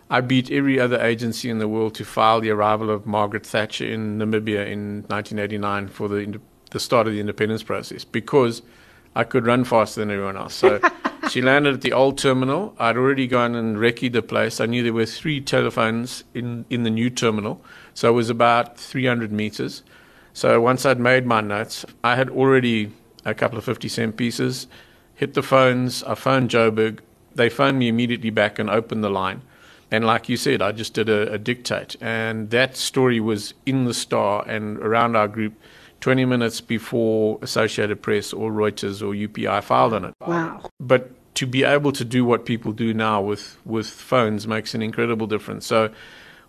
I 0.09 0.21
beat 0.21 0.51
every 0.51 0.79
other 0.79 0.99
agency 1.01 1.49
in 1.49 1.59
the 1.59 1.67
world 1.67 1.95
to 1.95 2.05
file 2.05 2.41
the 2.41 2.49
arrival 2.49 2.89
of 2.89 3.05
Margaret 3.05 3.45
Thatcher 3.45 3.85
in 3.85 4.19
Namibia 4.19 4.67
in 4.67 5.03
1989 5.07 5.87
for 5.87 6.07
the 6.07 6.39
the 6.71 6.79
start 6.79 7.07
of 7.07 7.13
the 7.13 7.19
independence 7.19 7.63
process 7.63 8.03
because 8.03 8.61
I 9.17 9.23
could 9.23 9.47
run 9.47 9.63
faster 9.63 9.99
than 9.99 10.11
everyone 10.11 10.37
else. 10.37 10.53
So 10.53 10.79
she 11.29 11.41
landed 11.41 11.73
at 11.73 11.81
the 11.81 11.91
old 11.91 12.19
terminal. 12.19 12.75
I'd 12.77 12.97
already 12.97 13.25
gone 13.25 13.55
and 13.55 13.75
recce 13.77 14.13
the 14.13 14.21
place. 14.21 14.61
I 14.61 14.67
knew 14.67 14.83
there 14.83 14.93
were 14.93 15.07
three 15.07 15.41
telephones 15.41 16.23
in, 16.35 16.65
in 16.69 16.83
the 16.83 16.91
new 16.91 17.09
terminal. 17.09 17.59
So 17.95 18.09
it 18.09 18.13
was 18.13 18.29
about 18.29 18.77
300 18.77 19.31
meters. 19.31 19.81
So 20.33 20.61
once 20.61 20.85
I'd 20.85 20.99
made 20.99 21.25
my 21.25 21.41
notes, 21.41 21.83
I 22.03 22.15
had 22.15 22.29
already 22.29 22.91
a 23.25 23.33
couple 23.33 23.57
of 23.57 23.63
50 23.63 23.87
cent 23.89 24.17
pieces, 24.17 24.67
hit 25.15 25.33
the 25.33 25.41
phones. 25.41 26.03
I 26.03 26.13
phoned 26.13 26.51
Joburg. 26.51 26.99
They 27.33 27.49
phoned 27.49 27.79
me 27.79 27.87
immediately 27.87 28.29
back 28.29 28.59
and 28.59 28.69
opened 28.69 29.03
the 29.03 29.09
line. 29.09 29.41
And 29.89 30.05
like 30.05 30.29
you 30.29 30.37
said, 30.37 30.61
I 30.61 30.73
just 30.73 30.93
did 30.93 31.09
a, 31.09 31.33
a 31.33 31.39
dictate. 31.39 31.95
And 31.99 32.51
that 32.51 32.77
story 32.77 33.19
was 33.19 33.55
in 33.65 33.85
the 33.85 33.95
Star 33.95 34.47
and 34.47 34.77
around 34.77 35.15
our 35.15 35.27
group 35.27 35.53
20 36.01 36.25
minutes 36.25 36.61
before 36.61 37.39
Associated 37.41 38.01
Press 38.01 38.33
or 38.33 38.51
Reuters 38.51 39.01
or 39.01 39.13
UPI 39.13 39.63
filed 39.63 39.93
on 39.93 40.05
it. 40.05 40.13
Wow. 40.25 40.69
But 40.79 41.11
to 41.35 41.45
be 41.45 41.63
able 41.63 41.91
to 41.91 42.05
do 42.05 42.25
what 42.25 42.45
people 42.45 42.71
do 42.71 42.93
now 42.93 43.21
with, 43.21 43.57
with 43.65 43.87
phones 43.87 44.47
makes 44.47 44.73
an 44.73 44.81
incredible 44.81 45.27
difference. 45.27 45.65
So, 45.65 45.91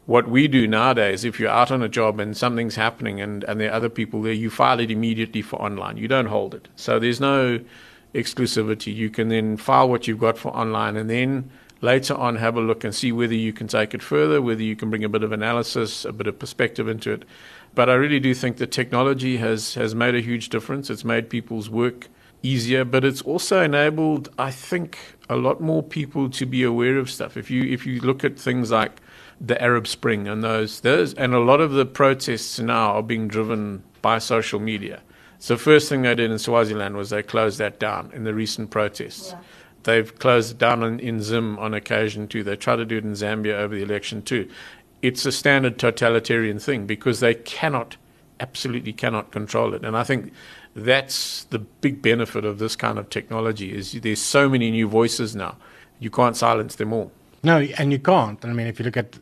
what 0.06 0.26
we 0.26 0.48
do 0.48 0.66
nowadays, 0.66 1.22
if 1.24 1.38
you're 1.38 1.50
out 1.50 1.70
on 1.70 1.82
a 1.82 1.88
job 1.88 2.18
and 2.18 2.34
something's 2.34 2.76
happening 2.76 3.20
and, 3.20 3.44
and 3.44 3.60
there 3.60 3.70
are 3.70 3.74
other 3.74 3.90
people 3.90 4.22
there, 4.22 4.32
you 4.32 4.48
file 4.48 4.80
it 4.80 4.90
immediately 4.90 5.42
for 5.42 5.60
online. 5.60 5.98
You 5.98 6.08
don't 6.08 6.26
hold 6.26 6.54
it. 6.54 6.68
So, 6.76 6.98
there's 6.98 7.20
no 7.20 7.60
exclusivity. 8.14 8.94
You 8.94 9.10
can 9.10 9.28
then 9.28 9.56
file 9.56 9.88
what 9.88 10.08
you've 10.08 10.20
got 10.20 10.38
for 10.38 10.54
online 10.56 10.96
and 10.96 11.10
then 11.10 11.50
later 11.80 12.14
on 12.14 12.36
have 12.36 12.56
a 12.56 12.60
look 12.60 12.84
and 12.84 12.94
see 12.94 13.12
whether 13.12 13.34
you 13.34 13.52
can 13.52 13.68
take 13.68 13.94
it 13.94 14.02
further, 14.02 14.42
whether 14.42 14.62
you 14.62 14.76
can 14.76 14.90
bring 14.90 15.04
a 15.04 15.08
bit 15.08 15.22
of 15.22 15.32
analysis, 15.32 16.04
a 16.04 16.12
bit 16.12 16.26
of 16.26 16.38
perspective 16.38 16.88
into 16.88 17.12
it. 17.12 17.24
But 17.74 17.88
I 17.88 17.94
really 17.94 18.20
do 18.20 18.34
think 18.34 18.56
that 18.56 18.72
technology 18.72 19.36
has, 19.36 19.74
has 19.74 19.94
made 19.94 20.14
a 20.14 20.20
huge 20.20 20.48
difference. 20.48 20.90
It's 20.90 21.04
made 21.04 21.30
people's 21.30 21.70
work 21.70 22.08
easier, 22.42 22.84
but 22.84 23.04
it's 23.04 23.22
also 23.22 23.62
enabled, 23.62 24.28
I 24.38 24.50
think, 24.50 24.98
a 25.28 25.36
lot 25.36 25.60
more 25.60 25.82
people 25.82 26.30
to 26.30 26.46
be 26.46 26.62
aware 26.62 26.98
of 26.98 27.10
stuff. 27.10 27.36
If 27.36 27.50
you 27.50 27.64
if 27.64 27.86
you 27.86 28.00
look 28.00 28.24
at 28.24 28.38
things 28.38 28.70
like 28.70 29.00
the 29.40 29.60
Arab 29.62 29.86
Spring 29.86 30.26
and 30.26 30.42
those 30.42 30.80
those 30.80 31.14
and 31.14 31.34
a 31.34 31.38
lot 31.38 31.60
of 31.60 31.72
the 31.72 31.86
protests 31.86 32.58
now 32.58 32.92
are 32.92 33.02
being 33.02 33.28
driven 33.28 33.82
by 34.02 34.18
social 34.18 34.60
media. 34.60 35.02
So 35.38 35.56
first 35.56 35.88
thing 35.88 36.02
they 36.02 36.14
did 36.14 36.30
in 36.30 36.38
Swaziland 36.38 36.96
was 36.96 37.10
they 37.10 37.22
closed 37.22 37.58
that 37.58 37.78
down 37.78 38.10
in 38.12 38.24
the 38.24 38.34
recent 38.34 38.70
protests. 38.70 39.32
Yeah. 39.32 39.38
They've 39.84 40.18
closed 40.18 40.52
it 40.52 40.58
down 40.58 40.82
in, 40.82 40.98
in 40.98 41.22
Zim 41.22 41.58
on 41.58 41.74
occasion 41.74 42.26
too. 42.26 42.42
They 42.42 42.56
try 42.56 42.74
to 42.74 42.84
do 42.84 42.96
it 42.98 43.04
in 43.04 43.12
Zambia 43.12 43.54
over 43.54 43.74
the 43.74 43.82
election 43.82 44.22
too. 44.22 44.48
It's 45.02 45.24
a 45.26 45.32
standard 45.32 45.78
totalitarian 45.78 46.58
thing 46.58 46.86
because 46.86 47.20
they 47.20 47.34
cannot, 47.34 47.96
absolutely 48.40 48.92
cannot 48.92 49.30
control 49.30 49.74
it. 49.74 49.84
And 49.84 49.96
I 49.96 50.04
think 50.04 50.32
that's 50.74 51.44
the 51.44 51.58
big 51.58 52.02
benefit 52.02 52.44
of 52.44 52.58
this 52.58 52.76
kind 52.76 52.98
of 52.98 53.10
technology 53.10 53.74
is 53.74 53.92
there's 53.92 54.20
so 54.20 54.48
many 54.48 54.70
new 54.70 54.88
voices 54.88 55.34
now. 55.34 55.56
You 56.00 56.10
can't 56.10 56.36
silence 56.36 56.76
them 56.76 56.92
all. 56.92 57.12
No, 57.42 57.58
and 57.78 57.92
you 57.92 57.98
can't. 57.98 58.44
I 58.44 58.52
mean, 58.52 58.66
if 58.66 58.78
you 58.78 58.84
look 58.84 58.96
at 58.96 59.18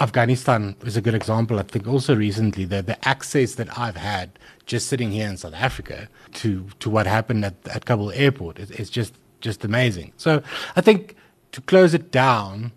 Afghanistan 0.00 0.76
is 0.84 0.96
a 0.96 1.00
good 1.00 1.14
example. 1.14 1.58
I 1.58 1.62
think 1.62 1.86
also 1.86 2.14
recently 2.14 2.64
the 2.64 2.82
the 2.82 3.08
access 3.08 3.54
that 3.54 3.78
I've 3.78 3.96
had 3.96 4.30
just 4.66 4.88
sitting 4.88 5.10
here 5.10 5.28
in 5.28 5.36
South 5.36 5.54
Africa 5.54 6.08
to 6.34 6.66
to 6.80 6.90
what 6.90 7.06
happened 7.06 7.44
at 7.44 7.54
at 7.70 7.84
Kabul 7.84 8.12
airport 8.12 8.58
is, 8.58 8.70
is 8.72 8.90
just 8.90 9.14
just 9.40 9.64
amazing. 9.64 10.12
So 10.16 10.42
I 10.76 10.80
think 10.80 11.16
to 11.52 11.60
close 11.62 11.94
it 11.94 12.10
down, 12.10 12.72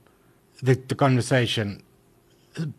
the 0.62 0.76
the 0.76 0.96
conversation, 0.96 1.84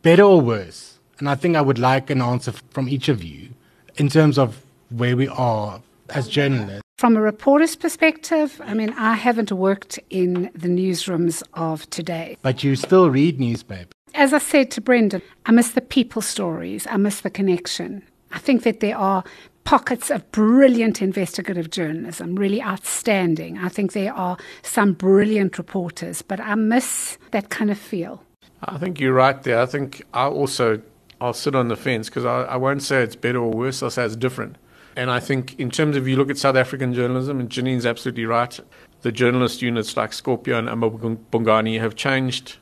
better 0.02 0.22
or 0.22 0.40
worse, 0.40 0.98
and 1.18 1.28
I 1.28 1.34
think 1.34 1.56
I 1.56 1.60
would 1.60 1.78
like 1.78 2.10
an 2.10 2.22
answer 2.22 2.52
from 2.70 2.88
each 2.88 3.08
of 3.08 3.22
you 3.22 3.50
in 3.96 4.08
terms 4.08 4.38
of 4.38 4.64
where 4.90 5.16
we 5.16 5.28
are 5.28 5.80
as 6.10 6.28
journalists. 6.28 6.82
From 6.98 7.16
a 7.16 7.20
reporter's 7.20 7.74
perspective, 7.74 8.60
I 8.64 8.74
mean, 8.74 8.92
I 8.96 9.14
haven't 9.14 9.50
worked 9.50 9.98
in 10.10 10.50
the 10.54 10.68
newsrooms 10.68 11.42
of 11.54 11.88
today. 11.90 12.36
But 12.42 12.62
you 12.62 12.76
still 12.76 13.10
read 13.10 13.40
newspapers. 13.40 13.92
As 14.14 14.32
I 14.32 14.38
said 14.38 14.70
to 14.72 14.80
Brendan, 14.80 15.22
I 15.46 15.52
miss 15.52 15.70
the 15.70 15.80
people 15.80 16.22
stories, 16.22 16.86
I 16.88 16.98
miss 16.98 17.22
the 17.22 17.30
connection. 17.30 18.02
I 18.30 18.38
think 18.38 18.62
that 18.62 18.80
there 18.80 18.96
are 18.96 19.24
pockets 19.64 20.10
of 20.10 20.30
brilliant 20.32 21.00
investigative 21.02 21.70
journalism, 21.70 22.36
really 22.36 22.62
outstanding. 22.62 23.58
I 23.58 23.68
think 23.68 23.92
there 23.92 24.12
are 24.14 24.36
some 24.62 24.92
brilliant 24.92 25.58
reporters, 25.58 26.22
but 26.22 26.40
I 26.40 26.54
miss 26.54 27.18
that 27.30 27.48
kind 27.48 27.70
of 27.70 27.78
feel. 27.78 28.22
I 28.64 28.78
think 28.78 29.00
you're 29.00 29.12
right 29.12 29.42
there. 29.42 29.60
I 29.60 29.66
think 29.66 30.02
I 30.14 30.26
also 30.26 30.82
I'll 31.20 31.32
sit 31.32 31.54
on 31.54 31.68
the 31.68 31.76
fence 31.76 32.08
because 32.08 32.24
I, 32.24 32.42
I 32.42 32.56
won't 32.56 32.82
say 32.82 33.02
it's 33.02 33.16
better 33.16 33.38
or 33.38 33.50
worse. 33.50 33.82
I'll 33.82 33.90
say 33.90 34.04
it's 34.04 34.16
different. 34.16 34.56
And 34.96 35.10
I 35.10 35.20
think 35.20 35.58
in 35.58 35.70
terms 35.70 35.96
of 35.96 36.06
you 36.06 36.16
look 36.16 36.30
at 36.30 36.36
South 36.36 36.56
African 36.56 36.92
journalism, 36.92 37.40
and 37.40 37.48
Janine's 37.48 37.86
absolutely 37.86 38.26
right. 38.26 38.58
The 39.02 39.12
journalist 39.12 39.62
units 39.62 39.96
like 39.96 40.12
Scorpio 40.12 40.58
and 40.58 40.68
Bongani 40.68 41.80
have 41.80 41.94
changed 41.94 42.56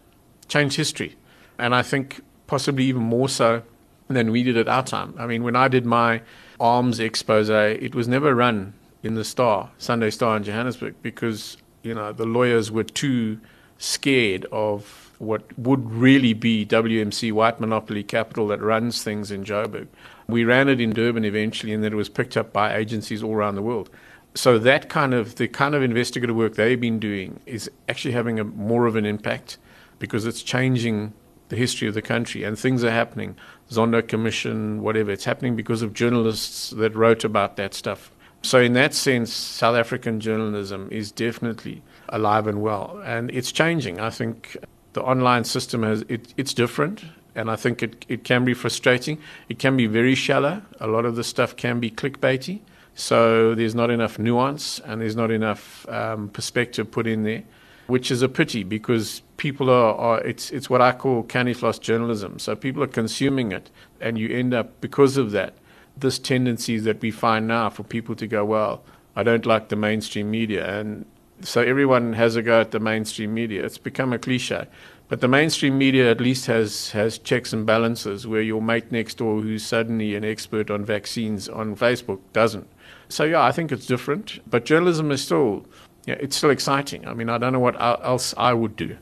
changed 0.48 0.76
history, 0.76 1.16
and 1.58 1.74
I 1.74 1.82
think 1.82 2.20
possibly 2.46 2.84
even 2.84 3.02
more 3.02 3.28
so 3.28 3.62
than 4.08 4.30
we 4.30 4.42
did 4.42 4.56
at 4.56 4.68
our 4.68 4.82
time. 4.82 5.14
I 5.18 5.26
mean, 5.26 5.42
when 5.42 5.54
I 5.56 5.68
did 5.68 5.86
my 5.86 6.22
arms 6.58 6.98
expose, 6.98 7.48
it 7.48 7.94
was 7.94 8.08
never 8.08 8.34
run 8.34 8.74
in 9.02 9.14
the 9.14 9.24
Star, 9.24 9.70
Sunday 9.78 10.10
Star 10.10 10.36
in 10.36 10.44
Johannesburg, 10.44 10.94
because 11.02 11.56
you 11.82 11.94
know 11.94 12.12
the 12.12 12.26
lawyers 12.26 12.70
were 12.70 12.84
too 12.84 13.40
scared 13.78 14.46
of 14.52 15.09
what 15.20 15.56
would 15.58 15.90
really 15.90 16.32
be 16.32 16.64
WMC 16.64 17.30
white 17.32 17.60
monopoly 17.60 18.02
capital 18.02 18.48
that 18.48 18.60
runs 18.60 19.02
things 19.04 19.30
in 19.30 19.44
Joburg. 19.44 19.86
We 20.26 20.44
ran 20.44 20.68
it 20.68 20.80
in 20.80 20.92
Durban 20.92 21.24
eventually, 21.24 21.72
and 21.72 21.84
then 21.84 21.92
it 21.92 21.96
was 21.96 22.08
picked 22.08 22.36
up 22.36 22.52
by 22.52 22.74
agencies 22.74 23.22
all 23.22 23.34
around 23.34 23.54
the 23.54 23.62
world. 23.62 23.90
So 24.34 24.58
that 24.58 24.88
kind 24.88 25.12
of 25.12 25.36
the 25.36 25.46
kind 25.48 25.74
of 25.74 25.82
investigative 25.82 26.34
work 26.34 26.54
they've 26.54 26.80
been 26.80 26.98
doing 26.98 27.40
is 27.46 27.70
actually 27.88 28.12
having 28.12 28.40
a 28.40 28.44
more 28.44 28.86
of 28.86 28.96
an 28.96 29.04
impact 29.04 29.58
because 29.98 30.24
it's 30.24 30.42
changing 30.42 31.12
the 31.48 31.56
history 31.56 31.86
of 31.86 31.94
the 31.94 32.02
country 32.02 32.42
and 32.44 32.58
things 32.58 32.82
are 32.82 32.90
happening. 32.90 33.36
Zondo 33.70 34.06
Commission, 34.06 34.82
whatever, 34.82 35.10
it's 35.10 35.24
happening 35.24 35.54
because 35.54 35.82
of 35.82 35.92
journalists 35.92 36.70
that 36.70 36.94
wrote 36.94 37.24
about 37.24 37.56
that 37.56 37.74
stuff 37.74 38.10
So, 38.42 38.58
in 38.60 38.72
that 38.72 38.94
sense, 38.94 39.32
South 39.32 39.76
African 39.76 40.18
journalism 40.18 40.88
is 40.90 41.12
definitely 41.12 41.82
alive 42.08 42.46
and 42.46 42.62
well. 42.62 43.00
And 43.04 43.30
it's 43.30 43.52
changing. 43.52 44.00
I 44.00 44.10
think 44.10 44.56
the 44.92 45.02
online 45.02 45.44
system 45.44 45.82
has 45.82 46.04
it, 46.08 46.34
it's 46.36 46.54
different. 46.54 47.04
And 47.34 47.50
I 47.50 47.56
think 47.56 47.82
it, 47.82 48.04
it 48.08 48.24
can 48.24 48.44
be 48.44 48.54
frustrating. 48.54 49.18
It 49.48 49.58
can 49.58 49.76
be 49.76 49.86
very 49.86 50.16
shallow. 50.16 50.62
A 50.80 50.88
lot 50.88 51.04
of 51.04 51.14
the 51.14 51.22
stuff 51.22 51.56
can 51.56 51.78
be 51.78 51.90
clickbaity. 51.90 52.60
So 52.94 53.54
there's 53.54 53.74
not 53.74 53.90
enough 53.90 54.18
nuance 54.18 54.80
and 54.80 55.00
there's 55.00 55.16
not 55.16 55.30
enough 55.30 55.88
um, 55.88 56.28
perspective 56.28 56.90
put 56.90 57.06
in 57.06 57.22
there, 57.22 57.44
which 57.86 58.10
is 58.10 58.20
a 58.20 58.28
pity 58.28 58.64
because 58.64 59.22
people 59.36 59.70
are, 59.70 59.94
are 59.94 60.20
it's, 60.20 60.50
it's 60.50 60.68
what 60.68 60.82
I 60.82 60.92
call 60.92 61.22
candy 61.22 61.54
floss 61.54 61.78
journalism. 61.78 62.38
So 62.38 62.56
people 62.56 62.82
are 62.82 62.88
consuming 62.88 63.52
it, 63.52 63.70
and 64.00 64.18
you 64.18 64.28
end 64.36 64.52
up, 64.52 64.80
because 64.80 65.16
of 65.16 65.30
that, 65.30 65.54
this 65.96 66.18
tendency 66.18 66.78
that 66.78 67.00
we 67.00 67.10
find 67.10 67.46
now 67.46 67.70
for 67.70 67.84
people 67.84 68.14
to 68.16 68.26
go, 68.26 68.44
well, 68.44 68.82
I 69.16 69.22
don't 69.22 69.46
like 69.46 69.68
the 69.68 69.76
mainstream 69.76 70.30
media. 70.30 70.78
And 70.78 71.06
so 71.42 71.62
everyone 71.62 72.12
has 72.14 72.36
a 72.36 72.42
go 72.42 72.60
at 72.60 72.70
the 72.70 72.80
mainstream 72.80 73.34
media. 73.34 73.64
It's 73.64 73.78
become 73.78 74.12
a 74.12 74.18
cliche. 74.18 74.66
But 75.08 75.20
the 75.20 75.28
mainstream 75.28 75.76
media 75.76 76.08
at 76.10 76.20
least 76.20 76.46
has, 76.46 76.92
has 76.92 77.18
checks 77.18 77.52
and 77.52 77.66
balances 77.66 78.26
where 78.26 78.42
your 78.42 78.62
mate 78.62 78.92
next 78.92 79.18
door 79.18 79.40
who's 79.40 79.64
suddenly 79.64 80.14
an 80.14 80.24
expert 80.24 80.70
on 80.70 80.84
vaccines 80.84 81.48
on 81.48 81.74
Facebook 81.74 82.20
doesn't. 82.32 82.68
So 83.08 83.24
yeah, 83.24 83.42
I 83.42 83.50
think 83.50 83.72
it's 83.72 83.86
different. 83.86 84.38
But 84.48 84.64
journalism 84.64 85.10
is 85.10 85.20
still, 85.22 85.66
yeah, 86.06 86.14
it's 86.20 86.36
still 86.36 86.50
exciting. 86.50 87.08
I 87.08 87.14
mean, 87.14 87.28
I 87.28 87.38
don't 87.38 87.52
know 87.52 87.58
what 87.58 87.80
else 87.80 88.34
I 88.36 88.54
would 88.54 88.76
do. 88.76 88.96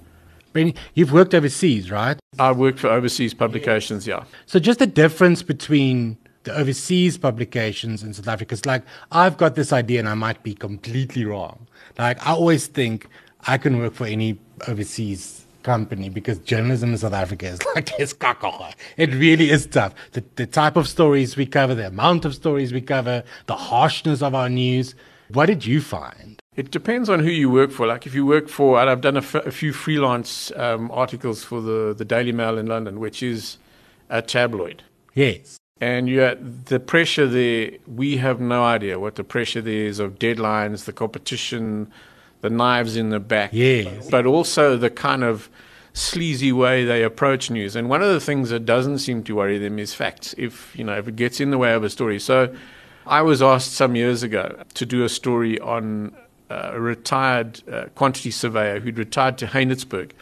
Benny, 0.54 0.74
you've 0.94 1.12
worked 1.12 1.34
overseas, 1.34 1.90
right? 1.90 2.18
I 2.38 2.52
worked 2.52 2.78
for 2.78 2.88
overseas 2.88 3.34
publications, 3.34 4.06
yeah. 4.06 4.24
So 4.46 4.58
just 4.58 4.78
the 4.78 4.86
difference 4.86 5.42
between 5.42 6.16
the 6.48 6.58
overseas 6.58 7.18
publications 7.18 8.02
in 8.02 8.14
South 8.14 8.26
Africa 8.28 8.54
is 8.54 8.64
like 8.64 8.82
I've 9.12 9.36
got 9.36 9.54
this 9.54 9.70
idea 9.70 9.98
and 9.98 10.08
I 10.08 10.14
might 10.14 10.42
be 10.42 10.54
completely 10.54 11.26
wrong. 11.26 11.66
Like 11.98 12.26
I 12.26 12.30
always 12.30 12.66
think 12.66 13.06
I 13.46 13.58
can 13.58 13.78
work 13.78 13.92
for 13.92 14.06
any 14.06 14.38
overseas 14.66 15.46
company 15.62 16.08
because 16.08 16.38
journalism 16.38 16.92
in 16.92 16.98
South 16.98 17.12
Africa 17.12 17.48
is 17.48 17.58
like 17.74 17.90
it's 17.98 18.14
kakawa. 18.14 18.72
It 18.96 19.12
really 19.14 19.50
is 19.50 19.66
tough. 19.66 19.94
The, 20.12 20.24
the 20.36 20.46
type 20.46 20.76
of 20.76 20.88
stories 20.88 21.36
we 21.36 21.44
cover, 21.44 21.74
the 21.74 21.88
amount 21.88 22.24
of 22.24 22.34
stories 22.34 22.72
we 22.72 22.80
cover, 22.80 23.22
the 23.44 23.56
harshness 23.56 24.22
of 24.22 24.34
our 24.34 24.48
news. 24.48 24.94
What 25.30 25.46
did 25.46 25.66
you 25.66 25.82
find? 25.82 26.40
It 26.56 26.70
depends 26.70 27.10
on 27.10 27.20
who 27.20 27.30
you 27.30 27.50
work 27.50 27.70
for. 27.70 27.86
Like 27.86 28.06
if 28.06 28.14
you 28.14 28.24
work 28.24 28.48
for, 28.48 28.78
I've 28.78 29.02
done 29.02 29.16
a, 29.16 29.20
f- 29.20 29.34
a 29.34 29.52
few 29.52 29.74
freelance 29.74 30.50
um, 30.56 30.90
articles 30.92 31.44
for 31.44 31.60
the, 31.60 31.94
the 31.96 32.06
Daily 32.06 32.32
Mail 32.32 32.56
in 32.56 32.66
London, 32.66 32.98
which 33.00 33.22
is 33.22 33.58
a 34.08 34.22
tabloid. 34.22 34.82
Yes. 35.12 35.58
And 35.80 36.08
you 36.08 36.36
the 36.64 36.80
pressure 36.80 37.26
there, 37.26 37.70
we 37.86 38.16
have 38.16 38.40
no 38.40 38.64
idea 38.64 38.98
what 38.98 39.14
the 39.14 39.24
pressure 39.24 39.60
there 39.60 39.86
is 39.86 40.00
of 40.00 40.18
deadlines, 40.18 40.84
the 40.84 40.92
competition, 40.92 41.90
the 42.40 42.50
knives 42.50 42.96
in 42.96 43.10
the 43.10 43.20
back. 43.20 43.50
Yes. 43.52 44.10
But 44.10 44.26
also 44.26 44.76
the 44.76 44.90
kind 44.90 45.22
of 45.22 45.48
sleazy 45.92 46.52
way 46.52 46.84
they 46.84 47.02
approach 47.02 47.50
news. 47.50 47.76
And 47.76 47.88
one 47.88 48.02
of 48.02 48.08
the 48.08 48.20
things 48.20 48.50
that 48.50 48.64
doesn't 48.64 48.98
seem 48.98 49.22
to 49.24 49.34
worry 49.34 49.58
them 49.58 49.78
is 49.78 49.94
facts. 49.94 50.34
If 50.36 50.76
you 50.76 50.84
know, 50.84 50.96
if 50.96 51.06
it 51.06 51.16
gets 51.16 51.40
in 51.40 51.50
the 51.50 51.58
way 51.58 51.72
of 51.74 51.84
a 51.84 51.90
story. 51.90 52.18
So 52.18 52.54
I 53.06 53.22
was 53.22 53.40
asked 53.40 53.72
some 53.72 53.96
years 53.96 54.22
ago 54.22 54.62
to 54.74 54.86
do 54.86 55.04
a 55.04 55.08
story 55.08 55.58
on 55.60 56.14
a 56.50 56.80
retired 56.80 57.62
uh, 57.70 57.86
quantity 57.94 58.30
surveyor 58.30 58.80
who'd 58.80 58.98
retired 58.98 59.38
to 59.38 59.46
Haenertsburg, 59.46 60.12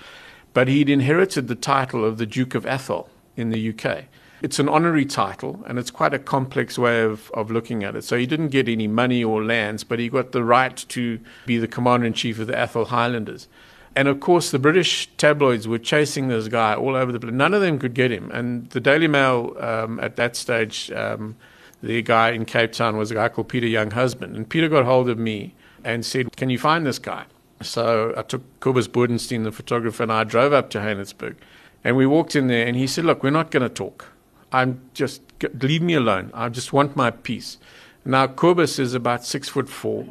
but 0.52 0.68
he'd 0.68 0.88
inherited 0.88 1.48
the 1.48 1.54
title 1.54 2.04
of 2.04 2.18
the 2.18 2.26
Duke 2.26 2.54
of 2.54 2.64
Atholl 2.64 3.08
in 3.36 3.50
the 3.50 3.70
UK. 3.70 4.04
It's 4.42 4.58
an 4.58 4.68
honorary 4.68 5.06
title, 5.06 5.64
and 5.66 5.78
it's 5.78 5.90
quite 5.90 6.12
a 6.12 6.18
complex 6.18 6.78
way 6.78 7.02
of, 7.02 7.30
of 7.32 7.50
looking 7.50 7.84
at 7.84 7.96
it. 7.96 8.04
So 8.04 8.18
he 8.18 8.26
didn't 8.26 8.48
get 8.48 8.68
any 8.68 8.86
money 8.86 9.24
or 9.24 9.42
lands, 9.42 9.82
but 9.82 9.98
he 9.98 10.10
got 10.10 10.32
the 10.32 10.44
right 10.44 10.76
to 10.76 11.18
be 11.46 11.56
the 11.56 11.68
commander 11.68 12.06
in 12.06 12.12
chief 12.12 12.38
of 12.38 12.46
the 12.46 12.52
Atholl 12.52 12.88
Highlanders. 12.88 13.48
And 13.94 14.08
of 14.08 14.20
course, 14.20 14.50
the 14.50 14.58
British 14.58 15.08
tabloids 15.16 15.66
were 15.66 15.78
chasing 15.78 16.28
this 16.28 16.48
guy 16.48 16.74
all 16.74 16.94
over 16.94 17.10
the 17.10 17.18
place. 17.18 17.32
None 17.32 17.54
of 17.54 17.62
them 17.62 17.78
could 17.78 17.94
get 17.94 18.12
him. 18.12 18.30
And 18.30 18.68
the 18.70 18.80
Daily 18.80 19.08
Mail, 19.08 19.56
um, 19.58 19.98
at 20.00 20.16
that 20.16 20.36
stage, 20.36 20.90
um, 20.92 21.34
the 21.82 22.02
guy 22.02 22.32
in 22.32 22.44
Cape 22.44 22.72
Town 22.72 22.98
was 22.98 23.10
a 23.10 23.14
guy 23.14 23.30
called 23.30 23.48
Peter 23.48 23.66
Younghusband. 23.66 24.36
And 24.36 24.46
Peter 24.46 24.68
got 24.68 24.84
hold 24.84 25.08
of 25.08 25.18
me 25.18 25.54
and 25.82 26.04
said, 26.04 26.36
Can 26.36 26.50
you 26.50 26.58
find 26.58 26.84
this 26.84 26.98
guy? 26.98 27.24
So 27.62 28.12
I 28.14 28.20
took 28.20 28.42
Kobus 28.60 28.86
Bodenstein, 28.86 29.44
the 29.44 29.52
photographer, 29.52 30.02
and 30.02 30.12
I 30.12 30.24
drove 30.24 30.52
up 30.52 30.68
to 30.70 30.78
Haenertsburg. 30.78 31.36
And 31.82 31.96
we 31.96 32.04
walked 32.04 32.36
in 32.36 32.48
there, 32.48 32.66
and 32.66 32.76
he 32.76 32.86
said, 32.86 33.06
Look, 33.06 33.22
we're 33.22 33.30
not 33.30 33.50
going 33.50 33.62
to 33.62 33.70
talk. 33.70 34.12
I'm 34.52 34.80
just 34.94 35.22
leave 35.60 35.82
me 35.82 35.94
alone. 35.94 36.30
I 36.34 36.48
just 36.48 36.72
want 36.72 36.96
my 36.96 37.10
peace. 37.10 37.58
Now 38.04 38.26
Kobus 38.26 38.78
is 38.78 38.94
about 38.94 39.24
six 39.24 39.48
foot 39.48 39.68
four. 39.68 40.06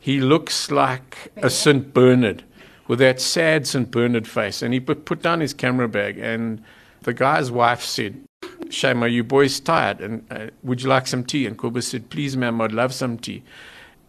He 0.00 0.20
looks 0.20 0.70
like 0.70 1.32
a 1.36 1.50
Saint 1.50 1.92
Bernard 1.92 2.44
with 2.88 2.98
that 2.98 3.20
sad 3.20 3.66
Saint 3.66 3.90
Bernard 3.90 4.26
face. 4.26 4.62
And 4.62 4.74
he 4.74 4.80
put, 4.80 5.22
down 5.22 5.40
his 5.40 5.54
camera 5.54 5.88
bag, 5.88 6.18
and 6.18 6.62
the 7.02 7.12
guy's 7.12 7.50
wife 7.50 7.82
said, 7.82 8.20
"Shame, 8.70 9.04
are 9.04 9.08
you 9.08 9.22
boys 9.22 9.60
tired? 9.60 10.00
And 10.00 10.26
uh, 10.30 10.46
would 10.62 10.82
you 10.82 10.88
like 10.88 11.06
some 11.06 11.24
tea?" 11.24 11.46
And 11.46 11.56
Kobus 11.56 11.84
said, 11.84 12.10
"Please, 12.10 12.36
ma'am, 12.36 12.60
I'd 12.60 12.72
love 12.72 12.92
some 12.92 13.18
tea." 13.18 13.44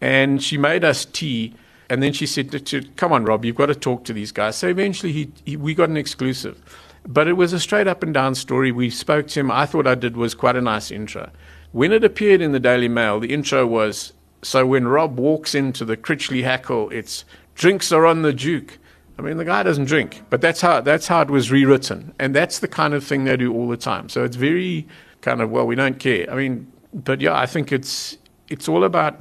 And 0.00 0.42
she 0.42 0.56
made 0.56 0.82
us 0.84 1.04
tea. 1.04 1.54
And 1.88 2.02
then 2.02 2.12
she 2.12 2.26
said, 2.26 2.96
"Come 2.96 3.12
on, 3.12 3.24
Rob, 3.24 3.44
you've 3.44 3.56
got 3.56 3.66
to 3.66 3.74
talk 3.74 4.04
to 4.04 4.12
these 4.12 4.32
guys." 4.32 4.56
So 4.56 4.68
eventually, 4.68 5.12
he, 5.12 5.30
he 5.44 5.56
we 5.56 5.74
got 5.74 5.88
an 5.88 5.96
exclusive. 5.96 6.60
But 7.06 7.28
it 7.28 7.34
was 7.34 7.52
a 7.52 7.60
straight 7.60 7.86
up 7.86 8.02
and 8.02 8.12
down 8.12 8.34
story. 8.34 8.72
We 8.72 8.90
spoke 8.90 9.28
to 9.28 9.40
him. 9.40 9.50
I 9.50 9.66
thought 9.66 9.86
I 9.86 9.94
did 9.94 10.16
was 10.16 10.34
quite 10.34 10.56
a 10.56 10.60
nice 10.60 10.90
intro. 10.90 11.30
When 11.72 11.92
it 11.92 12.04
appeared 12.04 12.40
in 12.40 12.52
the 12.52 12.60
Daily 12.60 12.88
Mail, 12.88 13.20
the 13.20 13.32
intro 13.32 13.66
was 13.66 14.12
so 14.42 14.66
when 14.66 14.88
Rob 14.88 15.18
walks 15.18 15.54
into 15.54 15.84
the 15.84 15.96
Critchley 15.96 16.42
Hackle, 16.42 16.90
it's 16.90 17.24
drinks 17.54 17.92
are 17.92 18.06
on 18.06 18.22
the 18.22 18.32
Duke. 18.32 18.78
I 19.18 19.22
mean, 19.22 19.36
the 19.36 19.44
guy 19.44 19.62
doesn't 19.62 19.84
drink, 19.84 20.22
but 20.30 20.40
that's 20.40 20.62
how 20.62 20.80
that's 20.80 21.06
how 21.06 21.20
it 21.20 21.30
was 21.30 21.50
rewritten, 21.50 22.14
and 22.18 22.34
that's 22.34 22.60
the 22.60 22.68
kind 22.68 22.94
of 22.94 23.04
thing 23.04 23.24
they 23.24 23.36
do 23.36 23.52
all 23.52 23.68
the 23.68 23.76
time. 23.76 24.08
So 24.08 24.24
it's 24.24 24.36
very 24.36 24.88
kind 25.20 25.42
of 25.42 25.50
well, 25.50 25.66
we 25.66 25.74
don't 25.74 25.98
care. 25.98 26.30
I 26.30 26.34
mean, 26.34 26.72
but 26.94 27.20
yeah, 27.20 27.38
I 27.38 27.46
think 27.46 27.70
it's 27.70 28.16
it's 28.48 28.68
all 28.68 28.84
about 28.84 29.20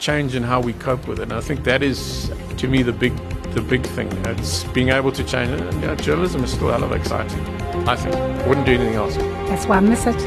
change 0.00 0.34
and 0.34 0.44
how 0.44 0.60
we 0.60 0.72
cope 0.74 1.06
with 1.06 1.20
it. 1.20 1.24
And 1.24 1.32
I 1.32 1.40
think 1.40 1.64
that 1.64 1.82
is, 1.82 2.30
to 2.56 2.66
me, 2.66 2.82
the 2.82 2.92
big 2.92 3.12
the 3.54 3.60
big 3.60 3.84
thing. 3.84 4.08
It's 4.26 4.64
being 4.64 4.90
able 4.90 5.12
to 5.12 5.24
change 5.24 5.50
it. 5.50 5.60
And, 5.60 5.82
yeah, 5.82 5.94
journalism 5.94 6.44
is 6.44 6.52
still 6.52 6.70
hell 6.70 6.84
of 6.84 6.92
exciting. 6.92 7.40
I 7.88 7.96
think. 7.96 8.14
Wouldn't 8.46 8.66
do 8.66 8.74
anything 8.74 8.94
else. 8.94 9.16
That's 9.48 9.66
why 9.66 9.78
I 9.78 9.80
miss 9.80 10.06
it. 10.06 10.18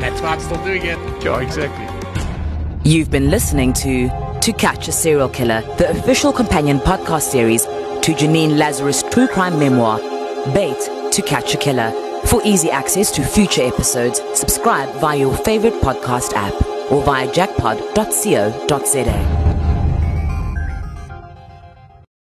That's 0.00 0.20
why 0.20 0.28
I'm 0.34 0.40
still 0.40 0.62
doing 0.64 0.82
it. 0.84 0.98
Yeah, 1.24 1.40
exactly. 1.40 1.86
You've 2.84 3.10
been 3.10 3.30
listening 3.30 3.72
to 3.74 4.08
To 4.40 4.52
Catch 4.52 4.88
a 4.88 4.92
Serial 4.92 5.28
Killer, 5.28 5.60
the 5.76 5.90
official 5.90 6.32
companion 6.32 6.78
podcast 6.78 7.30
series 7.30 7.64
to 7.64 8.12
Janine 8.14 8.56
Lazarus' 8.56 9.02
true 9.10 9.28
crime 9.28 9.58
memoir, 9.58 9.98
Bait 10.54 10.78
to 11.12 11.22
Catch 11.26 11.54
a 11.54 11.58
Killer. 11.58 11.92
For 12.26 12.40
easy 12.44 12.70
access 12.70 13.10
to 13.12 13.22
future 13.22 13.62
episodes, 13.62 14.20
subscribe 14.34 14.88
via 15.00 15.18
your 15.18 15.36
favorite 15.38 15.74
podcast 15.82 16.32
app 16.34 16.54
or 16.90 17.02
via 17.02 17.26
jackpod.co.za. 17.28 19.39